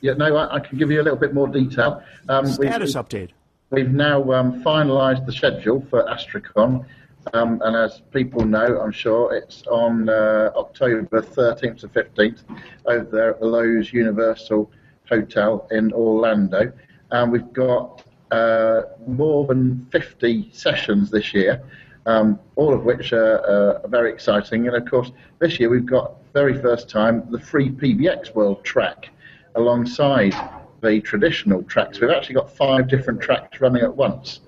Yeah, 0.00 0.12
no, 0.12 0.36
I, 0.36 0.56
I 0.56 0.60
can 0.60 0.78
give 0.78 0.92
you 0.92 1.00
a 1.00 1.04
little 1.04 1.18
bit 1.18 1.34
more 1.34 1.48
detail. 1.48 2.02
Um, 2.28 2.46
Status 2.46 2.94
update. 2.94 3.30
We've 3.70 3.90
now 3.90 4.32
um, 4.32 4.62
finalised 4.62 5.26
the 5.26 5.32
schedule 5.32 5.84
for 5.90 6.04
Astricon, 6.04 6.86
um, 7.34 7.60
and 7.64 7.76
as 7.76 8.00
people 8.12 8.44
know, 8.44 8.80
I'm 8.80 8.92
sure 8.92 9.34
it's 9.34 9.66
on 9.66 10.08
uh, 10.08 10.52
October 10.54 11.20
13th 11.20 11.80
to 11.80 11.88
15th 11.88 12.44
over 12.86 13.04
there 13.10 13.30
at 13.30 13.40
the 13.40 13.46
Loews 13.46 13.92
Universal 13.92 14.70
Hotel 15.08 15.66
in 15.70 15.92
Orlando. 15.92 16.72
And 17.10 17.32
we've 17.32 17.52
got 17.52 18.02
uh, 18.30 18.82
more 19.06 19.46
than 19.46 19.86
50 19.90 20.50
sessions 20.52 21.10
this 21.10 21.32
year, 21.32 21.62
um, 22.06 22.38
all 22.56 22.74
of 22.74 22.84
which 22.84 23.12
are, 23.12 23.38
uh, 23.38 23.86
very 23.88 24.12
exciting. 24.12 24.66
And 24.66 24.76
of 24.76 24.88
course, 24.88 25.12
this 25.38 25.58
year 25.58 25.70
we've 25.70 25.86
got 25.86 26.16
very 26.34 26.60
first 26.60 26.88
time 26.88 27.26
the 27.30 27.40
free 27.40 27.70
PBX 27.70 28.34
World 28.34 28.64
track 28.64 29.10
alongside 29.54 30.34
the 30.82 31.00
traditional 31.00 31.62
tracks. 31.64 32.00
We've 32.00 32.10
actually 32.10 32.36
got 32.36 32.50
five 32.50 32.88
different 32.88 33.20
tracks 33.20 33.60
running 33.60 33.82
at 33.82 33.94
once 33.94 34.40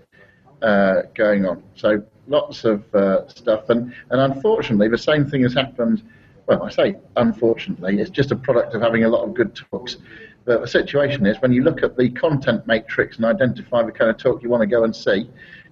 uh, 0.62 1.02
going 1.14 1.46
on. 1.46 1.62
So 1.74 2.02
lots 2.28 2.64
of 2.64 2.94
uh, 2.94 3.28
stuff. 3.28 3.68
And, 3.70 3.92
and 4.10 4.20
unfortunately, 4.20 4.88
the 4.88 4.98
same 4.98 5.26
thing 5.26 5.42
has 5.42 5.54
happened. 5.54 6.02
Well, 6.46 6.62
I 6.62 6.70
say 6.70 6.96
unfortunately, 7.16 8.00
it's 8.00 8.10
just 8.10 8.30
a 8.30 8.36
product 8.36 8.74
of 8.74 8.82
having 8.82 9.04
a 9.04 9.08
lot 9.08 9.24
of 9.24 9.34
good 9.34 9.54
talks. 9.54 9.96
But 10.44 10.62
the 10.62 10.68
situation 10.68 11.26
is 11.26 11.40
when 11.40 11.52
you 11.52 11.62
look 11.62 11.82
at 11.82 11.96
the 11.96 12.10
content 12.10 12.66
matrix 12.66 13.16
and 13.16 13.24
identify 13.24 13.82
the 13.82 13.92
kind 13.92 14.10
of 14.10 14.16
talk 14.16 14.42
you 14.42 14.48
want 14.48 14.62
to 14.62 14.66
go 14.66 14.84
and 14.84 14.94
see, 14.94 15.30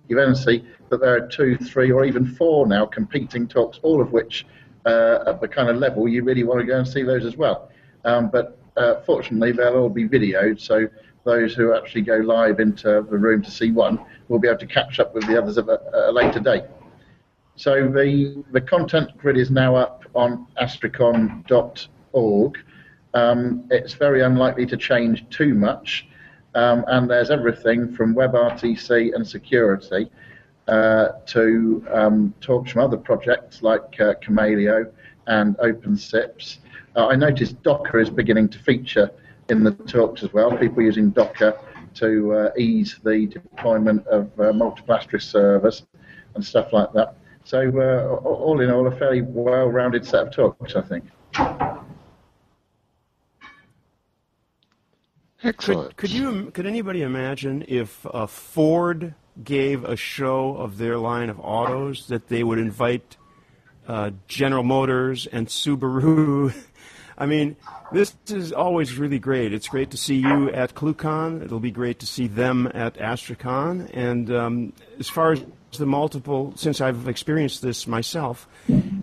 you 0.08 0.16
then 0.16 0.34
see 0.34 0.64
that 0.90 1.00
there 1.00 1.14
are 1.14 1.26
two, 1.26 1.56
three, 1.56 1.90
or 1.90 2.04
even 2.04 2.26
four 2.26 2.66
now 2.66 2.86
competing 2.86 3.46
talks, 3.46 3.78
all 3.82 4.00
of 4.00 4.12
which 4.12 4.46
uh, 4.86 5.18
at 5.26 5.40
the 5.40 5.48
kind 5.48 5.68
of 5.68 5.76
level 5.76 6.08
you 6.08 6.22
really 6.22 6.44
want 6.44 6.60
to 6.60 6.66
go 6.66 6.78
and 6.78 6.88
see 6.88 7.02
those 7.02 7.24
as 7.24 7.36
well. 7.36 7.70
Um, 8.04 8.30
but 8.30 8.58
uh, 8.76 9.00
fortunately, 9.02 9.52
they'll 9.52 9.76
all 9.76 9.88
be 9.88 10.08
videoed, 10.08 10.60
so 10.60 10.86
those 11.24 11.54
who 11.54 11.74
actually 11.74 12.02
go 12.02 12.16
live 12.16 12.60
into 12.60 13.06
the 13.10 13.18
room 13.18 13.42
to 13.42 13.50
see 13.50 13.70
one 13.70 13.98
will 14.28 14.38
be 14.38 14.48
able 14.48 14.58
to 14.58 14.66
catch 14.66 14.98
up 15.00 15.14
with 15.14 15.26
the 15.26 15.36
others 15.36 15.58
at 15.58 15.68
a, 15.68 16.10
a 16.10 16.12
later 16.12 16.40
date. 16.40 16.64
So 17.56 17.88
the 17.88 18.44
the 18.52 18.60
content 18.60 19.16
grid 19.18 19.36
is 19.36 19.50
now 19.50 19.74
up 19.74 20.04
on 20.14 20.46
astricon.org. 20.60 22.58
Um, 23.14 23.64
it's 23.70 23.94
very 23.94 24.22
unlikely 24.22 24.66
to 24.66 24.76
change 24.76 25.28
too 25.30 25.54
much, 25.54 26.08
um, 26.54 26.84
and 26.88 27.08
there's 27.08 27.30
everything 27.30 27.94
from 27.94 28.14
WebRTC 28.14 29.14
and 29.14 29.26
security 29.26 30.10
uh, 30.68 31.08
to 31.26 31.84
um, 31.92 32.34
talks 32.40 32.72
from 32.72 32.82
other 32.82 32.96
projects 32.96 33.62
like 33.62 34.00
uh, 34.00 34.14
Kamailio 34.22 34.90
and 35.26 35.56
OpenSIPs. 35.58 36.58
Uh, 36.96 37.08
I 37.08 37.16
noticed 37.16 37.62
Docker 37.62 38.00
is 38.00 38.10
beginning 38.10 38.48
to 38.50 38.58
feature 38.58 39.10
in 39.48 39.64
the 39.64 39.70
talks 39.70 40.22
as 40.22 40.32
well. 40.32 40.56
People 40.56 40.82
using 40.82 41.10
Docker 41.10 41.58
to 41.94 42.32
uh, 42.34 42.50
ease 42.58 42.98
the 43.02 43.26
deployment 43.26 44.06
of 44.06 44.30
uh, 44.38 44.52
multiple 44.52 44.94
Asterisk 44.94 45.30
servers 45.30 45.86
and 46.34 46.44
stuff 46.44 46.72
like 46.72 46.92
that. 46.92 47.16
So 47.44 47.60
uh, 47.60 48.16
all 48.26 48.60
in 48.60 48.70
all, 48.70 48.86
a 48.86 48.96
fairly 48.96 49.22
well-rounded 49.22 50.04
set 50.04 50.26
of 50.26 50.30
talks, 50.32 50.76
I 50.76 50.82
think. 50.82 51.04
Could, 55.40 55.96
could 55.96 56.10
you? 56.10 56.50
Could 56.50 56.66
anybody 56.66 57.02
imagine 57.02 57.64
if 57.68 58.04
uh, 58.06 58.26
Ford 58.26 59.14
gave 59.42 59.84
a 59.84 59.94
show 59.94 60.56
of 60.56 60.78
their 60.78 60.98
line 60.98 61.30
of 61.30 61.38
autos 61.38 62.08
that 62.08 62.28
they 62.28 62.42
would 62.42 62.58
invite 62.58 63.16
uh, 63.86 64.10
General 64.26 64.64
Motors 64.64 65.26
and 65.26 65.46
Subaru? 65.46 66.52
I 67.18 67.26
mean, 67.26 67.56
this 67.92 68.14
is 68.28 68.52
always 68.52 68.96
really 68.96 69.18
great. 69.18 69.52
It's 69.52 69.68
great 69.68 69.90
to 69.90 69.96
see 69.96 70.16
you 70.16 70.50
at 70.50 70.74
ClueCon. 70.74 71.44
It'll 71.44 71.58
be 71.60 71.72
great 71.72 71.98
to 72.00 72.06
see 72.06 72.28
them 72.28 72.70
at 72.74 72.94
Astricon. 72.94 73.90
And 73.92 74.30
um, 74.32 74.72
as 75.00 75.08
far 75.08 75.32
as 75.32 75.44
the 75.76 75.86
multiple, 75.86 76.52
since 76.56 76.80
I've 76.80 77.08
experienced 77.08 77.62
this 77.62 77.88
myself, 77.88 78.48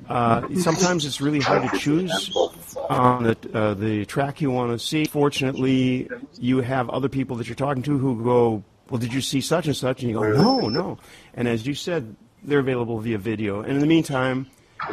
uh, 0.07 0.47
sometimes 0.55 1.05
it's 1.05 1.19
really 1.19 1.41
hard 1.41 1.69
to 1.69 1.77
choose 1.77 2.31
on 2.89 3.23
the, 3.23 3.37
uh, 3.53 3.73
the 3.73 4.05
track 4.05 4.41
you 4.41 4.51
want 4.51 4.71
to 4.71 4.79
see. 4.79 5.05
Fortunately, 5.05 6.09
you 6.39 6.61
have 6.61 6.89
other 6.89 7.09
people 7.09 7.35
that 7.37 7.47
you're 7.47 7.55
talking 7.55 7.83
to 7.83 7.97
who 7.97 8.23
go, 8.23 8.63
well, 8.89 8.99
did 8.99 9.13
you 9.13 9.21
see 9.21 9.41
such 9.41 9.65
and 9.65 9.75
such? 9.75 10.01
And 10.01 10.11
you 10.11 10.17
go, 10.17 10.31
no, 10.31 10.69
no. 10.69 10.97
And 11.33 11.47
as 11.47 11.65
you 11.65 11.73
said, 11.73 12.15
they're 12.43 12.59
available 12.59 12.99
via 12.99 13.17
video. 13.17 13.61
And 13.61 13.71
in 13.71 13.79
the 13.79 13.87
meantime, 13.87 14.47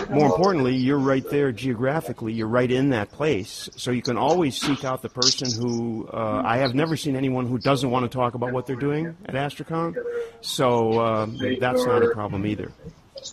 more 0.09 0.27
importantly, 0.27 0.75
you're 0.75 0.99
right 0.99 1.29
there 1.29 1.53
geographically. 1.53 2.33
You're 2.33 2.49
right 2.49 2.71
in 2.71 2.91
that 2.91 3.11
place, 3.11 3.69
so 3.77 3.91
you 3.91 4.01
can 4.01 4.17
always 4.17 4.57
seek 4.59 4.85
out 4.85 5.03
the 5.03 5.09
person 5.09 5.51
who. 5.61 6.09
Uh, 6.11 6.43
I 6.45 6.59
have 6.59 6.75
never 6.75 6.97
seen 6.97 7.17
anyone 7.17 7.47
who 7.47 7.59
doesn't 7.59 7.91
want 7.91 8.11
to 8.11 8.17
talk 8.17 8.35
about 8.35 8.53
what 8.53 8.67
they're 8.67 8.77
doing 8.77 9.17
at 9.27 9.35
Astricon, 9.35 9.97
so 10.41 10.99
uh, 10.99 11.27
that's 11.59 11.85
not 11.85 12.03
a 12.03 12.09
problem 12.09 12.47
either. 12.47 12.73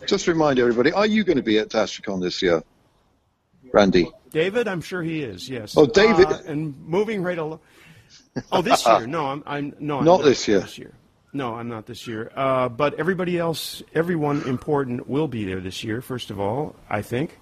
Just 0.06 0.28
remind 0.28 0.60
everybody, 0.60 0.92
are 0.92 1.06
you 1.06 1.24
going 1.24 1.38
to 1.38 1.44
be 1.44 1.60
at 1.60 1.70
Astricon 1.70 2.22
this 2.22 2.42
year, 2.42 2.64
Randy? 3.72 4.12
David, 4.32 4.68
I'm 4.68 4.82
sure 4.82 5.02
he 5.02 5.22
is. 5.22 5.50
Yes. 5.50 5.76
Oh, 5.76 5.86
David. 5.86 6.28
Uh, 6.28 6.40
and 6.46 6.78
moving 6.86 7.24
right 7.24 7.38
along. 7.38 7.60
Oh, 8.52 8.62
this 8.62 8.86
year? 8.86 9.08
No, 9.08 9.28
I'm. 9.28 9.44
I'm 9.46 9.76
no. 9.80 10.00
I'm 10.00 10.06
Not 10.06 10.24
this 10.24 10.48
year. 10.48 10.60
This 10.62 10.78
year. 10.78 10.94
No, 11.32 11.56
I'm 11.56 11.68
not 11.68 11.86
this 11.86 12.08
year. 12.08 12.32
Uh, 12.36 12.70
but 12.70 13.00
everybody 13.00 13.38
else, 13.38 13.84
everyone 13.94 14.42
important 14.44 15.08
will 15.08 15.28
be 15.28 15.46
there 15.46 15.60
this 15.60 15.84
year. 15.84 16.02
First 16.02 16.32
of 16.32 16.40
all, 16.40 16.76
I 16.90 17.02
think. 17.02 17.38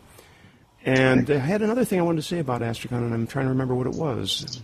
And 0.83 1.29
I 1.29 1.37
had 1.37 1.61
another 1.61 1.85
thing 1.85 1.99
I 1.99 2.03
wanted 2.03 2.21
to 2.21 2.27
say 2.27 2.39
about 2.39 2.61
Astricon, 2.61 2.99
and 2.99 3.13
I'm 3.13 3.27
trying 3.27 3.45
to 3.45 3.49
remember 3.49 3.75
what 3.75 3.87
it 3.87 3.93
was. 3.93 4.61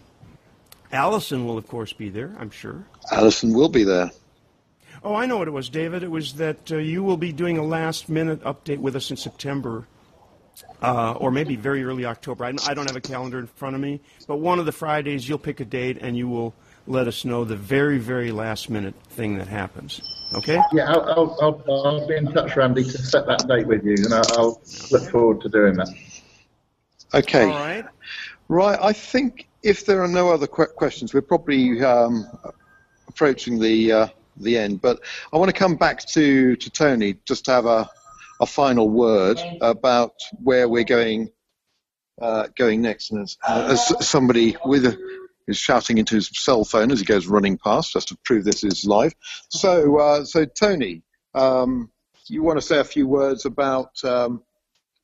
Allison 0.92 1.46
will, 1.46 1.58
of 1.58 1.68
course, 1.68 1.92
be 1.92 2.10
there. 2.10 2.36
I'm 2.40 2.52
sure. 2.52 2.86
Allison 3.12 3.54
will 3.54 3.70
be 3.70 3.84
there. 3.84 4.12
Oh, 5.04 5.16
I 5.16 5.26
know 5.26 5.38
what 5.38 5.48
it 5.48 5.52
was, 5.52 5.70
David. 5.70 6.04
It 6.04 6.12
was 6.12 6.34
that 6.36 6.72
uh, 6.72 6.78
you 6.78 7.04
will 7.04 7.18
be 7.18 7.34
doing 7.34 7.58
a 7.58 7.64
last-minute 7.64 8.42
update 8.44 8.78
with 8.78 8.96
us 8.96 9.12
in 9.12 9.18
September, 9.18 9.86
uh, 10.82 11.14
or 11.14 11.32
maybe 11.32 11.56
very 11.56 11.84
early 11.84 12.06
October. 12.06 12.46
I, 12.46 12.54
I 12.68 12.74
don't 12.74 12.88
have 12.88 12.96
a 12.96 13.02
calendar 13.02 13.40
in 13.40 13.48
front 13.48 13.76
of 13.76 13.82
me, 13.82 14.02
but 14.28 14.38
one 14.38 14.60
of 14.60 14.66
the 14.66 14.72
Fridays 14.72 15.28
you'll 15.28 15.38
pick 15.38 15.60
a 15.60 15.66
date 15.66 15.98
and 16.02 16.18
you 16.18 16.28
will 16.28 16.54
let 16.86 17.08
us 17.08 17.24
know 17.24 17.46
the 17.46 17.56
very, 17.56 17.98
very 17.98 18.32
last-minute 18.32 18.96
thing 19.12 19.38
that 19.38 19.48
happens. 19.48 20.02
Okay? 20.36 20.60
Yeah, 20.74 20.92
I'll, 20.92 21.38
I'll, 21.42 21.64
I'll, 21.68 21.88
I'll 21.88 22.08
be 22.08 22.18
in 22.18 22.32
touch, 22.34 22.58
Randy, 22.58 22.84
to 22.84 22.98
set 22.98 23.26
that 23.28 23.48
date 23.48 23.68
with 23.68 23.86
you, 23.86 23.96
and 24.04 24.14
I'll, 24.14 24.32
I'll 24.38 24.62
look 24.92 25.10
forward 25.10 25.42
to 25.42 25.50
doing 25.50 25.76
that. 25.76 25.90
Okay. 27.14 27.44
All 27.44 27.50
right. 27.50 27.86
Right. 28.50 28.80
I 28.82 28.92
think 28.92 29.48
if 29.62 29.86
there 29.86 30.04
are 30.04 30.08
no 30.08 30.30
other 30.30 30.48
que- 30.48 30.66
questions, 30.66 31.14
we're 31.14 31.22
probably 31.22 31.82
um, 31.84 32.28
approaching 33.08 33.60
the 33.60 33.92
uh, 33.92 34.08
the 34.38 34.58
end. 34.58 34.82
But 34.82 35.00
I 35.32 35.38
want 35.38 35.50
to 35.50 35.58
come 35.58 35.76
back 35.76 36.04
to, 36.08 36.56
to 36.56 36.70
Tony 36.70 37.16
just 37.26 37.46
to 37.46 37.52
have 37.52 37.66
a, 37.66 37.88
a 38.42 38.46
final 38.46 38.90
word 38.90 39.40
about 39.62 40.14
where 40.42 40.68
we're 40.68 40.84
going 40.84 41.32
uh, 42.22 42.48
going 42.58 42.82
next. 42.82 43.12
And 43.12 43.22
as, 43.22 43.38
as 44.00 44.08
somebody 44.08 44.56
with 44.66 44.86
a, 44.86 44.98
is 45.48 45.58
shouting 45.58 45.98
into 45.98 46.16
his 46.16 46.30
cell 46.34 46.64
phone 46.64 46.92
as 46.92 47.00
he 47.00 47.06
goes 47.06 47.28
running 47.28 47.58
past, 47.58 47.94
just 47.94 48.10
to 48.10 48.18
prove 48.24 48.46
this 48.46 48.64
is 48.64 48.86
live. 48.86 49.14
So, 49.50 49.98
uh, 49.98 50.26
so 50.26 50.46
Tony, 50.46 51.04
um, 51.34 51.90
you 52.28 52.44
want 52.44 52.60
to 52.60 52.66
say 52.66 52.80
a 52.80 52.84
few 52.84 53.08
words 53.08 53.46
about 53.46 54.04
um, 54.04 54.44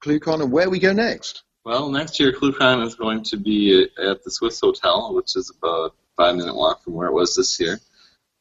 ClueCon 0.03 0.41
and 0.41 0.51
where 0.51 0.69
we 0.69 0.79
go 0.79 0.93
next? 0.93 1.43
Well, 1.65 1.89
next 1.89 2.19
year 2.19 2.31
ClueCon 2.31 2.85
is 2.85 2.95
going 2.95 3.23
to 3.23 3.37
be 3.37 3.83
at 3.83 4.23
the 4.23 4.31
Swiss 4.31 4.59
Hotel, 4.59 5.13
which 5.13 5.35
is 5.35 5.51
about 5.51 5.95
five 6.15 6.35
minute 6.35 6.55
walk 6.55 6.83
from 6.83 6.93
where 6.93 7.07
it 7.07 7.13
was 7.13 7.35
this 7.35 7.59
year, 7.59 7.79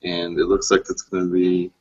and 0.03 0.39
it 0.39 0.47
looks 0.47 0.71
like 0.71 0.83
it's 0.89 1.03
going 1.03 1.25
to 1.25 1.33
be 1.33 1.73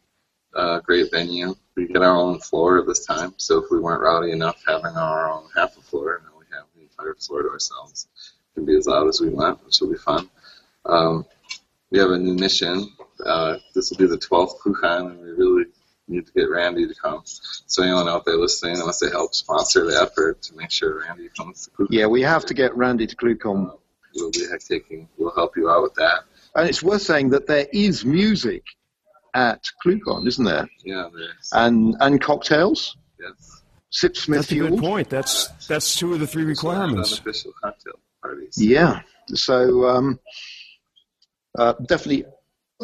a 0.57 0.81
great 0.81 1.11
venue. 1.11 1.55
We 1.75 1.87
get 1.87 2.01
our 2.01 2.17
own 2.17 2.39
floor 2.39 2.83
this 2.85 3.05
time, 3.05 3.33
so 3.37 3.63
if 3.63 3.65
we 3.69 3.79
weren't 3.79 4.01
rowdy 4.01 4.31
enough 4.31 4.61
having 4.67 4.97
our 4.97 5.31
own 5.31 5.47
half 5.55 5.77
a 5.77 5.81
floor, 5.81 6.23
now 6.25 6.31
we 6.39 6.45
have 6.55 6.65
the 6.75 6.81
entire 6.81 7.15
floor 7.15 7.43
to 7.43 7.49
ourselves. 7.49 8.07
We 8.55 8.61
can 8.61 8.65
be 8.65 8.77
as 8.77 8.87
loud 8.87 9.07
as 9.07 9.21
we 9.21 9.29
want, 9.29 9.63
which 9.63 9.79
will 9.79 9.91
be 9.91 9.97
fun. 9.97 10.29
Um, 10.85 11.25
we 11.91 11.99
have 11.99 12.09
a 12.09 12.17
new 12.17 12.33
mission. 12.33 12.91
Uh, 13.23 13.57
this 13.75 13.91
will 13.91 13.97
be 13.97 14.07
the 14.07 14.17
12th 14.17 14.59
ClueCon, 14.59 15.11
and 15.11 15.21
we 15.21 15.29
really 15.31 15.65
need 16.07 16.25
to 16.25 16.33
get 16.33 16.49
Randy 16.49 16.87
to 16.87 16.95
come. 16.95 17.21
So 17.23 17.83
anyone 17.83 18.09
out 18.09 18.25
there 18.25 18.37
listening 18.37 18.79
wants 18.79 18.99
to 18.99 19.09
help 19.09 19.35
sponsor 19.35 19.85
the 19.85 20.01
effort 20.01 20.41
to 20.43 20.55
make 20.55 20.71
sure 20.71 21.01
Randy 21.01 21.29
comes 21.37 21.69
to. 21.77 21.87
Yeah, 21.91 22.07
we 22.07 22.23
have 22.23 22.45
to 22.45 22.53
get 22.53 22.75
Randy 22.75 23.05
to 23.05 23.15
ClueCon. 23.15 23.69
Uh, 23.69 23.75
we'll 24.15 24.31
be 24.31 24.47
taking. 24.67 25.07
We'll 25.17 25.35
help 25.35 25.55
you 25.55 25.69
out 25.69 25.83
with 25.83 25.93
that. 25.95 26.23
And 26.55 26.67
it's 26.67 26.81
worth 26.81 27.03
saying 27.03 27.29
that 27.29 27.45
there 27.45 27.67
is 27.71 28.03
music 28.03 28.63
at 29.37 29.63
ClueCon, 29.85 30.27
isn't 30.27 30.43
there? 30.43 30.67
Yeah, 30.83 31.09
there 31.13 31.29
is. 31.39 31.49
And 31.53 31.95
and 31.99 32.19
cocktails. 32.19 32.97
Yes. 33.19 33.61
Sip 33.91 34.17
Smith 34.17 34.39
That's 34.39 34.51
a 34.51 34.55
good 34.55 34.79
point. 34.79 35.09
That's 35.09 35.47
that's 35.67 35.95
two 35.95 36.13
of 36.13 36.19
the 36.19 36.27
three 36.27 36.43
requirements. 36.43 37.13
Unofficial 37.13 37.53
cocktail 37.63 37.99
parties. 38.21 38.55
Yeah. 38.57 39.01
So 39.27 39.87
um, 39.87 40.19
uh, 41.57 41.73
definitely 41.87 42.25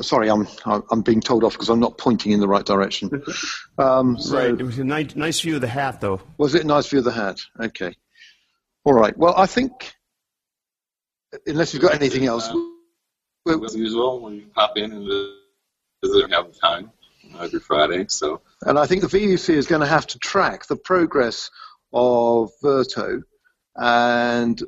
Sorry, 0.02 0.28
I'm 0.28 0.48
I'm 0.66 1.02
being 1.04 1.22
told 1.22 1.44
off 1.44 1.54
because 1.54 1.70
I'm 1.70 1.80
not 1.80 2.00
pointing 2.00 2.32
in 2.32 2.40
the 2.40 2.48
right 2.48 2.66
direction. 2.66 3.24
Um, 3.76 4.20
so, 4.20 4.38
right. 4.38 4.52
It 4.52 4.62
was 4.62 4.78
a 4.78 4.84
nice, 4.84 5.16
nice 5.16 5.40
view 5.42 5.56
of 5.56 5.62
the 5.62 5.68
hat, 5.68 6.00
though. 6.00 6.22
Was 6.38 6.54
it 6.54 6.64
a 6.64 6.68
nice 6.68 6.88
view 6.88 7.00
of 7.00 7.06
the 7.06 7.12
hat? 7.12 7.40
Okay. 7.60 7.96
All 8.84 8.94
right. 8.94 9.18
Well, 9.18 9.34
I 9.36 9.48
think, 9.48 9.96
unless 11.48 11.74
you've 11.74 11.82
got 11.82 11.96
anything 11.96 12.28
else. 12.28 12.50
Uh, 12.50 13.60
as 13.64 13.76
usual, 13.76 14.20
when 14.20 14.36
you 14.36 14.46
pop 14.54 14.78
in 14.78 14.92
and 14.92 15.08
visit, 16.08 16.32
have 16.32 16.54
the 16.54 16.60
time 16.60 16.92
every 17.40 17.60
Friday. 17.60 18.06
So. 18.10 18.42
And 18.62 18.78
I 18.78 18.86
think 18.86 19.02
the 19.02 19.08
VUC 19.08 19.50
is 19.50 19.68
going 19.68 19.82
to 19.82 19.88
have 19.88 20.08
to 20.08 20.20
track 20.20 20.66
the 20.66 20.76
progress 20.76 21.50
of 21.92 22.52
Verto, 22.64 23.24
and 23.76 24.62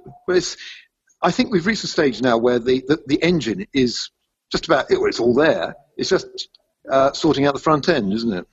I 1.22 1.32
think 1.32 1.52
we've 1.52 1.66
reached 1.66 1.84
a 1.84 1.88
stage 1.88 2.22
now 2.22 2.38
where 2.38 2.60
the, 2.60 2.84
the, 2.88 3.02
the 3.06 3.22
engine 3.22 3.66
is 3.74 4.10
just 4.52 4.66
about 4.68 4.92
it. 4.92 5.00
It's 5.00 5.20
all 5.20 5.34
there. 5.34 5.76
It's 5.98 6.10
just 6.10 6.50
uh, 6.90 7.14
sorting 7.14 7.46
out 7.46 7.54
the 7.54 7.60
front 7.60 7.90
end, 7.90 8.14
isn't 8.14 8.34
it? 8.34 8.48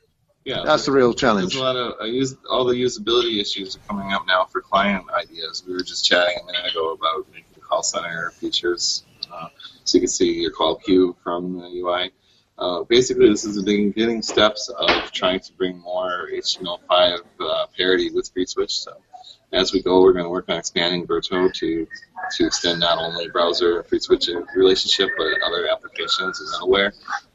Yeah, 0.45 0.62
that's 0.64 0.87
the 0.87 0.93
real 0.93 1.14
challenge. 1.14 1.53
There's 1.53 1.62
a 1.62 1.64
lot 1.64 1.76
of 1.76 1.95
I 2.01 2.07
use 2.07 2.35
all 2.51 2.64
the 2.64 2.74
usability 2.74 3.41
issues 3.41 3.76
are 3.76 3.80
coming 3.80 4.12
up 4.12 4.26
now 4.26 4.45
for 4.45 4.61
client 4.61 5.05
ideas. 5.16 5.62
We 5.66 5.72
were 5.72 5.85
just 5.85 6.05
chatting 6.05 6.37
a 6.43 6.47
minute 6.47 6.72
ago 6.72 6.93
about 6.93 7.30
making 7.30 7.53
the 7.55 7.61
call 7.61 7.85
center 7.85 8.30
features, 8.33 9.05
uh, 9.33 9.49
so 9.85 9.99
you 9.99 10.01
can 10.01 10.09
see 10.09 10.41
your 10.41 10.51
call 10.51 10.76
queue 10.76 11.14
from 11.22 11.61
the 11.61 11.68
UI. 11.80 12.11
Uh, 12.62 12.84
basically, 12.84 13.28
this 13.28 13.44
is 13.44 13.56
the 13.56 13.64
beginning 13.64 14.22
steps 14.22 14.68
of 14.68 15.10
trying 15.10 15.40
to 15.40 15.52
bring 15.54 15.76
more 15.78 16.28
HTML5 16.32 17.18
uh, 17.40 17.66
parity 17.76 18.08
with 18.12 18.32
FreeSwitch. 18.32 18.70
So 18.70 18.92
as 19.52 19.72
we 19.72 19.82
go, 19.82 20.00
we're 20.00 20.12
going 20.12 20.26
to 20.26 20.30
work 20.30 20.48
on 20.48 20.58
expanding 20.58 21.04
Verto 21.04 21.52
to 21.52 21.88
to 22.36 22.46
extend 22.46 22.78
not 22.78 22.98
only 22.98 23.28
browser 23.30 23.82
FreeSwitch 23.82 24.28
relationship, 24.54 25.10
but 25.18 25.26
other 25.44 25.66
applications 25.72 26.40
as 26.40 26.54
Middleware, 26.54 26.92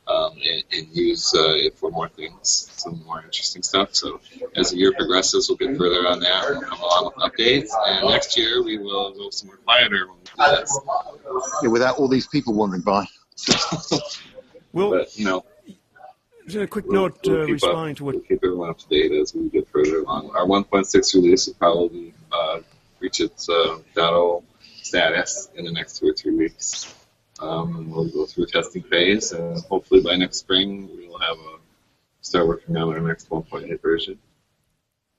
um, 0.08 0.32
and, 0.32 0.64
and, 0.72 0.88
use 0.96 1.34
uh, 1.36 1.56
it 1.56 1.78
for 1.78 1.92
more 1.92 2.08
things, 2.08 2.72
some 2.78 3.04
more 3.06 3.22
interesting 3.22 3.64
stuff. 3.64 3.96
So 3.96 4.22
as 4.56 4.72
the 4.72 4.78
year 4.78 4.94
progresses, 4.94 5.50
we'll 5.50 5.58
get 5.58 5.78
further 5.78 6.08
on 6.08 6.22
that. 6.22 6.46
We'll 6.50 6.62
come 6.62 6.80
along 6.80 7.12
with 7.18 7.34
updates, 7.34 7.68
and 7.86 8.10
next 8.10 8.38
year 8.38 8.64
we 8.64 8.78
will 8.78 9.14
go 9.14 9.30
somewhere 9.30 9.58
quieter 9.58 10.08
when 10.08 10.16
we 10.20 10.24
do 10.24 10.56
this. 10.56 10.80
Yeah, 11.64 11.70
without 11.70 11.98
all 12.00 12.08
these 12.08 12.28
people 12.28 12.54
wandering 12.54 12.84
by. 12.84 13.06
well, 14.78 14.92
but, 14.92 15.18
you 15.18 15.26
know. 15.26 15.46
Just 16.46 16.58
a 16.58 16.68
quick 16.68 16.86
we'll, 16.86 17.02
note 17.02 17.20
we'll 17.26 17.42
uh, 17.42 17.46
responding 17.46 17.92
up, 17.92 17.98
to 17.98 18.04
what. 18.06 18.16
We'll 18.16 18.24
keep 18.24 18.44
everyone 18.44 18.70
up 18.70 18.78
to 18.80 18.88
date 18.88 19.12
as 19.12 19.36
we 19.36 19.50
get 19.50 19.68
further 19.68 20.00
along. 20.00 20.32
Our 20.36 20.46
1.6 20.46 21.14
release 21.16 21.48
will 21.48 21.56
probably 21.56 22.14
uh, 22.32 22.60
reach 23.00 23.20
its 23.20 23.50
uh, 23.50 23.80
.0 23.96 24.44
status 24.82 25.50
in 25.56 25.66
the 25.66 25.72
next 25.72 26.00
two 26.00 26.10
or 26.10 26.14
three 26.14 26.36
weeks. 26.36 26.94
Um, 27.40 27.92
we'll 27.92 28.10
go 28.10 28.26
through 28.26 28.46
a 28.46 28.48
testing 28.48 28.84
phase, 28.84 29.32
and 29.34 29.62
hopefully 29.66 30.02
by 30.02 30.16
next 30.16 30.38
spring 30.38 30.90
we 30.96 31.08
will 31.08 31.20
have 31.20 31.38
a 31.38 31.58
start 32.22 32.48
working 32.48 32.76
on 32.78 32.90
our 32.90 33.00
next 33.00 33.30
1.8 33.30 33.82
version. 33.82 34.18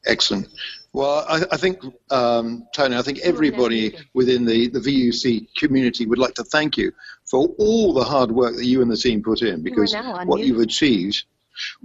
Excellent. 0.07 0.49
Well, 0.93 1.25
I, 1.29 1.45
I 1.53 1.57
think, 1.57 1.83
um, 2.11 2.67
Tony, 2.75 2.97
I 2.97 3.03
think 3.03 3.19
everybody 3.19 3.97
within 4.15 4.45
the, 4.45 4.69
the 4.69 4.79
VUC 4.79 5.55
community 5.55 6.07
would 6.07 6.19
like 6.19 6.35
to 6.35 6.45
thank 6.45 6.77
you 6.77 6.93
for 7.29 7.49
all 7.59 7.93
the 7.93 8.05
hard 8.05 8.31
work 8.31 8.57
that 8.57 8.65
you 8.65 8.81
and 8.83 8.91
the 8.91 8.97
team 8.97 9.23
put 9.23 9.43
in 9.43 9.63
because 9.63 9.95
what 10.25 10.41
you've 10.41 10.61
achieved 10.61 11.25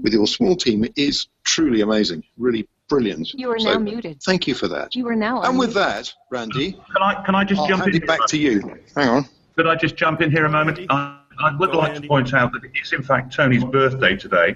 with 0.02 0.14
your 0.14 0.28
small 0.28 0.56
team 0.56 0.86
is 0.96 1.28
truly 1.44 1.82
amazing, 1.82 2.24
really 2.38 2.68
brilliant. 2.88 3.34
You 3.34 3.52
are 3.52 3.60
so 3.60 3.74
now 3.74 3.80
muted. 3.80 4.22
Thank 4.24 4.48
you 4.48 4.54
for 4.54 4.68
that. 4.70 4.96
You 4.96 5.08
are 5.08 5.16
now. 5.16 5.42
And 5.42 5.58
with 5.60 5.74
that, 5.74 6.14
Randy, 6.32 6.74
can 6.74 7.02
I 7.02 7.24
can 7.24 7.36
I 7.36 7.44
just 7.44 7.62
I'll 7.62 7.68
jump 7.68 7.84
hand 7.84 7.96
in? 7.96 8.04
it 8.04 8.08
back 8.08 8.26
to 8.28 8.38
you. 8.38 8.62
Hang 8.96 9.10
on. 9.10 9.26
Could 9.56 9.68
I 9.68 9.76
just 9.76 9.96
jump 9.96 10.22
in 10.22 10.32
here 10.32 10.46
a 10.46 10.50
moment? 10.50 10.80
I, 10.90 11.20
I 11.40 11.56
would 11.58 11.76
like 11.76 12.00
to 12.00 12.08
point 12.08 12.34
out 12.34 12.54
that 12.54 12.62
it's 12.74 12.94
in 12.94 13.04
fact 13.04 13.34
Tony's 13.34 13.64
birthday 13.64 14.16
today. 14.16 14.56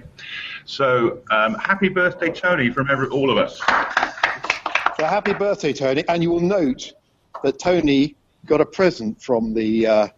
So 0.64 1.20
um, 1.30 1.54
happy 1.54 1.88
birthday, 1.88 2.30
Tony, 2.30 2.70
from 2.70 2.90
every, 2.90 3.08
all 3.08 3.30
of 3.30 3.36
us. 3.36 3.58
So 3.58 5.04
happy 5.04 5.34
birthday, 5.34 5.72
Tony. 5.72 6.04
And 6.08 6.22
you 6.22 6.30
will 6.30 6.40
note 6.40 6.92
that 7.42 7.58
Tony 7.58 8.16
got 8.46 8.60
a 8.60 8.66
present 8.66 9.20
from 9.20 9.54
the 9.54 9.86
uh, 9.86 10.08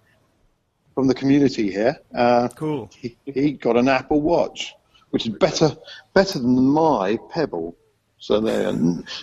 from 0.94 1.06
the 1.06 1.14
community 1.14 1.70
here. 1.70 1.96
Uh, 2.14 2.48
cool. 2.54 2.90
He, 2.96 3.16
he, 3.24 3.52
got 3.52 3.76
an 3.76 3.88
Apple 3.88 4.20
Watch, 4.20 4.74
which 5.10 5.26
is 5.26 5.32
better 5.32 5.76
better 6.14 6.38
than 6.38 6.66
my 6.66 7.18
Pebble. 7.30 7.76
So 8.18 8.38
there, 8.38 8.72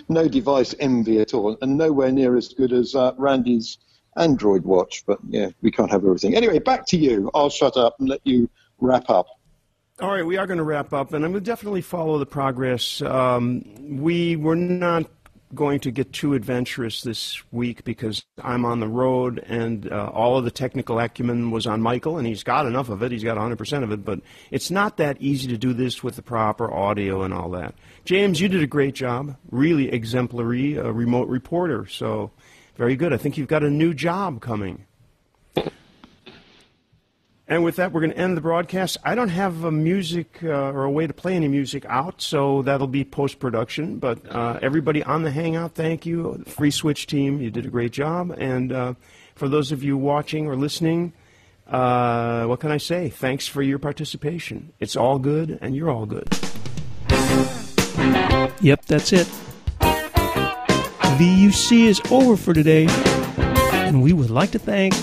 no 0.10 0.28
device 0.28 0.74
envy 0.80 1.20
at 1.20 1.34
all, 1.34 1.58
and 1.62 1.78
nowhere 1.78 2.12
near 2.12 2.36
as 2.36 2.50
good 2.50 2.74
as 2.74 2.96
uh, 2.96 3.12
Randy's 3.18 3.78
Android 4.18 4.64
watch. 4.64 5.04
But 5.06 5.20
yeah, 5.30 5.50
we 5.62 5.70
can't 5.72 5.92
have 5.92 6.04
everything. 6.04 6.36
Anyway, 6.36 6.60
back 6.60 6.88
to 6.88 6.98
you. 6.98 7.30
I'll 7.36 7.52
shut 7.52 7.78
up 7.78 7.96
and 8.00 8.10
let 8.10 8.22
you 8.24 8.50
wrap 8.80 9.10
up. 9.10 9.28
All 10.00 10.12
right, 10.12 10.26
we 10.26 10.38
are 10.38 10.46
going 10.46 10.60
to 10.60 10.64
wrap 10.64 10.94
up, 10.94 11.14
and 11.14 11.26
I'm 11.26 11.32
going 11.32 11.44
to 11.44 11.50
definitely 11.50 11.82
follow 11.82 12.20
the 12.20 12.26
progress. 12.26 13.02
Um, 13.02 13.64
we 14.00 14.36
were 14.36 14.56
not 14.56 15.17
going 15.54 15.80
to 15.82 15.92
get 15.92 16.12
too 16.14 16.34
adventurous 16.34 17.02
this 17.02 17.42
week 17.52 17.84
because 17.84 18.26
I'm 18.42 18.66
on 18.66 18.80
the 18.80 18.88
road 18.88 19.40
and 19.48 19.92
uh, 19.92 20.10
all 20.14 20.38
of 20.38 20.44
the 20.44 20.52
technical 20.52 21.00
acumen 21.00 21.52
was 21.52 21.68
on 21.68 21.82
Michael, 21.82 22.18
and 22.18 22.28
he's 22.28 22.44
got 22.44 22.66
enough 22.66 22.90
of 22.90 23.04
it. 23.04 23.12
He's 23.12 23.24
got 23.24 23.38
100% 23.38 23.84
of 23.84 23.92
it, 23.92 24.04
but 24.04 24.22
it's 24.52 24.72
not 24.72 24.98
that 24.98 25.22
easy 25.22 25.48
to 25.48 25.58
do 25.58 25.74
this 25.74 26.04
with 26.04 26.16
the 26.16 26.22
proper 26.22 26.72
audio 26.72 27.22
and 27.24 27.34
all 27.34 27.50
that. 27.52 27.76
James, 28.06 28.42
you 28.42 28.48
did 28.48 28.64
a 28.64 28.68
great 28.68 28.96
job. 28.96 29.38
Really 29.52 29.92
exemplary, 29.92 30.76
a 30.76 30.92
remote 30.92 31.28
reporter. 31.28 31.86
So 31.86 32.32
very 32.76 32.96
good. 32.96 33.14
I 33.14 33.18
think 33.18 33.38
you've 33.38 33.48
got 33.48 33.64
a 33.64 33.70
new 33.70 33.94
job 33.94 34.42
coming. 34.42 34.87
And 37.50 37.64
with 37.64 37.78
that, 37.78 37.94
we're 37.94 38.02
going 38.02 38.12
to 38.12 38.18
end 38.18 38.36
the 38.36 38.42
broadcast. 38.42 38.98
I 39.06 39.16
don't 39.16 39.30
have 39.30 39.64
a 39.64 39.72
music 39.72 40.40
uh, 40.44 40.48
or 40.50 40.84
a 40.84 40.92
way 40.92 41.08
to 41.08 41.14
play 41.14 41.34
any 41.34 41.48
music 41.48 41.86
out, 41.88 42.22
so 42.22 42.62
that'll 42.64 42.88
be 42.88 43.06
post 43.06 43.40
production. 43.40 44.00
But 44.00 44.30
uh, 44.30 44.60
everybody 44.62 45.02
on 45.02 45.24
the 45.24 45.32
Hangout, 45.32 45.74
thank 45.74 46.06
you. 46.06 46.44
Free 46.46 46.72
Switch 46.72 47.08
team, 47.08 47.40
you 47.40 47.50
did 47.50 47.66
a 47.66 47.70
great 47.70 47.94
job. 47.94 48.36
And 48.38 48.74
uh, 48.74 48.94
for 49.36 49.48
those 49.48 49.72
of 49.72 49.82
you 49.82 49.98
watching 49.98 50.48
or 50.48 50.58
listening, 50.58 51.14
uh, 51.68 52.46
what 52.46 52.60
can 52.60 52.72
I 52.72 52.78
say? 52.78 53.10
Thanks 53.10 53.48
for 53.48 53.62
your 53.62 53.80
participation. 53.80 54.74
It's 54.82 54.98
all 54.98 55.18
good, 55.18 55.58
and 55.62 55.74
you're 55.74 55.90
all 55.90 56.06
good. 56.06 56.28
Yep, 58.60 58.86
that's 58.88 59.14
it. 59.14 59.28
VUC 61.18 61.88
is 61.88 62.02
over 62.12 62.36
for 62.36 62.54
today, 62.54 62.88
and 62.88 64.02
we 64.04 64.12
would 64.12 64.30
like 64.30 64.52
to 64.52 64.60
thank 64.60 64.94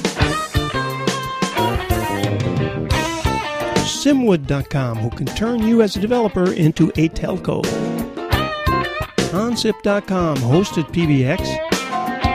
Simwood.com, 3.85 4.97
who 4.99 5.11
can 5.11 5.27
turn 5.27 5.63
you 5.63 5.83
as 5.83 5.95
a 5.97 6.01
developer 6.01 6.53
into 6.53 6.89
a 6.97 7.09
telco. 7.11 7.63
OnZip.com, 9.33 10.39
hosted 10.39 10.85
PBX. 10.93 11.41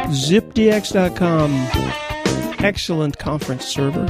ZipDX.com, 0.09 1.51
excellent 2.63 3.17
conference 3.17 3.65
server. 3.65 4.05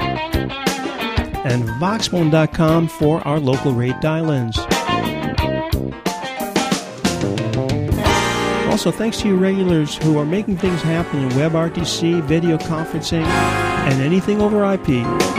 And 1.46 1.64
Voxbone.com 1.80 2.88
for 2.88 3.26
our 3.28 3.40
local 3.40 3.74
rate 3.74 4.00
dial-ins. 4.02 4.58
Also, 8.70 8.92
thanks 8.92 9.20
to 9.22 9.28
you 9.28 9.36
regulars 9.36 9.98
who 9.98 10.18
are 10.18 10.26
making 10.26 10.58
things 10.58 10.82
happen 10.82 11.20
in 11.24 11.30
WebRTC, 11.30 12.22
video 12.24 12.58
conferencing, 12.58 13.24
and 13.24 14.02
anything 14.02 14.42
over 14.42 14.64
IP. 14.74 15.39